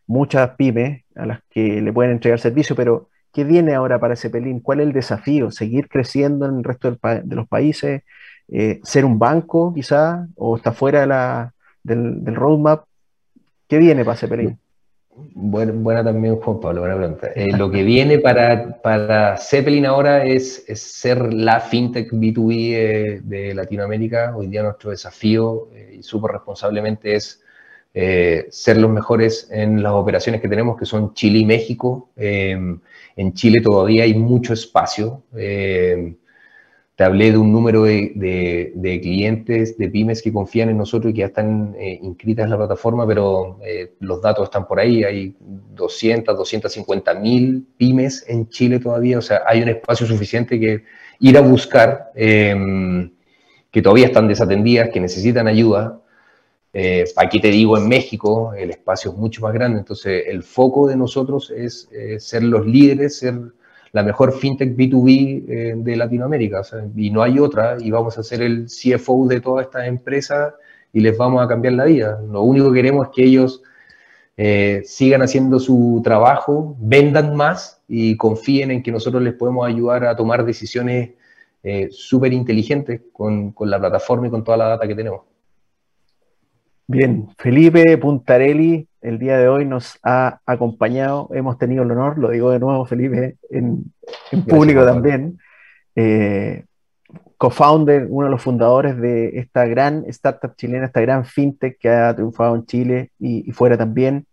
muchas 0.06 0.50
pymes 0.56 1.04
a 1.14 1.24
las 1.24 1.40
que 1.48 1.80
le 1.80 1.92
pueden 1.92 2.12
entregar 2.12 2.38
servicio, 2.38 2.76
pero 2.76 3.08
¿qué 3.32 3.44
viene 3.44 3.74
ahora 3.74 3.98
para 3.98 4.16
Cepelín? 4.16 4.61
¿Cuál 4.61 4.80
es 4.80 4.88
el 4.88 4.92
desafío? 4.92 5.50
¿Seguir 5.50 5.88
creciendo 5.88 6.46
en 6.46 6.58
el 6.58 6.64
resto 6.64 6.90
de 6.90 7.36
los 7.36 7.48
países? 7.48 8.02
Eh, 8.48 8.80
¿Ser 8.82 9.06
un 9.06 9.18
banco 9.18 9.72
quizá? 9.72 10.26
¿O 10.36 10.56
está 10.56 10.72
fuera 10.72 11.52
del, 11.82 12.22
del, 12.24 12.34
roadmap? 12.34 12.84
¿Qué 13.68 13.78
viene 13.78 14.04
para 14.04 14.18
Cepelín? 14.18 14.58
Buena 15.14 16.04
también, 16.04 16.36
Juan 16.36 16.61
Pablo, 16.61 16.80
buena 16.80 16.96
pregunta. 16.96 17.28
Eh, 17.34 17.56
lo 17.56 17.70
que 17.70 17.82
viene 17.82 18.18
para, 18.18 18.80
para 18.80 19.36
Zeppelin 19.36 19.86
ahora 19.86 20.24
es, 20.24 20.64
ser 20.74 21.32
la 21.32 21.61
fintech 21.61 22.11
B2B 22.12 22.72
eh, 22.72 23.20
de 23.22 23.54
Latinoamérica. 23.54 24.34
Hoy 24.36 24.46
día 24.46 24.62
nuestro 24.62 24.90
desafío, 24.90 25.68
eh, 25.74 25.96
y 25.98 26.02
súper 26.02 26.32
responsablemente, 26.32 27.14
es 27.14 27.42
ser 27.92 28.76
los 28.76 28.88
mejores 28.88 29.48
en 29.50 29.82
las 29.82 29.92
operaciones 29.94 30.40
que 30.40 30.48
tenemos, 30.48 30.78
que 30.78 30.86
son 30.86 31.12
Chile 31.12 31.40
y 31.40 31.44
México. 31.44 32.11
en 32.14 32.80
Chile 33.34 33.61
todavía 33.61 34.04
hay 34.04 34.14
mucho 34.14 34.52
espacio 34.52 35.24
te 37.01 37.05
hablé 37.05 37.32
de 37.32 37.38
un 37.38 37.51
número 37.51 37.84
de, 37.84 39.01
clientes, 39.03 39.78
de 39.78 39.88
pymes 39.88 40.20
que 40.20 40.30
confían 40.30 40.68
en 40.68 40.76
nosotros 40.76 41.11
y 41.11 41.14
que 41.14 41.20
ya 41.20 41.28
están 41.28 41.74
eh, 41.78 41.98
inscritas 42.03 42.44
en 42.44 42.51
la 42.51 42.59
plataforma, 42.59 43.07
pero 43.07 43.59
eh, 43.64 43.94
los 44.01 44.20
datos 44.20 44.44
están 44.44 44.66
por 44.66 44.78
ahí. 44.78 45.03
Hay 45.03 45.34
200, 45.40 46.36
250 46.36 47.14
mil 47.14 47.66
pymes 47.78 48.22
en 48.28 48.51
Chile 48.51 48.80
todavía. 48.80 49.16
O 49.16 49.22
sea, 49.22 49.40
hay 49.46 49.62
un 49.62 49.70
espacio 49.70 50.07
suficiente 50.07 50.61
que 50.61 50.84
ir 51.20 51.38
a 51.38 51.40
buscar, 51.40 52.11
em, 52.14 53.11
que 53.70 53.80
todavía 53.80 54.09
están 54.09 54.28
desatendidas, 54.28 54.90
que 54.90 55.01
necesitan 55.01 55.48
ayuda. 55.48 56.03
Eh, 56.74 57.07
aquí 57.16 57.40
te 57.40 57.48
digo, 57.48 57.78
en 57.78 57.88
México 57.88 58.53
el 58.53 58.68
espacio 58.68 59.12
es 59.12 59.16
mucho 59.16 59.40
más 59.40 59.55
grande. 59.55 59.78
Entonces, 59.78 60.24
el 60.26 60.42
foco 60.42 60.86
de 60.86 60.98
nosotros 60.98 61.51
es 61.51 61.88
ser 62.18 62.42
los 62.42 62.66
líderes, 62.66 63.16
ser 63.20 63.40
la 63.93 64.03
mejor 64.03 64.32
fintech 64.32 64.76
B2B 64.76 65.45
eh, 65.49 65.74
de 65.76 65.97
Latinoamérica. 65.97 66.62
y 66.97 67.11
no 67.11 67.22
hay 67.22 67.38
otra, 67.38 67.76
y 67.80 67.91
vamos 67.91 68.18
a 68.18 68.22
ser 68.22 68.43
el 68.43 68.66
CFO 68.66 69.26
de 69.26 69.41
todas 69.41 69.66
estas 69.66 69.86
empresas 69.86 70.55
y 70.93 71.01
les 71.01 71.16
vamos 71.16 71.45
a 71.45 71.49
cambiar 71.49 71.74
la 71.74 71.84
vida. 71.84 72.20
Lo 72.30 72.43
único 72.43 72.68
que 72.68 72.76
queremos 72.76 73.09
es 73.09 73.12
que 73.14 73.24
ellos 73.24 73.62
eh, 74.36 74.82
sigan 74.84 75.22
haciendo 75.22 75.59
su 75.59 76.01
trabajo, 76.05 76.76
vendan 76.80 77.36
más 77.36 77.82
y 77.88 78.16
confíen 78.16 78.70
en 78.70 78.82
que 78.82 78.93
nosotros 78.93 79.22
les 79.22 79.34
podemos 79.34 79.66
ayudar 79.66 80.05
a 80.05 80.16
tomar 80.16 80.45
decisiones 80.45 81.11
eh, 81.62 81.88
súper 81.91 82.32
inteligentes 82.32 83.03
con, 83.12 83.53
con, 83.53 83.68
la 83.68 83.78
plataforma 83.78 84.28
y 84.28 84.30
con 84.30 84.43
toda 84.43 84.57
la 84.57 84.68
data 84.68 84.88
que 84.88 84.95
tenemos. 84.95 85.22
Bien, 86.93 87.28
Felipe 87.38 87.97
Puntarelli 87.99 88.88
el 89.01 89.20
día 89.20 89.38
de 89.38 89.47
hoy 89.47 89.64
nos 89.64 90.01
ha 90.03 90.41
acompañado, 90.45 91.30
hemos 91.32 91.57
tenido 91.57 91.84
el 91.84 91.93
honor, 91.93 92.18
lo 92.18 92.30
digo 92.30 92.51
de 92.51 92.59
nuevo 92.59 92.84
Felipe, 92.84 93.36
en, 93.49 93.84
en 94.32 94.45
público 94.45 94.84
también, 94.84 95.38
eh, 95.95 96.64
co-founder, 97.36 98.09
uno 98.11 98.26
de 98.26 98.32
los 98.32 98.43
fundadores 98.43 99.01
de 99.01 99.38
esta 99.38 99.66
gran 99.66 100.05
startup 100.09 100.57
chilena, 100.57 100.86
esta 100.86 101.01
gran 101.01 101.24
fintech 101.24 101.78
que 101.78 101.91
ha 101.91 102.12
triunfado 102.12 102.57
en 102.57 102.66
Chile 102.66 103.12
y, 103.20 103.53
fuera 103.53 103.78
también, 103.78 104.26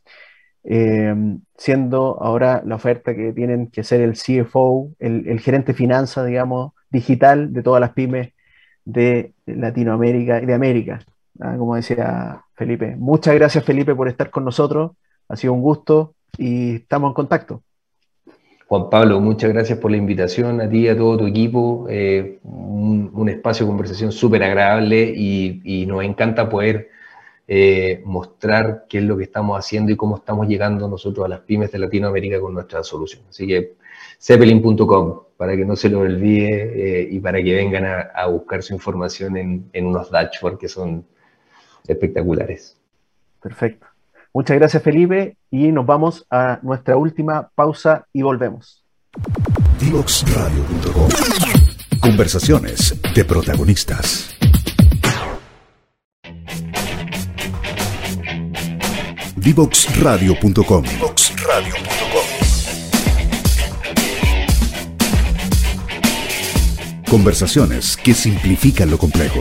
eh, 0.64 1.14
siendo 1.58 2.18
ahora 2.24 2.64
la 2.66 2.74
oferta 2.74 3.16
que 3.16 3.34
tienen 3.34 3.68
que 3.68 3.84
ser 3.84 4.02
el 4.02 4.14
CFO, 4.14 4.94
el, 4.98 5.28
el 5.28 5.42
gerente 5.42 5.74
de 5.74 5.78
finanzas, 5.78 6.26
digamos, 6.26 6.74
digital 6.90 7.54
de 7.54 7.62
todas 7.62 7.82
las 7.82 7.92
pymes 7.92 8.34
de 8.84 9.34
Latinoamérica 9.46 10.42
y 10.42 10.48
de 10.48 10.56
América, 10.56 11.06
¿ah? 11.40 11.56
como 11.56 11.76
decía 11.76 12.42
Felipe. 12.58 12.96
Muchas 12.98 13.36
gracias 13.36 13.64
Felipe 13.64 13.96
por 13.96 14.08
estar 14.08 14.32
con 14.32 14.44
nosotros, 14.44 14.92
ha 15.30 15.36
sido 15.36 15.54
un 15.54 15.62
gusto 15.62 16.16
y 16.38 16.78
estamos 16.78 17.12
en 17.12 17.14
contacto. 17.14 17.62
Juan 18.68 18.90
Pablo, 18.90 19.22
muchas 19.22 19.54
gracias 19.54 19.80
por 19.80 19.92
la 19.92 19.98
invitación 19.98 20.60
a 20.60 20.68
ti 20.68 20.80
y 20.80 20.88
a 20.90 20.98
todo 20.98 21.20
tu 21.20 21.28
equipo. 21.28 21.86
Eh, 21.90 22.40
un, 22.44 23.30
espacio 23.30 23.66
de 23.66 23.70
conversación 23.70 24.12
súper 24.12 24.44
agradable 24.44 25.14
y, 25.16 25.86
nos 25.86 26.04
encanta 26.04 26.50
poder 26.50 26.90
eh, 27.48 28.02
mostrar 28.06 28.86
qué 28.90 28.98
es 28.98 29.04
lo 29.04 29.18
que 29.18 29.24
estamos 29.24 29.58
haciendo 29.58 29.92
y 29.92 29.96
cómo 29.96 30.18
estamos 30.18 30.48
llegando 30.48 30.88
nosotros 30.88 31.26
a 31.26 31.30
las 31.30 31.42
pymes 31.42 31.72
de 31.72 31.80
Latinoamérica 31.80 32.40
con 32.42 32.54
nuestra 32.54 32.84
solución. 32.84 33.24
Así 33.30 33.48
que 33.48 33.76
zeppelin.com 34.20 35.22
para 35.38 35.56
que 35.56 35.66
no 35.66 35.76
se 35.76 35.90
lo 35.90 36.00
olvide 36.00 37.02
eh, 37.02 37.08
y 37.12 37.20
para 37.20 37.42
que 37.42 37.54
vengan 37.54 37.86
a, 37.86 38.26
buscar 38.28 38.64
su 38.64 38.74
información 38.74 39.38
en, 39.38 39.86
unos 39.86 40.10
dashboards 40.10 40.58
que 40.58 40.68
son 40.68 41.06
espectaculares. 41.88 42.78
Perfecto. 43.42 43.88
Muchas 44.34 44.58
gracias 44.58 44.84
Felipe 44.84 45.38
y 45.50 45.72
nos 45.72 45.86
vamos 45.86 46.26
a 46.30 46.60
nuestra 46.62 46.98
última 46.98 47.50
pausa 47.56 48.06
y 48.14 48.22
volvemos. 48.22 48.84
Divoxradio.com 49.80 51.10
Conversaciones 52.02 52.96
de 53.14 53.26
protagonistas. 53.26 54.36
Divoxradio.com 59.36 60.84
Conversaciones 67.10 67.96
que 67.96 68.14
simplifican 68.14 68.92
lo 68.92 68.98
complejo. 68.98 69.40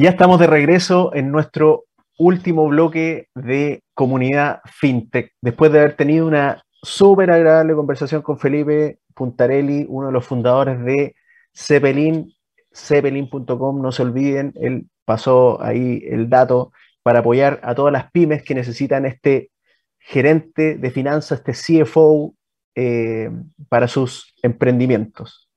Ya 0.00 0.10
estamos 0.10 0.38
de 0.38 0.46
regreso 0.46 1.12
en 1.12 1.32
nuestro 1.32 1.86
último 2.18 2.68
bloque 2.68 3.26
de 3.34 3.82
comunidad 3.94 4.60
fintech. 4.64 5.32
Después 5.42 5.72
de 5.72 5.80
haber 5.80 5.96
tenido 5.96 6.28
una 6.28 6.62
súper 6.84 7.32
agradable 7.32 7.74
conversación 7.74 8.22
con 8.22 8.38
Felipe 8.38 9.00
Puntarelli, 9.12 9.86
uno 9.88 10.06
de 10.06 10.12
los 10.12 10.24
fundadores 10.24 10.84
de 10.84 11.16
Cepelin, 11.52 12.32
cepelin.com, 12.72 13.82
no 13.82 13.90
se 13.90 14.02
olviden, 14.02 14.52
él 14.54 14.88
pasó 15.04 15.60
ahí 15.60 16.00
el 16.08 16.30
dato 16.30 16.70
para 17.02 17.18
apoyar 17.18 17.58
a 17.64 17.74
todas 17.74 17.92
las 17.92 18.08
pymes 18.12 18.44
que 18.44 18.54
necesitan 18.54 19.04
este 19.04 19.50
gerente 19.98 20.76
de 20.76 20.90
finanzas, 20.92 21.42
este 21.44 21.82
CFO 21.82 22.36
eh, 22.76 23.32
para 23.68 23.88
sus 23.88 24.32
emprendimientos. 24.44 25.50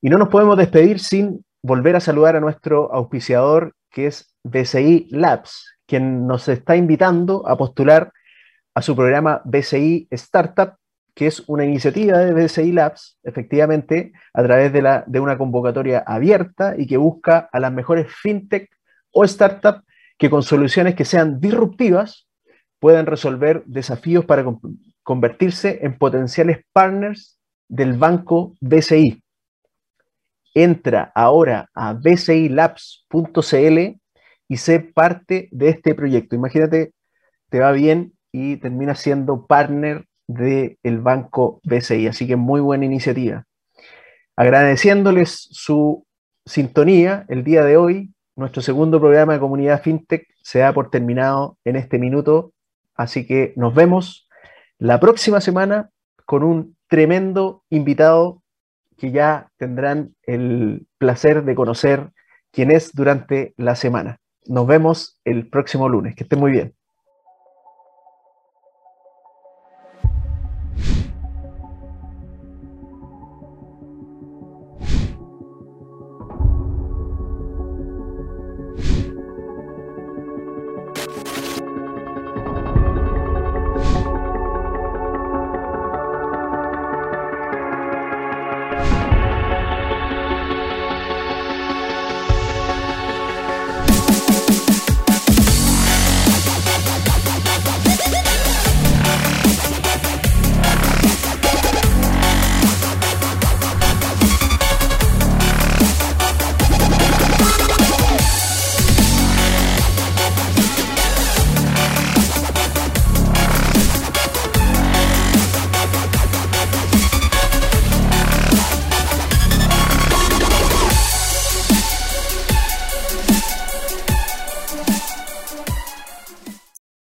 Y 0.00 0.08
no 0.08 0.16
nos 0.16 0.30
podemos 0.30 0.56
despedir 0.56 0.98
sin 0.98 1.44
volver 1.66 1.96
a 1.96 2.00
saludar 2.00 2.36
a 2.36 2.40
nuestro 2.40 2.92
auspiciador, 2.92 3.74
que 3.90 4.06
es 4.06 4.32
BCI 4.44 5.08
Labs, 5.10 5.76
quien 5.84 6.24
nos 6.26 6.48
está 6.48 6.76
invitando 6.76 7.46
a 7.48 7.56
postular 7.56 8.12
a 8.74 8.82
su 8.82 8.94
programa 8.94 9.42
BCI 9.44 10.06
Startup, 10.12 10.74
que 11.12 11.26
es 11.26 11.42
una 11.48 11.64
iniciativa 11.64 12.18
de 12.18 12.32
BCI 12.32 12.70
Labs, 12.70 13.18
efectivamente, 13.24 14.12
a 14.32 14.44
través 14.44 14.72
de, 14.72 14.80
la, 14.80 15.04
una 15.18 15.36
convocatoria 15.36 16.04
abierta 16.06 16.74
y 16.78 16.86
que 16.86 16.98
busca 16.98 17.48
a 17.50 17.58
las 17.58 17.72
mejores 17.72 18.06
fintech 18.14 18.70
o 19.10 19.26
startups 19.26 19.82
que 20.16 20.30
con 20.30 20.44
soluciones 20.44 20.94
que 20.94 21.04
sean 21.04 21.40
disruptivas 21.40 22.28
puedan 22.78 23.06
resolver 23.06 23.64
desafíos 23.66 24.24
para 24.24 24.44
convertirse 25.02 25.80
en 25.82 25.98
potenciales 25.98 26.58
partners 26.72 27.40
del 27.68 27.94
banco 27.94 28.54
BCI 28.60 29.20
entra 30.56 31.12
ahora 31.14 31.68
a 31.74 31.92
bcilabs.cl 31.92 33.78
y 34.48 34.56
sé 34.56 34.80
parte 34.80 35.48
de 35.52 35.68
este 35.68 35.94
proyecto. 35.94 36.34
Imagínate, 36.34 36.94
te 37.50 37.60
va 37.60 37.72
bien 37.72 38.14
y 38.32 38.56
termina 38.56 38.94
siendo 38.94 39.46
partner 39.46 40.06
del 40.26 41.00
banco 41.00 41.60
BCI. 41.62 42.08
Así 42.08 42.26
que 42.26 42.36
muy 42.36 42.62
buena 42.62 42.86
iniciativa. 42.86 43.44
Agradeciéndoles 44.34 45.48
su 45.50 46.06
sintonía 46.46 47.26
el 47.28 47.44
día 47.44 47.62
de 47.62 47.76
hoy, 47.76 48.14
nuestro 48.34 48.62
segundo 48.62 48.98
programa 48.98 49.34
de 49.34 49.40
comunidad 49.40 49.82
FinTech 49.82 50.26
se 50.42 50.60
da 50.60 50.72
por 50.72 50.88
terminado 50.88 51.58
en 51.64 51.76
este 51.76 51.98
minuto. 51.98 52.54
Así 52.94 53.26
que 53.26 53.52
nos 53.56 53.74
vemos 53.74 54.26
la 54.78 55.00
próxima 55.00 55.42
semana 55.42 55.90
con 56.24 56.42
un 56.42 56.76
tremendo 56.88 57.62
invitado 57.68 58.42
que 58.96 59.10
ya 59.10 59.50
tendrán 59.56 60.14
el 60.22 60.86
placer 60.98 61.44
de 61.44 61.54
conocer 61.54 62.10
quién 62.50 62.70
es 62.70 62.92
durante 62.92 63.54
la 63.56 63.76
semana. 63.76 64.18
Nos 64.46 64.66
vemos 64.66 65.20
el 65.24 65.48
próximo 65.48 65.88
lunes. 65.88 66.14
Que 66.14 66.24
estén 66.24 66.40
muy 66.40 66.52
bien. 66.52 66.75